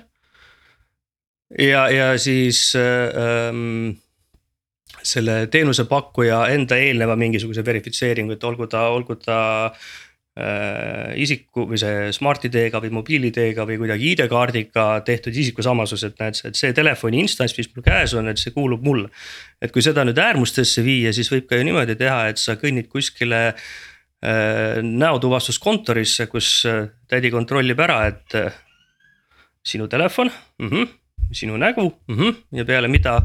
ja, 1.58 1.90
ja 1.90 2.08
siis 2.18 2.74
ähm, 2.78 3.98
selle 5.04 5.48
teenusepakkuja 5.48 6.48
enda 6.54 6.78
eelneva 6.78 7.16
mingisuguse 7.16 7.66
verifitseeringu, 7.66 8.38
et 8.38 8.44
olgu 8.44 8.68
ta, 8.68 8.88
olgu 8.94 9.16
ta 9.22 9.40
äh, 9.66 9.88
isiku 11.18 11.64
või 11.70 11.80
see 11.82 12.12
Smart-ID-ga 12.14 12.82
või 12.84 12.92
mobiil-ID-ga 12.94 13.66
või 13.66 13.80
kuidagi 13.82 14.12
ID-kaardiga 14.14 14.86
tehtud 15.08 15.34
isikusamastus, 15.34 16.04
et 16.06 16.20
näed, 16.22 16.42
et 16.50 16.60
see 16.60 16.76
telefoni 16.78 17.24
instants, 17.24 17.56
mis 17.58 17.70
mul 17.74 17.86
käes 17.86 18.14
on, 18.18 18.30
et 18.30 18.42
see 18.42 18.54
kuulub 18.54 18.86
mulle. 18.86 19.10
et 19.62 19.74
kui 19.74 19.82
seda 19.82 20.04
nüüd 20.06 20.20
äärmustesse 20.22 20.84
viia, 20.86 21.14
siis 21.16 21.32
võib 21.34 21.48
ka 21.50 21.58
ju 21.58 21.66
niimoodi 21.66 21.96
teha, 21.98 22.28
et 22.30 22.38
sa 22.38 22.54
kõnnid 22.62 22.90
kuskile 22.92 23.42
äh, 23.50 24.78
näotuvastuskontorisse, 24.84 26.28
kus 26.30 26.52
äh, 26.70 26.86
tädi 27.10 27.34
kontrollib 27.34 27.80
ära, 27.82 28.04
et 28.12 28.38
äh, 28.38 28.62
sinu 29.66 29.88
telefon 29.88 30.30
mm, 30.60 30.70
-hmm, 30.70 30.88
sinu 31.32 31.58
nägu 31.58 31.90
mm 32.08 32.16
-hmm, 32.16 32.36
ja 32.52 32.66
peale 32.66 32.88
mida 32.88 33.22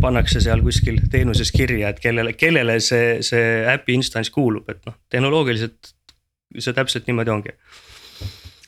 pannakse 0.00 0.40
seal 0.40 0.62
kuskil 0.62 1.00
teenuses 1.10 1.52
kirja, 1.52 1.88
et 1.88 2.00
kellele, 2.00 2.32
kellele 2.32 2.80
see, 2.80 3.22
see 3.22 3.64
äpi 3.74 3.94
instants 3.94 4.30
kuulub, 4.30 4.68
et 4.68 4.86
noh, 4.86 4.94
tehnoloogiliselt 5.10 5.94
see 6.58 6.74
täpselt 6.76 7.08
niimoodi 7.08 7.32
ongi. 7.32 7.54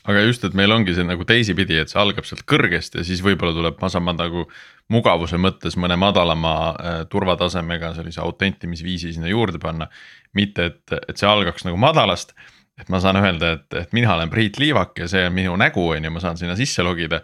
Aga 0.04 0.20
just, 0.26 0.42
et 0.44 0.56
meil 0.56 0.72
ongi 0.74 0.92
see 0.92 1.04
nagu 1.06 1.24
teisipidi, 1.24 1.78
et 1.80 1.88
see 1.88 2.00
algab 2.00 2.26
sealt 2.28 2.44
kõrgest 2.48 2.98
ja 2.98 3.04
siis 3.06 3.22
võib-olla 3.24 3.54
tuleb 3.56 3.78
masama 3.80 4.12
nagu 4.12 4.44
mugavuse 4.92 5.38
mõttes 5.40 5.78
mõne 5.80 5.96
madalama 5.96 6.52
äh, 6.72 6.98
turvatasemega 7.08 7.94
sellise 7.96 8.20
autentimisviisi 8.20 9.14
sinna 9.14 9.32
juurde 9.32 9.60
panna. 9.62 9.88
mitte, 10.34 10.66
et, 10.66 10.96
et 11.08 11.16
see 11.16 11.28
algaks 11.30 11.64
nagu 11.64 11.78
madalast, 11.80 12.34
et 12.80 12.88
ma 12.90 13.00
saan 13.00 13.16
öelda, 13.16 13.54
et, 13.56 13.74
et 13.80 13.92
mina 13.96 14.12
olen 14.16 14.30
Priit 14.30 14.58
Liivak 14.58 14.98
ja 14.98 15.08
see 15.08 15.24
on 15.28 15.32
minu 15.32 15.56
nägu, 15.56 15.88
on 15.94 16.04
ju, 16.04 16.10
ma 16.10 16.20
saan 16.20 16.36
sinna 16.36 16.56
sisse 16.58 16.82
logida. 16.82 17.22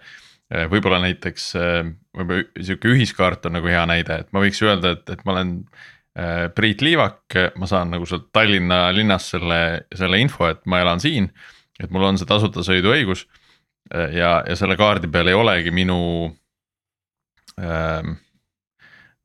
Äh, 0.48 0.64
võib-olla 0.70 1.02
näiteks 1.04 1.50
äh, 1.61 1.90
võib-olla 2.16 2.64
sihuke 2.64 2.94
ühiskaart 2.94 3.44
on 3.50 3.58
nagu 3.58 3.68
hea 3.68 3.82
näide, 3.90 4.22
et 4.24 4.32
ma 4.32 4.40
võiks 4.40 4.62
öelda, 4.64 4.96
et, 4.96 5.04
et 5.11 5.26
ma 5.26 5.36
olen 5.36 5.58
Priit 6.54 6.80
Liivak, 6.82 7.36
ma 7.54 7.68
saan 7.70 7.92
nagu 7.94 8.06
sealt 8.08 8.32
Tallinna 8.34 8.88
linnast 8.90 9.30
selle, 9.36 9.61
selle 9.94 10.18
info, 10.18 10.48
et 10.50 10.64
ma 10.66 10.80
elan 10.82 11.00
siin. 11.00 11.28
et 11.80 11.92
mul 11.94 12.02
on 12.08 12.18
see 12.18 12.26
tasuta 12.28 12.64
sõiduõigus 12.66 13.22
ja, 13.94 14.32
ja 14.46 14.56
selle 14.58 14.76
kaardi 14.76 15.08
peal 15.08 15.30
ei 15.30 15.38
olegi 15.38 15.70
minu 15.74 16.00
ähm,. 17.61 18.18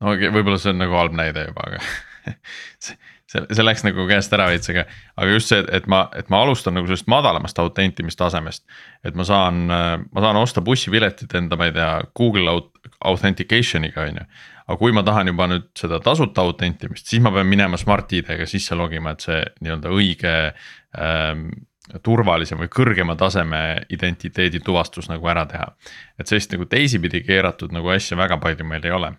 no 0.00 0.14
võib-olla 0.14 0.58
see 0.62 0.72
on 0.72 0.80
nagu 0.84 0.96
halb 0.96 1.16
näide 1.18 1.48
juba, 1.48 1.66
aga 1.68 1.82
see, 2.86 2.96
see, 3.42 3.64
läks 3.64 3.84
nagu 3.86 4.06
käest 4.08 4.34
ära 4.36 4.48
veits, 4.50 4.70
aga, 4.72 4.86
aga 5.16 5.36
just 5.36 5.52
see, 5.52 5.62
et 5.78 5.86
ma, 5.90 6.06
et 6.18 6.30
ma 6.32 6.42
alustan 6.44 6.76
nagu 6.76 6.88
sellest 6.88 7.08
madalamast 7.10 7.58
autentimistasemest. 7.62 8.66
et 9.06 9.18
ma 9.18 9.26
saan, 9.28 9.66
ma 9.68 10.24
saan 10.24 10.40
osta 10.40 10.64
bussipiletid 10.64 11.34
enda, 11.38 11.58
ma 11.58 11.70
ei 11.70 11.76
tea, 11.76 11.90
Google 12.18 12.58
Authentication'iga 13.04 14.08
on 14.08 14.22
ju. 14.22 14.28
Aga 14.66 14.78
kui 14.80 14.92
ma 14.94 15.04
tahan 15.06 15.30
juba 15.30 15.46
nüüd 15.50 15.70
seda 15.78 16.00
tasuta 16.02 16.42
autentimist, 16.42 17.06
siis 17.06 17.22
ma 17.22 17.32
pean 17.34 17.46
minema 17.46 17.78
Smart-ID-ga 17.80 18.48
sisse 18.50 18.74
logima, 18.78 19.14
et 19.14 19.26
see 19.26 19.38
nii-öelda 19.62 19.92
õige 19.94 20.34
ähm, 20.98 21.48
turvalisem 22.02 22.58
või 22.58 22.70
kõrgema 22.72 23.14
taseme 23.18 23.60
identiteedi 23.94 24.60
tuvastus 24.64 25.06
nagu 25.12 25.28
ära 25.30 25.46
teha. 25.46 25.68
et 26.18 26.26
sellist 26.26 26.52
nagu 26.52 26.66
teisipidi 26.66 27.22
keeratud 27.22 27.72
nagu 27.72 27.94
asja 27.94 28.18
väga 28.18 28.40
palju 28.42 28.66
meil 28.66 28.84
ei 28.84 28.96
ole 28.96 29.12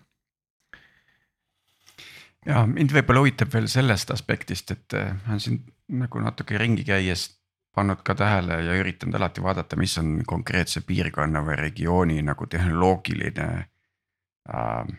ja 2.48 2.66
mind 2.68 2.92
võib-olla 2.94 3.24
huvitab 3.24 3.52
veel 3.52 3.68
sellest 3.70 4.12
aspektist, 4.14 4.70
et 4.74 4.96
äh, 4.96 5.12
ma 5.24 5.34
olen 5.34 5.42
siin 5.42 5.58
nagu 5.98 6.20
natuke 6.22 6.58
ringi 6.60 6.84
käies 6.86 7.28
pannud 7.74 8.00
ka 8.04 8.14
tähele 8.18 8.60
ja 8.66 8.76
üritanud 8.80 9.16
alati 9.18 9.42
vaadata, 9.44 9.78
mis 9.78 9.96
on 10.00 10.18
konkreetse 10.26 10.82
piirkonna 10.86 11.42
või 11.46 11.58
regiooni 11.60 12.22
nagu 12.26 12.46
tehnoloogiline 12.50 13.48
äh, 13.58 14.96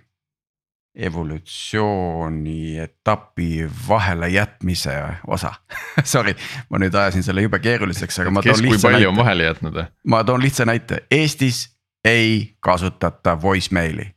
evolutsiooni 0.96 2.80
etapi 2.80 3.70
vahele 3.88 4.28
jätmise 4.28 5.04
osa 5.28 5.54
Sorry, 6.04 6.36
ma 6.70 6.80
nüüd 6.82 6.96
ajasin 6.96 7.24
selle 7.24 7.42
jube 7.46 7.60
keeruliseks, 7.60 8.20
aga 8.20 8.32
ma 8.32 8.44
toon 8.44 8.62
lihtsa 8.62 8.92
näite. 8.92 9.08
on 9.08 9.18
vahele 9.18 9.44
jätnud? 9.44 9.84
ma 10.08 10.24
toon 10.24 10.42
lihtsa 10.42 10.66
näite, 10.66 11.04
Eestis 11.12 11.68
ei 12.06 12.56
kasutata 12.60 13.38
voicemail'i, 13.42 14.10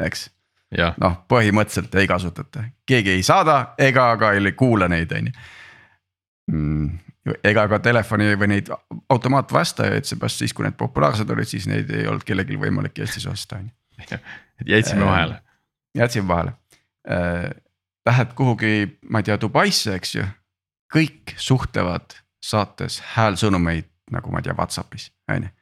eks 0.00 0.28
noh, 1.00 1.20
põhimõtteliselt 1.28 1.94
ei 2.00 2.08
kasutata, 2.08 2.64
keegi 2.86 3.16
ei 3.16 3.22
saada 3.22 3.74
ega 3.78 4.10
ka 4.20 4.32
ei 4.36 4.52
kuula 4.52 4.88
neid, 4.88 5.12
on 5.16 5.30
ju. 5.30 5.32
mm, 6.52 6.88
ega 7.44 7.66
ka 7.68 7.78
telefoni 7.84 8.34
või 8.40 8.52
neid 8.54 8.70
automaatvastajaid, 9.08 10.08
seepärast 10.08 10.44
siis, 10.44 10.54
kui 10.56 10.66
need 10.66 10.76
populaarsed 10.80 11.30
olid, 11.30 11.48
siis 11.48 11.68
neid 11.70 11.90
ei 11.94 12.06
olnud 12.06 12.24
kellelgi 12.28 12.60
võimalik 12.60 13.00
Eestis 13.04 13.26
osta, 13.30 13.62
on 13.62 13.70
ju. 13.70 14.18
jätsime 14.74 15.06
vahele. 15.08 15.40
Jätsime 15.96 16.28
vahele. 16.28 16.52
Lähed 18.08 18.32
kuhugi, 18.36 18.98
ma 19.08 19.20
ei 19.20 19.28
tea, 19.28 19.36
Dubaisse, 19.40 19.94
eks 19.94 20.14
ju, 20.14 20.24
kõik 20.92 21.34
suhtlevad 21.36 22.16
saates 22.44 23.00
häälsõnumeid 23.14 23.88
nagu 24.10 24.32
ma 24.32 24.40
ei 24.40 24.48
tea, 24.48 24.56
Whatsappis, 24.56 25.10
on 25.30 25.48
ju. 25.48 25.52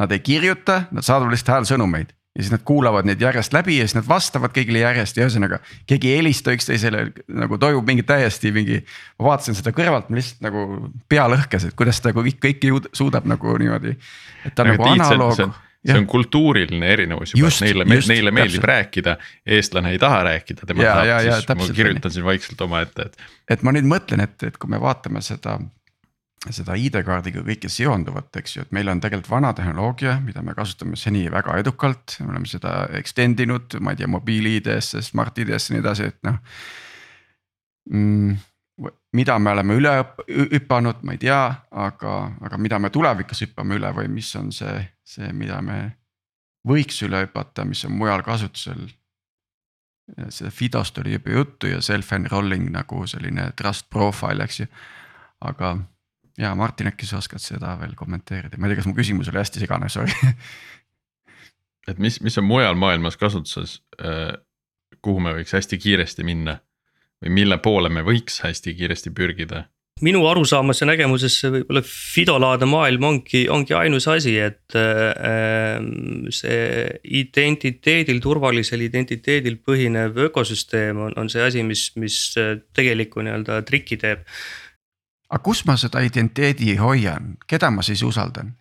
Nad 0.00 0.12
ei 0.12 0.20
kirjuta, 0.26 0.84
nad 0.90 1.06
saadavad 1.06 1.34
lihtsalt 1.34 1.52
häälsõnumeid 1.54 2.08
ja 2.34 2.42
siis 2.42 2.50
nad 2.50 2.64
kuulavad 2.66 3.06
neid 3.06 3.20
järjest 3.22 3.54
läbi 3.54 3.76
ja 3.78 3.84
siis 3.86 3.94
nad 3.94 4.08
vastavad 4.08 4.50
kõigile 4.56 4.80
järjest 4.82 5.16
ja 5.16 5.28
ühesõnaga. 5.28 5.60
keegi 5.86 6.10
ei 6.10 6.16
helista 6.18 6.50
üksteisele, 6.56 7.04
nagu 7.30 7.58
toimub 7.62 7.86
mingi 7.86 8.02
täiesti 8.02 8.50
mingi, 8.52 8.80
ma 9.20 9.28
vaatasin 9.28 9.54
seda 9.54 9.70
kõrvalt, 9.76 10.10
ma 10.10 10.18
lihtsalt 10.18 10.42
nagu 10.42 10.64
pea 11.08 11.28
lõhkes, 11.30 11.68
et 11.68 11.78
kuidas 11.78 12.02
ta 12.02 12.10
nagu 12.10 12.24
kõik, 12.26 12.40
kõike 12.42 12.90
suudab 12.92 13.28
nagu 13.30 13.54
niimoodi. 13.62 13.94
et 14.44 14.54
ta 14.54 14.66
on 14.66 14.72
nagu 14.74 14.90
analoog 14.90 15.54
see 15.84 16.00
on 16.00 16.06
kultuuriline 16.08 16.88
erinevus 16.88 17.34
juba, 17.36 17.52
neile, 17.64 17.84
neile 17.84 18.32
meeldib 18.34 18.60
täpselt. 18.60 18.68
rääkida, 18.72 19.16
eestlane 19.56 19.94
ei 19.94 20.00
taha 20.02 20.22
rääkida, 20.30 20.66
tema 20.66 20.84
ja, 20.86 20.94
tahab 20.96 21.60
siis, 21.60 21.70
ma 21.70 21.76
kirjutan 21.76 22.14
siin 22.14 22.26
vaikselt 22.26 22.60
omaette, 22.64 23.08
et. 23.08 23.24
et 23.56 23.64
ma 23.66 23.74
nüüd 23.76 23.88
mõtlen, 23.88 24.24
et, 24.24 24.36
et 24.48 24.60
kui 24.60 24.72
me 24.72 24.80
vaatame 24.80 25.22
seda 25.24 25.58
seda 26.52 26.74
ID-kaardiga 26.76 27.40
kõike 27.44 27.70
seonduvat, 27.72 28.28
eks 28.36 28.56
ju, 28.56 28.64
et 28.66 28.72
meil 28.76 28.90
on 28.92 29.00
tegelikult 29.00 29.30
vana 29.32 29.54
tehnoloogia, 29.56 30.18
mida 30.24 30.42
me 30.44 30.52
kasutame 30.56 30.98
seni 31.00 31.22
väga 31.32 31.56
edukalt, 31.62 32.18
me 32.20 32.34
oleme 32.34 32.50
seda 32.50 32.74
extend 32.98 33.40
inud, 33.40 33.78
ma 33.80 33.94
ei 33.94 34.02
tea, 34.02 34.10
mobiil-ID-sse, 34.12 35.00
Smart-ID-sse 35.06 35.72
ja 35.72 35.76
nii 35.76 35.84
edasi, 35.84 36.10
et 36.12 36.18
noh 36.28 36.36
mm,. 37.90 38.42
Mida 39.14 39.38
me 39.38 39.52
oleme 39.54 39.76
üle 39.78 39.92
hüpanud, 40.26 41.04
ma 41.06 41.14
ei 41.14 41.20
tea, 41.22 41.40
aga, 41.70 42.14
aga 42.44 42.58
mida 42.58 42.80
me 42.82 42.90
tulevikus 42.94 43.44
hüppame 43.46 43.78
üle 43.78 43.92
või 43.94 44.10
mis 44.10 44.32
on 44.38 44.50
see, 44.54 44.74
see, 45.06 45.30
mida 45.36 45.60
me 45.62 45.78
võiks 46.66 46.98
üle 47.06 47.24
hüpata, 47.26 47.66
mis 47.68 47.84
on 47.86 47.94
mujal 47.98 48.24
kasutusel. 48.26 48.86
see 50.28 50.50
FIDO-st 50.50 50.98
oli 51.00 51.14
juba 51.14 51.30
juttu 51.32 51.70
ja 51.70 51.80
self-enrolling 51.80 52.68
nagu 52.72 53.06
selline 53.08 53.50
trust 53.56 53.88
profile, 53.90 54.44
eks 54.44 54.60
ju, 54.60 54.66
aga 55.40 55.76
ja 56.38 56.54
Martin, 56.54 56.90
äkki 56.90 57.06
sa 57.06 57.22
oskad 57.22 57.40
seda 57.40 57.76
veel 57.80 57.94
kommenteerida, 57.96 58.58
ma 58.58 58.66
ei 58.66 58.74
tea, 58.74 58.82
kas 58.82 58.90
mu 58.90 58.96
küsimus 58.98 59.30
oli 59.30 59.40
hästi 59.40 59.62
segane, 59.62 59.88
sorry. 59.88 60.12
Et 61.88 61.98
mis, 62.00 62.16
mis 62.24 62.38
on 62.40 62.46
mujal 62.48 62.78
maailmas 62.80 63.16
kasutuses, 63.20 63.78
äh, 64.00 64.32
kuhu 65.04 65.20
me 65.20 65.34
võiks 65.36 65.52
hästi 65.52 65.78
kiiresti 65.78 66.24
minna 66.24 66.58
või 67.22 67.36
mille 67.42 67.58
poole 67.62 67.92
me 67.92 68.04
võiks 68.06 68.42
hästi 68.44 68.74
kiiresti 68.74 69.14
pürgida? 69.14 69.68
minu 70.02 70.24
arusaamas 70.26 70.80
ja 70.82 70.88
nägemuses 70.90 71.36
see 71.38 71.52
võib-olla 71.54 71.80
Fidolaade 71.86 72.66
maailm 72.66 73.04
ongi, 73.06 73.44
ongi 73.48 73.76
ainus 73.78 74.08
asi, 74.10 74.32
et 74.42 74.74
äh, 74.74 75.78
see 76.34 76.88
identiteedil, 77.22 78.18
turvalisel 78.20 78.82
identiteedil 78.84 79.60
põhinev 79.62 80.18
ökosüsteem 80.26 80.98
on, 81.06 81.14
on 81.16 81.30
see 81.30 81.46
asi, 81.46 81.62
mis, 81.62 81.86
mis 81.94 82.18
tegelikku 82.74 83.22
nii-öelda 83.22 83.62
triki 83.68 84.00
teeb 84.02 84.26
aga 85.34 85.42
kus 85.42 85.64
ma 85.68 85.76
seda 85.80 86.02
identiteedi 86.04 86.76
hoian, 86.78 87.34
keda 87.50 87.72
ma 87.74 87.86
siis 87.86 88.04
usaldan? 88.06 88.54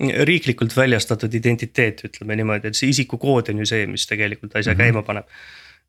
riiklikult 0.00 0.72
väljastatud 0.72 1.34
identiteet, 1.36 1.98
ütleme 2.08 2.32
niimoodi, 2.38 2.70
et 2.70 2.78
see 2.78 2.88
isikukood 2.88 3.50
on 3.52 3.58
ju 3.60 3.66
see, 3.68 3.82
mis 3.90 4.06
tegelikult 4.08 4.54
asja 4.56 4.72
mm 4.72 4.78
-hmm. 4.78 4.86
käima 4.86 5.02
paneb. 5.04 5.26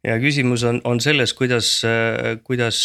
Ja 0.03 0.17
küsimus 0.19 0.63
on, 0.67 0.81
on 0.83 0.99
selles, 1.03 1.33
kuidas, 1.33 1.81
kuidas 2.43 2.79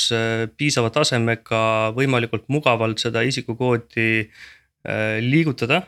piisava 0.56 0.90
tasemega 0.94 1.60
võimalikult 1.96 2.46
mugavalt 2.52 3.02
seda 3.02 3.24
isikukoodi 3.26 4.08
äh, 4.22 5.18
liigutada 5.24 5.82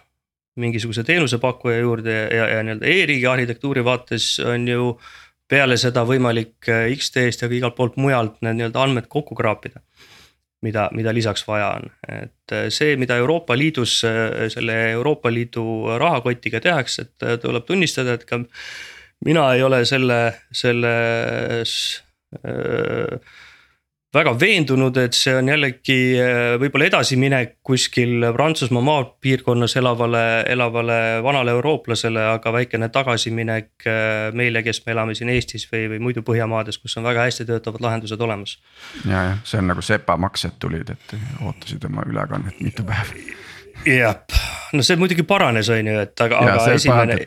mingisuguse 0.60 1.04
teenusepakkuja 1.06 1.78
juurde 1.80 2.14
ja, 2.14 2.28
ja, 2.34 2.46
ja 2.56 2.62
nii-öelda 2.66 2.86
e-riigi 2.90 3.28
arhitektuuri 3.30 3.84
vaates 3.86 4.32
on 4.44 4.66
ju 4.68 4.94
peale 5.50 5.76
seda 5.80 6.02
võimalik 6.06 6.68
X-teest 6.96 7.42
ja 7.42 7.50
ka 7.50 7.56
igalt 7.56 7.78
poolt 7.78 7.96
mujalt 7.98 8.42
need 8.42 8.58
nii-öelda 8.58 8.82
andmed 8.82 9.06
kokku 9.10 9.38
kraapida 9.38 9.82
mida, 10.64 10.88
mida 10.96 11.12
lisaks 11.14 11.44
vaja 11.48 11.72
on, 11.78 11.90
et 12.08 12.54
äh, 12.54 12.68
see, 12.72 12.96
mida 13.00 13.16
Euroopa 13.20 13.56
Liidus 13.58 14.00
äh, 14.04 14.48
selle 14.52 14.76
Euroopa 14.92 15.32
Liidu 15.32 15.64
rahakotiga 16.00 16.60
tehakse, 16.60 17.06
et 17.08 17.26
äh, 17.26 17.36
tuleb 17.40 17.66
tunnistada, 17.68 18.16
et 18.18 18.26
ka 18.28 18.42
mina 19.24 19.52
ei 19.54 19.62
ole 19.62 19.84
selle, 19.84 20.20
selles 20.52 21.72
äh, 22.34 23.20
väga 24.14 24.32
veendunud, 24.40 24.96
et 24.98 25.14
see 25.14 25.32
on 25.38 25.48
jällegi 25.50 25.96
võib-olla 26.60 26.88
edasiminek 26.88 27.52
kuskil 27.66 28.24
Prantsusmaa 28.34 28.82
maapiirkonnas 28.82 29.76
elavale, 29.78 30.22
elavale 30.50 30.98
vanale 31.22 31.54
eurooplasele, 31.54 32.24
aga 32.32 32.52
väikene 32.54 32.88
tagasiminek 32.92 33.86
meile, 34.34 34.64
kes 34.66 34.82
me 34.86 34.96
elame 34.96 35.14
siin 35.18 35.30
Eestis 35.30 35.68
või, 35.70 35.84
või 35.94 36.02
muidu 36.08 36.24
Põhjamaades, 36.26 36.80
kus 36.82 36.98
on 36.98 37.06
väga 37.06 37.28
hästi 37.28 37.46
töötavad 37.48 37.84
lahendused 37.86 38.26
olemas. 38.26 38.56
ja, 39.04 39.22
jah, 39.30 39.44
see 39.46 39.62
on 39.62 39.70
nagu 39.70 39.84
sepamaksed 39.84 40.58
tulid, 40.62 40.90
et 40.90 41.14
ootasid 41.46 41.86
oma 41.86 42.06
ülekannet 42.10 42.58
mitu 42.64 42.86
päeva. 42.88 43.14
jah, 43.86 44.42
no 44.74 44.86
see 44.86 44.98
muidugi 44.98 45.22
paranes, 45.22 45.70
on 45.70 45.86
ju, 45.86 46.00
et 46.02 46.26
aga, 46.26 46.42
aga 46.48 46.74
esimene 46.74 47.22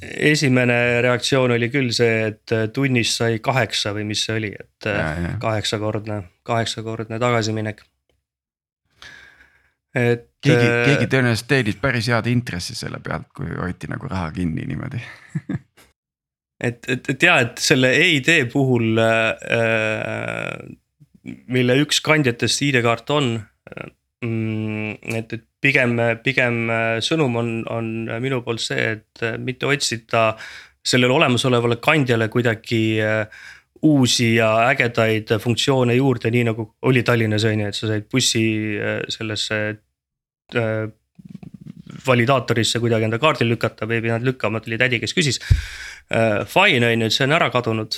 esimene 0.00 0.76
reaktsioon 1.04 1.54
oli 1.56 1.68
küll 1.72 1.92
see, 1.94 2.30
et 2.30 2.54
tunnis 2.74 3.12
sai 3.20 3.38
kaheksa 3.44 3.92
või 3.96 4.06
mis 4.10 4.24
see 4.26 4.36
oli, 4.38 4.50
et 4.56 4.88
kaheksakordne, 5.42 6.22
kaheksakordne 6.46 7.18
tagasiminek. 7.22 7.82
et. 9.94 10.26
keegi, 10.40 10.66
äh, 10.66 10.84
keegi 10.88 11.08
tõenäoliselt 11.12 11.48
teenis 11.50 11.76
päris 11.76 12.08
head 12.08 12.28
intressi 12.30 12.74
selle 12.78 13.00
pealt, 13.04 13.28
kui 13.36 13.50
hoiti 13.52 13.90
nagu 13.90 14.08
raha 14.08 14.30
kinni 14.32 14.64
niimoodi 14.64 15.00
et, 16.68 16.78
et, 16.88 17.10
et 17.12 17.26
ja, 17.26 17.34
et 17.44 17.60
selle 17.60 17.90
EID 17.92 18.30
puhul 18.52 18.96
äh,, 19.02 19.34
mille 21.52 21.76
üks 21.82 22.00
kandjatest 22.06 22.62
ID-kaart 22.70 23.12
on 23.12 23.34
et, 24.22 25.32
et 25.32 25.44
pigem, 25.60 25.96
pigem 26.24 26.58
äh, 26.72 26.98
sõnum 27.04 27.38
on, 27.40 27.52
on 27.70 27.88
minu 28.20 28.42
poolt 28.44 28.62
see, 28.64 28.90
et 28.96 29.24
äh, 29.24 29.38
mitte 29.40 29.68
otsida 29.68 30.30
sellele 30.80 31.16
olemasolevale 31.16 31.78
kandjale 31.80 32.28
kuidagi 32.32 32.82
äh, 33.04 33.42
uusi 33.88 34.34
ja 34.34 34.50
ägedaid 34.68 35.32
funktsioone 35.40 35.96
juurde, 35.96 36.32
nii 36.32 36.48
nagu 36.50 36.66
oli 36.88 37.02
Tallinnas 37.04 37.46
on 37.48 37.62
ju, 37.64 37.68
et 37.70 37.78
sa 37.78 37.88
said 37.88 38.10
bussi 38.12 38.42
sellesse 39.08 39.60
validaatorisse 42.06 42.80
kuidagi 42.82 43.06
enda 43.08 43.20
kaardil 43.22 43.48
lükata 43.48 43.88
või 43.88 43.96
ei 43.96 44.04
pidanud 44.04 44.28
lükkama, 44.28 44.60
tuli 44.60 44.76
tädi, 44.80 45.00
kes 45.00 45.16
küsis. 45.16 45.40
Fine 46.52 46.90
on 46.90 47.06
ju, 47.06 47.08
et 47.08 47.16
see 47.16 47.24
on 47.24 47.32
ära 47.38 47.48
kadunud 47.54 47.96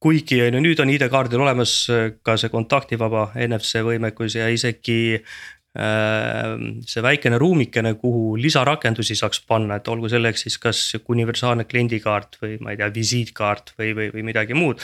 kuigi 0.00 0.40
on 0.46 0.56
ju 0.56 0.64
nüüd 0.64 0.80
on 0.82 0.90
ID-kaardil 0.92 1.42
olemas 1.44 1.74
äh, 1.92 2.10
ka 2.24 2.36
see 2.40 2.52
kontaktivaba 2.52 3.30
NFC 3.46 3.82
võimekus 3.86 4.36
ja 4.38 4.48
isegi 4.52 5.00
äh, 5.16 6.54
see 6.88 7.04
väikene 7.04 7.40
ruumikene, 7.40 7.94
kuhu 8.00 8.36
lisarakendusi 8.40 9.18
saaks 9.18 9.42
panna, 9.48 9.80
et 9.80 9.90
olgu 9.92 10.10
selleks 10.12 10.46
siis 10.46 10.60
kas 10.62 10.84
sihuke 10.92 11.14
universaalne 11.16 11.68
kliendikaart 11.68 12.40
või 12.42 12.56
ma 12.64 12.72
ei 12.72 12.80
tea, 12.80 12.92
visiitkaart 12.94 13.74
või, 13.78 13.92
või, 13.98 14.14
või 14.14 14.28
midagi 14.32 14.56
muud 14.56 14.80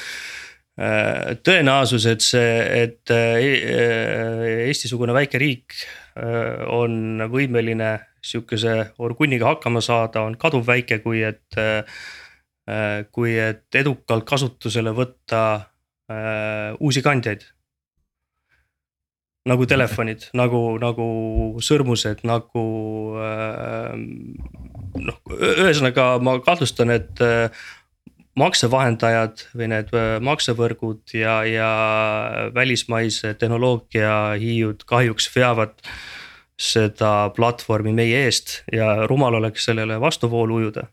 äh,. 0.76 1.36
tõenäosus, 1.46 2.04
et 2.12 2.24
see, 2.24 2.52
et 2.84 3.14
äh, 3.14 4.68
Eesti-sugune 4.68 5.16
väike 5.16 5.40
riik 5.40 5.78
äh, 5.80 6.60
on 6.68 7.24
võimeline 7.32 7.96
sihukese 8.26 8.92
orgunniga 8.98 9.48
hakkama 9.54 9.80
saada, 9.84 10.26
on 10.26 10.36
kaduvväike, 10.40 11.00
kui 11.04 11.22
et 11.24 11.60
äh, 11.60 11.82
kui 13.14 13.36
et 13.38 13.78
edukalt 13.78 14.26
kasutusele 14.26 14.90
võtta 14.94 15.42
äh, 16.10 16.74
uusi 16.80 17.02
kandjaid. 17.02 17.44
nagu 19.46 19.62
telefonid, 19.70 20.24
nagu, 20.34 20.60
nagu 20.82 21.04
sõrmused, 21.62 22.24
nagu 22.26 22.62
äh, 23.22 23.92
noh, 24.98 25.20
ühesõnaga 25.38 26.16
ma 26.18 26.40
kahtlustan, 26.42 26.90
et 26.90 27.22
maksevahendajad 28.36 29.46
või 29.56 29.70
need 29.70 29.94
maksevõrgud 30.26 31.14
ja, 31.14 31.38
ja 31.46 31.70
välismaise 32.54 33.32
tehnoloogia 33.38 34.34
hiiud 34.42 34.82
kahjuks 34.90 35.30
veavad 35.36 35.78
seda 36.60 37.30
platvormi 37.36 37.94
meie 37.96 38.26
eest 38.26 38.62
ja 38.72 39.06
rumal 39.06 39.38
oleks 39.38 39.64
sellele 39.70 40.00
vastuvoolu 40.02 40.60
ujuda 40.60 40.88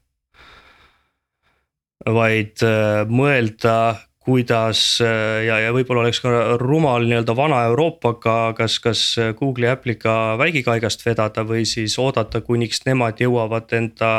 vaid 2.10 2.64
äh, 2.66 3.04
mõelda, 3.08 3.76
kuidas 4.24 5.02
äh, 5.04 5.44
ja, 5.48 5.58
ja 5.60 5.72
võib-olla 5.76 6.06
oleks 6.06 6.22
ka 6.24 6.56
rumal 6.62 7.06
nii-öelda 7.08 7.36
vana 7.36 7.62
Euroopaga, 7.70 8.54
kas, 8.58 8.78
kas 8.84 9.04
Google'i 9.40 9.72
Apple'iga 9.72 10.36
vägikaigast 10.40 11.04
vedada 11.06 11.46
või 11.48 11.66
siis 11.68 11.96
oodata, 12.00 12.44
kuniks 12.44 12.84
nemad 12.88 13.20
jõuavad 13.24 13.72
enda 13.76 14.12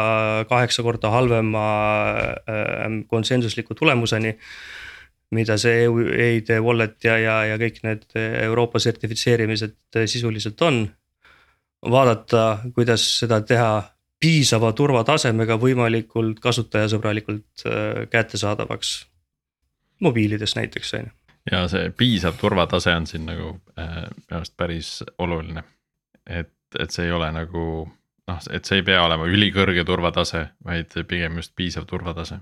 kaheksa 0.49 0.85
korda 0.85 1.13
halvema 1.15 1.67
äh, 2.45 3.01
konsensusliku 3.09 3.77
tulemuseni 3.77 4.37
mida 5.35 5.57
see 5.59 5.89
EID 5.89 6.53
wallet 6.63 7.01
ja, 7.03 7.17
ja, 7.19 7.39
ja 7.49 7.57
kõik 7.59 7.81
need 7.83 8.05
Euroopa 8.15 8.79
sertifitseerimised 8.79 10.05
sisuliselt 10.07 10.61
on. 10.63 10.85
vaadata, 11.91 12.61
kuidas 12.77 13.03
seda 13.19 13.41
teha 13.45 13.83
piisava 14.25 14.73
turvatasemega 14.73 15.59
võimalikult 15.61 16.41
kasutajasõbralikult 16.41 17.67
äh, 17.67 18.09
kättesaadavaks. 18.11 19.07
mobiilides 20.01 20.57
näiteks 20.57 20.95
on 20.95 21.01
ju. 21.01 21.11
ja 21.53 21.69
see 21.69 21.91
piisav 21.91 22.39
turvatase 22.41 22.95
on 22.95 23.07
siin 23.07 23.27
nagu 23.27 23.61
äh, 23.79 24.09
minu 24.09 24.39
arust 24.39 24.57
päris 24.57 25.05
oluline. 25.19 25.65
et, 26.27 26.53
et 26.79 26.91
see 26.91 27.07
ei 27.07 27.13
ole 27.13 27.33
nagu 27.33 27.89
noh, 28.29 28.41
et 28.51 28.65
see 28.65 28.81
ei 28.81 28.83
pea 28.83 29.05
olema 29.05 29.29
ülikõrge 29.29 29.85
turvatase, 29.85 30.47
vaid 30.65 30.97
pigem 31.09 31.37
just 31.37 31.53
piisav 31.57 31.85
turvatase 31.85 32.41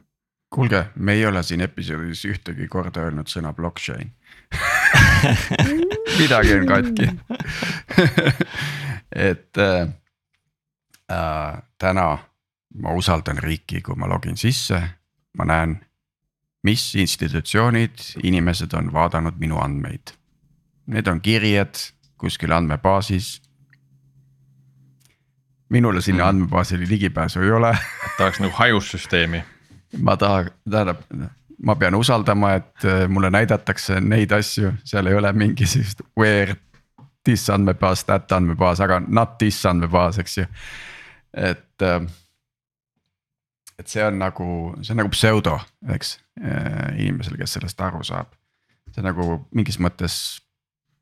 kuulge, 0.52 0.84
me 0.94 1.12
ei 1.12 1.26
ole 1.26 1.42
siin 1.42 1.64
episoodis 1.64 2.24
ühtegi 2.28 2.68
korda 2.68 3.08
öelnud 3.08 3.30
sõna 3.32 3.54
blockchain 3.56 4.12
midagi 6.20 6.54
on 6.58 6.68
katki 6.68 7.08
et 9.30 9.58
äh, 9.58 9.80
äh, 9.80 9.88
täna 11.78 12.18
ma 12.82 12.92
usaldan 12.96 13.38
riiki, 13.38 13.82
kui 13.82 13.96
ma 13.96 14.08
login 14.08 14.36
sisse, 14.36 14.80
ma 15.38 15.44
näen, 15.44 15.76
mis 16.62 16.94
institutsioonid, 16.94 18.04
inimesed 18.22 18.72
on 18.78 18.92
vaadanud 18.92 19.38
minu 19.38 19.58
andmeid. 19.60 20.14
Need 20.86 21.06
on 21.06 21.20
kirjed 21.20 21.80
kuskil 22.18 22.52
andmebaasis. 22.52 23.42
minule 25.72 26.00
sinna 26.00 26.24
mm. 26.24 26.28
andmebaasile 26.28 26.86
ligipääsu 26.88 27.40
ei 27.40 27.50
ole 27.50 27.78
tahaks 28.18 28.40
nagu 28.40 28.52
hajussüsteemi 28.56 29.42
ma 29.98 30.16
tahan, 30.16 30.50
tähendab, 30.70 31.02
ma 31.62 31.76
pean 31.76 31.94
usaldama, 31.94 32.54
et 32.54 32.84
äh, 32.84 33.08
mulle 33.08 33.30
näidatakse 33.30 34.00
neid 34.00 34.32
asju, 34.32 34.72
seal 34.84 35.06
ei 35.06 35.18
ole 35.18 35.32
mingisugust 35.32 36.02
where 36.18 36.56
this 37.24 37.48
andmebaas, 37.50 38.04
that 38.04 38.32
andmebaas, 38.32 38.80
aga 38.80 39.00
not 39.06 39.38
this 39.38 39.60
andmebaas, 39.66 40.18
eks 40.22 40.38
ju, 40.38 40.46
et. 41.34 41.82
Äh, 41.82 42.04
et 43.80 43.88
see 43.88 44.02
on 44.04 44.18
nagu, 44.20 44.44
see 44.84 44.92
on 44.92 45.00
nagu 45.00 45.10
pseudo, 45.10 45.56
eks, 45.90 46.12
äh, 46.38 46.92
inimesele, 47.02 47.38
kes 47.40 47.56
sellest 47.56 47.80
aru 47.82 48.02
saab. 48.06 48.30
see 48.92 49.00
on 49.00 49.08
nagu 49.08 49.24
mingis 49.50 49.80
mõttes 49.80 50.14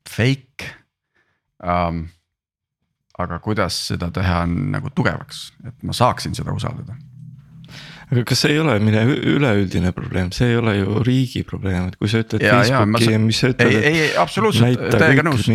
fake 0.09 0.71
um,. 1.61 2.07
aga 3.19 3.37
kuidas 3.43 3.75
seda 3.91 4.07
teha 4.09 4.39
on 4.47 4.55
nagu 4.71 4.89
tugevaks, 4.95 5.51
et 5.67 5.83
ma 5.85 5.93
saaksin 5.93 6.33
seda 6.33 6.55
usaldada 6.55 6.95
aga 8.11 8.23
kas 8.27 8.41
see 8.43 8.55
ei 8.55 8.59
ole 8.59 8.75
mine 8.83 9.03
üleüldine 9.07 9.93
probleem, 9.95 10.31
see 10.35 10.51
ei 10.51 10.57
ole 10.59 10.75
ju 10.77 11.03
riigi 11.07 11.43
probleem, 11.47 11.87
et 11.91 11.97
kui 11.99 12.11
sa 12.11 12.23
ütled 12.23 12.43
ja, 12.43 12.57
Facebooki 12.59 13.07
ja, 13.07 13.13
ja 13.15 13.21
mis 13.23 13.39
sa 13.39 13.51
ütled. 13.53 13.75
ei, 13.77 13.93
ei 14.03 14.09
absoluutselt, 14.19 14.83
täiega 14.97 15.23
nõus. 15.27 15.47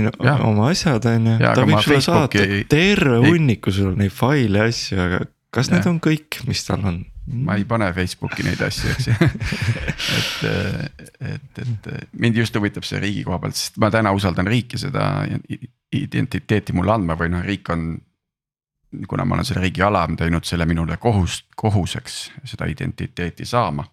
oma 0.48 0.70
asjad 0.72 1.10
on 1.12 1.28
ju, 1.32 1.36
ta 1.42 1.66
võib 1.68 1.82
sulle 1.84 2.00
saata 2.04 2.46
terve 2.70 3.20
hunniku 3.26 3.74
sul 3.74 3.92
neid 4.00 4.14
faile 4.14 4.64
ja 4.64 4.70
asju, 4.72 5.02
aga 5.04 5.20
kas 5.52 5.68
ja. 5.68 5.76
need 5.76 5.90
on 5.92 6.00
kõik, 6.08 6.40
mis 6.48 6.64
tal 6.68 6.88
on? 6.88 7.04
ma 7.26 7.56
ei 7.58 7.64
pane 7.66 7.88
Facebooki 7.92 8.44
neid 8.46 8.60
asju, 8.62 8.92
eks 8.94 9.08
ju 9.10 9.14
et, 10.16 10.44
et, 11.34 11.62
et 11.66 11.88
mind 12.14 12.38
just 12.38 12.56
huvitab 12.56 12.86
see 12.86 13.00
riigi 13.02 13.24
koha 13.26 13.40
pealt, 13.42 13.58
sest 13.58 13.80
ma 13.82 13.90
täna 13.92 14.14
usaldan 14.16 14.46
riiki 14.48 14.78
seda 14.78 15.26
identiteeti 15.96 16.76
mulle 16.76 16.94
andma 16.94 17.18
või 17.18 17.32
noh, 17.34 17.42
riik 17.44 17.68
on 17.74 17.88
kuna 19.08 19.24
ma 19.24 19.34
olen 19.34 19.44
selle 19.44 19.60
riigi 19.60 19.82
alam 19.82 20.16
teinud 20.16 20.44
selle 20.44 20.66
minule 20.66 20.96
kohust, 20.96 21.46
kohuseks 21.56 22.18
seda 22.44 22.68
identiteeti 22.70 23.44
saama. 23.44 23.84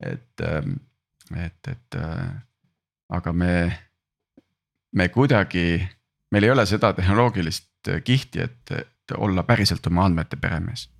et, 0.00 0.40
ähm, 0.42 0.72
et, 1.44 1.68
et 1.68 1.94
äh, 1.96 2.28
aga 3.08 3.32
me, 3.32 3.78
me 4.92 5.08
kuidagi, 5.08 5.88
meil 6.30 6.44
ei 6.44 6.50
ole 6.50 6.66
seda 6.66 6.92
tehnoloogilist 6.92 7.88
kihti, 8.04 8.40
et, 8.40 8.72
et 8.76 9.16
olla 9.16 9.42
päriselt 9.42 9.86
oma 9.86 10.04
andmete 10.04 10.36
peremees. 10.36 10.90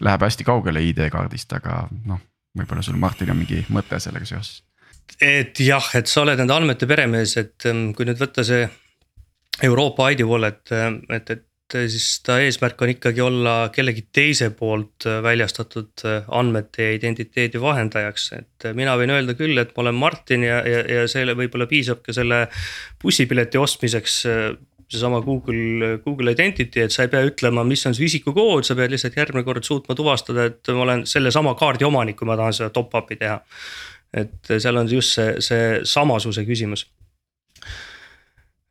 Läheb 0.00 0.22
hästi 0.22 0.44
kaugele 0.44 0.80
ID-kaardist, 0.82 1.52
aga 1.52 1.88
noh, 2.06 2.20
võib-olla 2.56 2.82
sul 2.82 2.96
Martin 2.96 3.30
on 3.30 3.42
mingi 3.42 3.66
mõte 3.68 4.00
sellega 4.00 4.26
seoses 4.26 4.62
et 5.20 5.60
jah, 5.60 5.84
et 5.98 6.08
sa 6.08 6.22
oled 6.22 6.38
nende 6.38 6.54
andmete 6.54 6.86
peremees, 6.88 7.36
et 7.36 7.66
ähm, 7.68 7.90
kui 7.92 8.06
nüüd 8.08 8.20
võtta 8.22 8.44
see 8.46 8.64
Euroopa 9.66 10.08
ID 10.14 10.22
wallet, 10.24 10.72
äh, 10.72 10.88
et, 11.18 11.30
et 11.30 11.42
et 11.42 11.46
siis 11.92 12.06
ta 12.26 12.38
eesmärk 12.42 12.80
on 12.84 12.92
ikkagi 12.92 13.22
olla 13.24 13.54
kellegi 13.74 14.04
teise 14.12 14.50
poolt 14.56 15.06
äh, 15.08 15.20
väljastatud 15.24 16.04
äh, 16.08 16.28
andmete 16.28 16.88
ja 16.88 16.96
identiteedi 16.98 17.60
vahendajaks, 17.60 18.26
et 18.38 18.68
mina 18.78 18.96
võin 19.00 19.14
öelda 19.14 19.36
küll, 19.38 19.58
et 19.60 19.72
ma 19.76 19.86
olen 19.86 19.98
Martin 19.98 20.46
ja, 20.46 20.60
ja, 20.68 20.82
ja 20.96 21.06
selle 21.10 21.36
võib-olla 21.38 21.68
piisab 21.70 22.02
ka 22.04 22.14
selle 22.16 22.44
bussipileti 23.02 23.60
ostmiseks 23.60 24.22
seesama 24.92 25.22
Google, 25.24 25.98
Google 26.04 26.34
Identity, 26.34 26.82
et 26.84 26.92
sa 26.92 27.06
ei 27.06 27.12
pea 27.12 27.24
ütlema, 27.24 27.64
mis 27.64 27.84
on 27.88 27.94
su 27.96 28.04
isikukood, 28.04 28.66
sa 28.66 28.76
pead 28.76 28.92
lihtsalt 28.92 29.16
järgmine 29.16 29.44
kord 29.46 29.64
suutma 29.64 29.96
tuvastada, 29.96 30.50
et 30.50 30.72
ma 30.76 30.84
olen 30.84 31.06
sellesama 31.08 31.54
kaardi 31.58 31.88
omanik, 31.88 32.18
kui 32.20 32.28
ma 32.28 32.36
tahan 32.36 32.56
seda 32.56 32.72
top-up'i 32.74 33.16
teha. 33.20 33.40
et 34.12 34.50
seal 34.60 34.76
on 34.76 34.90
just 34.92 35.16
see, 35.16 35.40
see 35.40 35.68
samasuse 35.88 36.44
küsimus 36.44 36.84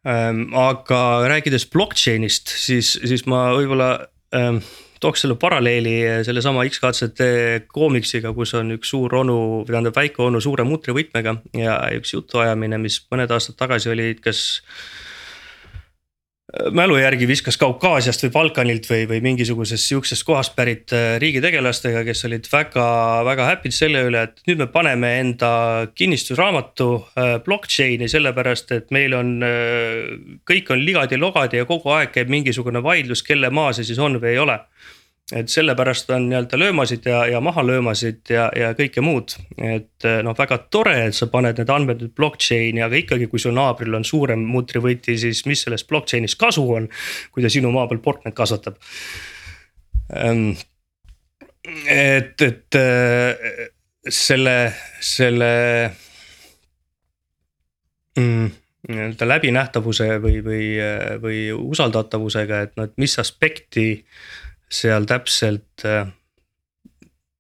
aga 0.04 1.02
rääkides 1.30 1.68
blockchain'ist, 1.70 2.50
siis, 2.58 2.96
siis 3.06 3.26
ma 3.30 3.52
võib-olla 3.54 3.92
ähm, 4.34 4.58
tooks 5.02 5.24
selle 5.26 5.36
paralleeli 5.42 6.24
sellesama 6.26 6.66
X-katsete 6.70 7.28
koomiksiga, 7.74 8.34
kus 8.38 8.54
on 8.58 8.76
üks 8.78 8.94
suur 8.94 9.14
onu, 9.22 9.38
või 9.62 9.74
tähendab 9.74 9.98
väike 9.98 10.24
onu 10.26 10.42
suure 10.42 10.66
mutrivõtmega 10.68 11.36
ja 11.58 11.78
üks 11.98 12.16
jutuajamine, 12.16 12.82
mis 12.82 13.02
mõned 13.14 13.34
aastad 13.34 13.58
tagasi 13.62 13.94
oli, 13.94 14.14
kas 14.22 14.62
mälu 16.76 16.98
järgi 17.00 17.28
viskas 17.28 17.58
Kaukaasiast 17.60 18.26
või 18.26 18.32
Balkanilt 18.34 18.88
või, 18.90 19.06
või 19.08 19.22
mingisugusest 19.24 19.88
sihukesest 19.88 20.26
kohast 20.28 20.56
pärit 20.56 20.92
äh, 20.96 21.16
riigitegelastega, 21.24 22.04
kes 22.08 22.26
olid 22.28 22.48
väga, 22.52 22.86
väga 23.28 23.48
happy'd 23.48 23.76
selle 23.76 24.04
üle, 24.08 24.26
et 24.28 24.44
nüüd 24.50 24.60
me 24.60 24.68
paneme 24.72 25.14
enda 25.22 25.52
kinnistusraamatu 25.96 26.90
äh, 26.98 27.34
blockchain'i 27.46 28.10
sellepärast, 28.12 28.76
et 28.76 28.92
meil 28.92 29.16
on. 29.18 29.38
Äh, 29.46 29.60
kõik 30.48 30.72
on 30.74 30.82
ligadi-logadi 30.84 31.62
ja 31.62 31.68
kogu 31.70 31.92
aeg 31.96 32.12
käib 32.16 32.32
mingisugune 32.32 32.82
vaidlus, 32.84 33.24
kelle 33.24 33.52
maa 33.54 33.72
see 33.76 33.88
siis 33.88 34.00
on 34.02 34.18
või 34.20 34.34
ei 34.34 34.42
ole 34.42 34.58
et 35.32 35.50
sellepärast 35.50 36.10
on 36.12 36.28
nii-öelda 36.30 36.60
löömasid 36.60 37.06
ja, 37.06 37.26
ja 37.26 37.40
mahalöömasid 37.42 38.30
ja, 38.30 38.50
ja 38.56 38.72
kõike 38.76 39.04
muud. 39.04 39.36
et 39.58 40.08
eh, 40.08 40.20
noh, 40.26 40.36
väga 40.38 40.58
tore, 40.74 40.96
et 41.08 41.16
sa 41.16 41.28
paned 41.32 41.60
need 41.62 41.72
andmed 41.72 42.04
nüüd 42.04 42.16
blockchain'i, 42.18 42.84
aga 42.84 43.00
ikkagi, 43.00 43.30
kui 43.32 43.40
su 43.40 43.54
naabril 43.56 43.96
on 43.96 44.08
suurem 44.08 44.44
mutrivõti, 44.52 45.16
siis 45.20 45.46
mis 45.48 45.64
sellest 45.64 45.88
blockchain'ist 45.90 46.40
kasu 46.40 46.66
on. 46.76 46.90
kui 47.32 47.44
ta 47.44 47.52
sinu 47.52 47.72
maa 47.72 47.88
peal 47.88 48.02
portmeid 48.04 48.36
kasvatab. 48.36 48.80
Ehm, 50.20 50.52
et, 51.88 52.42
et 52.42 52.80
eh, 52.80 53.54
selle, 54.10 54.58
selle 55.00 55.52
mm, 58.20 58.52
nii-öelda 58.92 59.28
läbinähtavuse 59.30 60.12
või, 60.20 60.44
või, 60.44 60.68
või 61.24 61.42
usaldatavusega, 61.56 62.62
et 62.66 62.80
noh, 62.80 62.90
et 62.90 63.00
mis 63.00 63.16
aspekti 63.22 63.88
seal 64.72 65.08
täpselt 65.10 65.86
äh, 65.86 66.08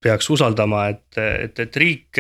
peaks 0.02 0.30
usaldama, 0.34 0.88
et, 0.92 1.18
et, 1.18 1.60
et 1.60 1.78
riik. 1.78 2.20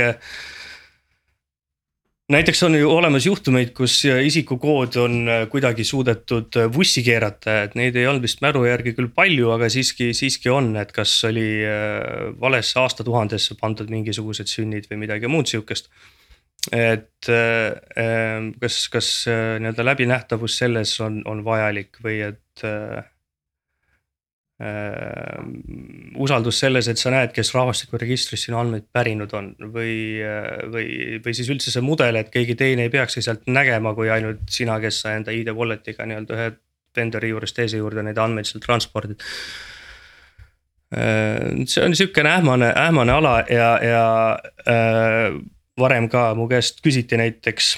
näiteks 2.31 2.61
on 2.63 2.77
ju 2.77 2.91
olemas 2.93 3.25
juhtumeid, 3.25 3.73
kus 3.75 4.03
isikukood 4.05 4.95
on 5.01 5.15
kuidagi 5.51 5.83
suudetud 5.83 6.59
vussi 6.75 7.03
keerata, 7.03 7.63
et 7.65 7.75
neid 7.75 7.97
ei 7.97 8.05
olnud 8.07 8.23
vist 8.23 8.43
mälu 8.45 8.63
järgi 8.67 8.93
küll 8.95 9.09
palju, 9.15 9.49
aga 9.55 9.69
siiski, 9.73 10.11
siiski 10.13 10.53
on, 10.53 10.75
et 10.79 10.93
kas 10.95 11.15
oli 11.27 11.49
äh, 11.65 12.29
valesse 12.39 12.79
aastatuhandesse 12.79 13.57
pandud 13.59 13.89
mingisugused 13.91 14.51
sünnid 14.51 14.87
või 14.91 15.07
midagi 15.07 15.31
muud 15.31 15.49
sihukest 15.49 15.89
et 16.69 17.29
äh, 17.33 18.51
kas, 18.61 18.83
kas 18.93 19.07
nii-öelda 19.25 19.85
läbinähtavus 19.85 20.59
selles 20.61 20.93
on, 21.01 21.23
on 21.25 21.41
vajalik 21.45 21.97
või 22.05 22.19
et 22.27 22.65
äh, 22.67 23.01
usaldus 26.21 26.59
selles, 26.61 26.87
et 26.91 26.99
sa 26.99 27.11
näed, 27.13 27.31
kes 27.33 27.53
rahvastikuregistrist 27.55 28.45
sinu 28.45 28.59
andmeid 28.59 28.85
pärinud 28.93 29.31
on 29.37 29.51
või, 29.73 29.93
äh, 30.21 30.49
või, 30.69 30.87
või 31.23 31.33
siis 31.37 31.49
üldse 31.49 31.73
see 31.73 31.83
mudel, 31.85 32.19
et 32.19 32.29
keegi 32.33 32.57
teine 32.59 32.85
ei 32.85 32.93
peakski 32.93 33.23
sealt 33.25 33.47
nägema, 33.49 33.95
kui 33.97 34.11
ainult 34.13 34.43
sina, 34.51 34.77
kes 34.83 35.01
sa 35.03 35.15
enda 35.17 35.33
ID 35.33 35.53
wallet'iga 35.57 36.05
nii-öelda 36.05 36.37
ühe 36.37 36.49
vendori 36.97 37.31
juurest 37.31 37.55
teise 37.57 37.79
juurde 37.79 38.03
neid 38.03 38.19
andmeid 38.19 38.49
seal 38.49 38.61
transpordid 38.63 39.23
äh,. 40.93 41.63
see 41.65 41.85
on 41.85 41.95
sihukene 41.95 42.35
ähmane, 42.35 42.73
ähmane 42.75 43.15
ala 43.15 43.37
ja, 43.49 43.71
ja 43.85 44.05
äh, 44.67 45.39
varem 45.79 46.09
ka 46.11 46.33
mu 46.35 46.49
käest 46.51 46.83
küsiti 46.85 47.17
näiteks 47.17 47.77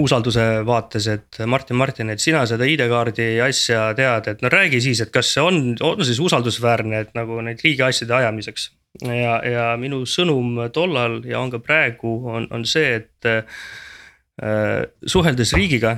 usalduse 0.00 0.44
vaates, 0.66 1.06
et 1.12 1.38
Martin, 1.46 1.76
Martin, 1.76 2.10
et 2.10 2.22
sina 2.22 2.44
seda 2.48 2.66
ID-kaardi 2.68 3.28
asja 3.44 3.86
tead, 3.96 4.30
et 4.32 4.42
no 4.42 4.50
räägi 4.52 4.80
siis, 4.84 5.02
et 5.04 5.12
kas 5.14 5.32
see 5.34 5.44
on, 5.44 5.60
on 5.84 6.04
siis 6.04 6.20
usaldusväärne, 6.22 7.04
et 7.04 7.14
nagu 7.18 7.40
neid 7.44 7.62
riigi 7.64 7.84
asjade 7.86 8.14
ajamiseks. 8.20 8.70
ja, 9.10 9.38
ja 9.42 9.64
minu 9.78 10.04
sõnum 10.06 10.60
tollal 10.72 11.18
ja 11.26 11.40
on 11.40 11.50
ka 11.50 11.58
praegu 11.58 12.14
on, 12.30 12.46
on 12.54 12.66
see, 12.66 13.00
et 13.00 13.30
äh, 13.30 14.86
suheldes 15.06 15.54
riigiga, 15.58 15.96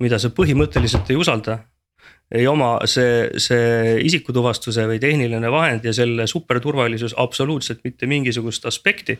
mida 0.00 0.18
sa 0.18 0.32
põhimõtteliselt 0.32 1.12
ei 1.12 1.20
usalda 1.20 1.58
ei 2.32 2.46
oma 2.48 2.78
see, 2.88 3.28
see 3.40 3.98
isikutuvastuse 4.06 4.86
või 4.88 5.00
tehniline 5.02 5.50
vahend 5.52 5.84
ja 5.84 5.92
selle 5.96 6.26
superturvalisus 6.30 7.14
absoluutselt 7.20 7.82
mitte 7.84 8.08
mingisugust 8.08 8.66
aspekti. 8.66 9.18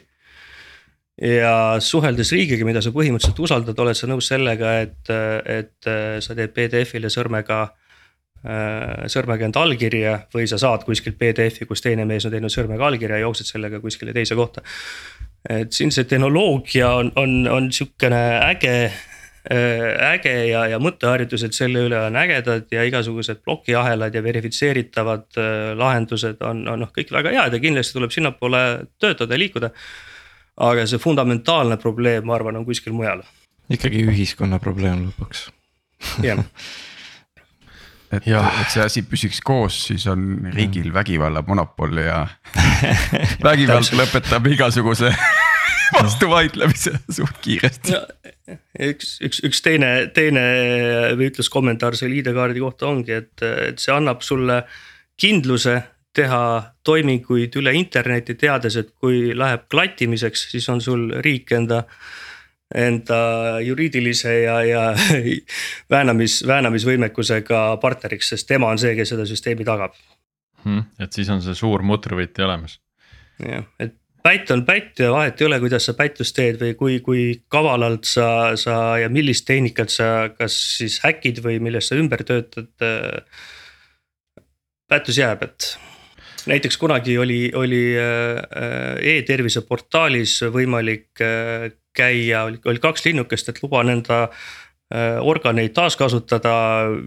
Ja 1.20 1.76
suheldes 1.84 2.32
riigiga, 2.32 2.64
mida 2.64 2.82
sa 2.82 2.92
põhimõtteliselt 2.94 3.42
usaldad, 3.44 3.78
oled 3.84 3.98
sa 3.98 4.08
nõus 4.08 4.30
sellega, 4.32 4.74
et, 4.86 5.12
et 5.44 5.92
sa 6.24 6.36
teed 6.38 6.54
PDF-ile 6.56 7.10
sõrmega 7.12 7.60
äh, 7.66 9.04
sõrmega 9.12 9.48
enda 9.48 9.62
allkirja 9.66 10.16
või 10.34 10.48
sa 10.50 10.60
saad 10.62 10.86
kuskilt 10.88 11.18
PDF-i, 11.20 11.68
kus 11.68 11.84
teine 11.84 12.08
mees 12.08 12.26
on 12.26 12.34
teinud 12.34 12.52
sõrmega 12.54 12.88
allkirja 12.88 13.20
ja 13.20 13.26
jooksed 13.26 13.52
sellega 13.52 13.80
kuskile 13.84 14.16
teise 14.16 14.38
kohta. 14.38 14.64
et 15.50 15.72
siin 15.72 15.90
see 15.90 16.04
tehnoloogia 16.08 16.92
on, 16.96 17.12
on, 17.16 17.48
on 17.50 17.72
sihukene 17.72 18.22
äge 18.48 18.76
Äh, 19.50 20.12
äge 20.14 20.32
ja, 20.52 20.60
ja 20.70 20.78
mõtteharjutused 20.78 21.56
selle 21.56 21.80
üle 21.88 21.98
on 21.98 22.14
ägedad 22.14 22.68
ja 22.70 22.84
igasugused 22.86 23.40
plokiahelad 23.42 24.14
ja 24.14 24.20
verifitseeritavad 24.22 25.24
äh, 25.34 25.72
lahendused 25.74 26.44
on, 26.46 26.60
on 26.70 26.84
noh, 26.84 26.92
kõik 26.94 27.10
väga 27.10 27.32
head 27.34 27.56
ja 27.56 27.60
kindlasti 27.64 27.96
tuleb 27.96 28.14
sinnapoole 28.14 28.60
töötada 29.02 29.34
ja 29.34 29.40
liikuda. 29.42 29.72
Aga 30.56 30.86
see 30.86 31.00
fundamentaalne 31.00 31.78
probleem, 31.80 32.26
ma 32.28 32.36
arvan, 32.36 32.60
on 32.60 32.68
kuskil 32.68 32.92
mujal. 32.96 33.22
ikkagi 33.72 34.04
ühiskonna 34.08 34.58
probleem 34.62 35.06
lõpuks. 35.08 35.48
jah 36.22 36.42
et, 38.12 38.26
et 38.26 38.72
see 38.72 38.84
asi 38.84 39.02
püsiks 39.08 39.40
koos, 39.44 39.78
siis 39.88 40.04
on 40.10 40.50
riigil 40.52 40.92
vägivalla 40.94 41.44
monopol 41.46 41.96
ja 42.02 42.26
vägivald 43.48 43.94
lõpetab 43.96 44.50
igasuguse 44.52 45.12
vastuvaidlemise 45.96 46.94
suht 47.08 47.40
kiiresti. 47.44 47.96
üks, 48.90 49.16
üks, 49.24 49.42
üks 49.48 49.64
teine, 49.64 49.92
teine 50.14 50.44
või 51.18 51.30
ütlus 51.30 51.50
kommentaar 51.52 51.96
selle 51.98 52.20
ID-kaardi 52.20 52.62
kohta 52.64 52.90
ongi, 52.90 53.16
et, 53.22 53.34
et 53.42 53.82
see 53.82 53.94
annab 53.94 54.24
sulle 54.24 54.62
kindluse 55.20 55.78
teha 56.16 56.42
toiminguid 56.84 57.56
üle 57.60 57.72
interneti, 57.76 58.36
teades, 58.38 58.76
et 58.76 58.92
kui 59.00 59.32
läheb 59.36 59.64
klattimiseks, 59.72 60.50
siis 60.52 60.68
on 60.72 60.82
sul 60.84 61.08
riik 61.24 61.54
enda 61.56 61.84
enda 62.72 63.16
juriidilise 63.60 64.32
ja, 64.46 64.56
ja 64.64 64.82
väänamis, 65.92 66.40
väänamisvõimekusega 66.48 67.64
partneriks, 67.82 68.32
sest 68.32 68.48
tema 68.48 68.70
on 68.72 68.80
see, 68.80 68.94
kes 68.96 69.12
seda 69.12 69.26
süsteemi 69.28 69.66
tagab 69.68 69.96
hmm,. 70.64 70.86
et 71.02 71.12
siis 71.12 71.28
on 71.32 71.42
see 71.44 71.56
suur 71.58 71.84
mutrivõti 71.84 72.44
olemas. 72.44 72.78
jah, 73.44 73.66
et 73.82 73.98
pätt 74.22 74.50
on 74.54 74.64
pätt 74.64 75.02
ja 75.02 75.10
vahet 75.12 75.40
ei 75.40 75.46
ole, 75.48 75.58
kuidas 75.60 75.88
sa 75.88 75.96
pättust 75.98 76.36
teed 76.36 76.60
või 76.60 76.74
kui, 76.78 76.98
kui 77.04 77.24
kavalalt 77.52 78.08
sa, 78.08 78.26
sa 78.56 78.96
ja 79.02 79.10
millist 79.12 79.46
tehnikat 79.48 79.92
sa 79.92 80.08
kas 80.36 80.56
siis 80.78 81.00
häkid 81.04 81.42
või 81.44 81.58
millest 81.60 81.92
sa 81.92 81.98
ümber 81.98 82.22
töötad. 82.24 82.70
pättus 84.88 85.18
jääb, 85.18 85.42
et 85.42 85.72
näiteks 86.46 86.76
kunagi 86.76 87.18
oli, 87.18 87.50
oli 87.54 87.84
äh, 87.98 89.16
e-tervise 89.16 89.62
portaalis 89.68 90.40
võimalik 90.54 91.22
äh, 91.22 91.70
käia, 91.96 92.44
oli 92.44 92.82
kaks 92.82 93.04
linnukest, 93.04 93.52
et 93.52 93.62
luban 93.62 93.92
enda 93.92 94.24
äh, 94.24 95.20
organeid 95.20 95.74
taaskasutada 95.76 96.54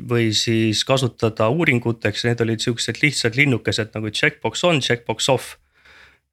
või 0.10 0.32
siis 0.38 0.86
kasutada 0.86 1.50
uuringuteks, 1.50 2.26
need 2.30 2.42
olid 2.46 2.64
siuksed 2.64 3.02
lihtsad 3.04 3.38
linnukesed 3.40 3.94
nagu 3.98 4.12
checkbox 4.14 4.66
on, 4.68 4.82
checkbox 4.82 5.30
off 5.34 5.56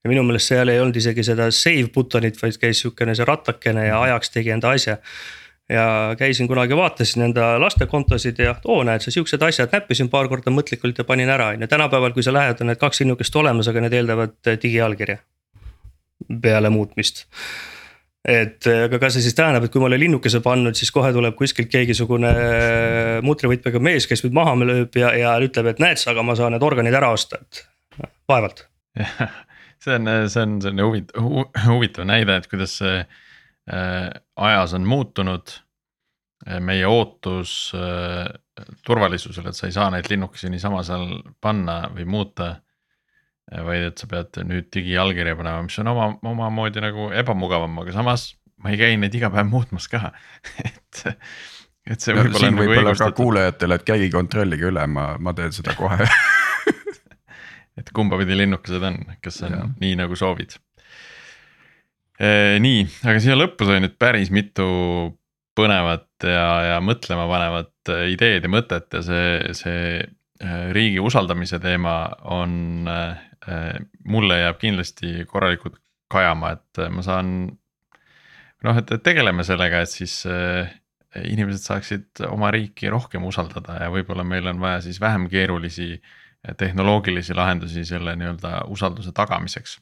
ja 0.03 0.11
minu 0.11 0.25
meelest 0.27 0.51
seal 0.51 0.71
ei 0.73 0.81
olnud 0.83 0.99
isegi 0.99 1.25
seda 1.27 1.49
save 1.55 1.91
button'it, 1.95 2.39
vaid 2.43 2.59
käis 2.61 2.83
sihukene 2.83 3.15
see 3.19 3.29
ratakene 3.29 3.87
ja 3.89 4.01
ajaks 4.09 4.35
tegi 4.35 4.53
enda 4.55 4.75
asja. 4.75 4.99
Ja 5.73 6.15
käisin 6.19 6.49
kunagi 6.51 6.77
vaatasin 6.77 7.27
enda 7.29 7.55
laste 7.61 7.87
kontosid 7.89 8.39
ja 8.43 8.55
oo 8.65 8.83
näed 8.85 9.05
sa 9.05 9.11
siuksed 9.15 9.43
asjad, 9.43 9.73
näppisin 9.73 10.11
paar 10.13 10.29
korda 10.29 10.53
mõtlikult 10.53 10.99
ja 10.99 11.09
panin 11.09 11.33
ära, 11.33 11.53
on 11.55 11.65
ju, 11.65 11.71
tänapäeval, 11.71 12.15
kui 12.17 12.25
sa 12.25 12.35
lähed, 12.35 12.61
on 12.61 12.73
need 12.73 12.81
kaks 12.81 13.03
linnukest 13.03 13.37
olemas, 13.41 13.69
aga 13.71 13.85
need 13.85 13.99
eeldavad 13.99 14.55
digiallkirja. 14.63 15.19
peale 16.43 16.71
muutmist 16.71 17.27
et 18.23 18.67
aga 18.71 18.99
kas 19.03 19.17
see 19.17 19.25
siis 19.25 19.35
tähendab, 19.35 19.65
et 19.67 19.73
kui 19.73 19.83
ma 19.83 19.89
olen 19.89 20.01
linnukese 20.01 20.41
pannud, 20.45 20.77
siis 20.79 20.93
kohe 20.95 21.11
tuleb 21.13 21.35
kuskilt 21.39 21.71
keegisugune 21.73 22.31
mutrivõtmega 23.27 23.81
mees, 23.83 24.07
kes 24.07 24.23
mind 24.23 24.37
maha 24.39 24.55
lööb 24.63 24.99
ja, 24.99 25.11
ja 25.19 25.33
ütleb, 25.43 25.73
et 25.73 25.83
näed 25.83 25.99
sa, 25.99 26.13
aga 26.13 26.23
ma 26.27 26.37
saan 26.39 26.55
need 26.55 26.63
organid 26.67 26.95
ära 26.95 27.11
osta, 27.15 27.43
et 27.43 27.65
vaevalt 28.31 28.69
see 29.83 29.97
on, 29.97 30.13
see 30.31 30.45
on 30.47 30.57
selline 30.63 30.87
huvitav, 30.87 31.29
huvitav 31.67 32.09
näide, 32.09 32.39
et 32.39 32.49
kuidas 32.51 32.77
see 32.79 33.01
äh, 33.03 34.09
ajas 34.37 34.75
on 34.79 34.87
muutunud. 34.89 35.57
Äh, 36.43 36.59
meie 36.59 36.87
ootus 36.91 37.71
äh, 37.79 38.27
turvalisusele, 38.87 39.53
et 39.53 39.59
sa 39.59 39.69
ei 39.69 39.75
saa 39.75 39.91
neid 39.95 40.09
linnukesi 40.11 40.51
niisama 40.51 40.83
seal 40.87 41.07
panna 41.41 41.85
või 41.95 42.07
muuta. 42.09 42.57
vaid 43.53 43.83
et 43.85 43.99
sa 43.99 44.07
pead 44.09 44.39
nüüd 44.49 44.69
digiallkirja 44.73 45.35
panema, 45.37 45.65
mis 45.67 45.75
on 45.83 45.91
oma, 45.91 46.05
omamoodi 46.25 46.81
nagu 46.81 47.09
ebamugavam, 47.21 47.75
aga 47.83 47.93
samas 47.93 48.29
ma 48.63 48.71
ei 48.73 48.79
käi 48.81 48.95
neid 48.97 49.15
iga 49.19 49.29
päev 49.35 49.51
muutmas 49.51 49.89
ka 49.93 50.13
et 50.69 51.03
et 51.91 52.01
see 52.01 52.15
võib-olla 52.15 52.49
on 52.49 52.55
nagu 52.55 52.63
võib-olla 52.63 52.95
ka 52.97 53.11
kuulajatele, 53.19 53.77
et 53.77 53.87
käige 53.91 54.09
kontrollige 54.15 54.71
üle, 54.71 54.87
ma, 54.89 55.09
ma 55.19 55.35
teen 55.37 55.53
seda 55.53 55.75
kohe 55.77 56.07
et 57.83 57.91
kumba 57.93 58.21
pidi 58.23 58.39
linnukesed 58.39 58.87
on, 58.89 59.01
kas 59.21 59.43
on 59.43 59.59
ja. 59.59 59.67
nii 59.83 59.99
nagu 60.01 60.17
soovid. 60.17 60.55
nii, 62.63 62.87
aga 63.03 63.19
siia 63.27 63.37
lõppu 63.37 63.69
sai 63.69 63.83
nüüd 63.85 63.99
päris 64.01 64.33
mitu 64.33 64.71
põnevat 65.59 66.12
ja, 66.29 66.47
ja 66.71 66.81
mõtlema 66.85 67.27
panevat 67.31 67.93
äh, 67.93 68.07
ideed 68.15 68.47
ja 68.47 68.51
mõtet 68.53 68.93
ja 68.95 69.03
see, 69.07 69.55
see 69.59 69.83
äh, 70.01 70.65
riigi 70.75 71.01
usaldamise 71.03 71.61
teema 71.63 71.97
on, 72.31 72.89
äh, 72.91 73.75
mulle 74.05 74.43
jääb 74.43 74.61
kindlasti 74.63 75.27
korralikult 75.31 75.81
kajama, 76.13 76.55
et 76.59 76.83
ma 76.93 77.03
saan. 77.03 77.29
noh, 78.63 78.79
et, 78.79 78.91
tegeleme 79.03 79.43
sellega, 79.45 79.81
et 79.83 79.91
siis 79.91 80.21
inimesed 81.25 81.65
saaksid 81.65 82.23
oma 82.29 82.51
riiki 82.53 82.91
rohkem 82.93 83.25
usaldada 83.25 83.79
ja 83.83 83.89
võib-olla 83.91 84.25
meil 84.25 84.47
on 84.53 84.61
vaja 84.61 84.83
siis 84.85 85.01
vähem 85.01 85.25
keerulisi 85.33 85.89
äh, 85.97 86.13
tehnoloogilisi 86.59 87.35
lahendusi 87.35 87.85
selle 87.85 88.17
nii-öelda 88.19 88.65
usalduse 88.73 89.13
tagamiseks. 89.15 89.79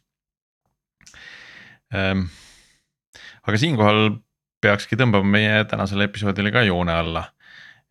Ehm, 1.94 2.26
aga 3.42 3.58
siinkohal 3.58 4.10
peakski 4.60 4.98
tõmbama 5.00 5.26
meie 5.36 5.64
tänasele 5.70 6.08
episoodile 6.10 6.52
ka 6.52 6.62
joone 6.66 6.92
alla 6.92 7.24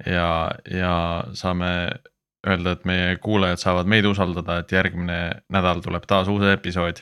ja, 0.05 0.51
ja 0.71 0.93
saame 1.33 1.71
öelda, 2.47 2.71
et 2.71 2.85
meie 2.87 3.15
kuulajad 3.19 3.59
saavad 3.59 3.89
meid 3.91 4.05
usaldada, 4.07 4.61
et 4.61 4.71
järgmine 4.71 5.19
nädal 5.51 5.81
tuleb 5.83 6.05
taas 6.07 6.29
uus 6.31 6.45
episood 6.47 7.01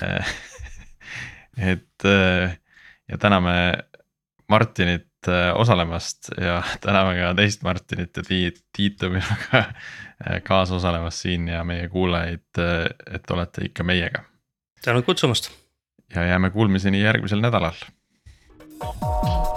et 1.72 2.10
ja 3.10 3.18
täname 3.18 3.54
Martinit 4.50 5.10
Äh, 5.28 5.60
osalemast 5.60 6.30
ja 6.40 6.62
täname 6.80 7.18
ka 7.18 7.34
teist 7.36 7.62
Martinit 7.62 8.16
ja 8.16 8.22
Tiit, 8.22 8.62
Tiitu 8.76 9.10
minuga 9.12 9.58
äh, 9.58 10.38
kaasa 10.42 10.74
osalemast 10.74 11.20
siin 11.26 11.48
ja 11.48 11.64
meie 11.64 11.88
kuulajaid, 11.88 12.46
äh, 12.58 12.86
et 13.14 13.30
olete 13.30 13.66
ikka 13.68 13.84
meiega. 13.84 14.22
tänud 14.84 15.04
kutsumast. 15.04 15.50
ja 16.14 16.24
jääme 16.24 16.50
kuulmiseni 16.50 17.02
järgmisel 17.02 17.40
nädalal 17.40 17.76
Thank 18.80 19.02
you. 19.02 19.49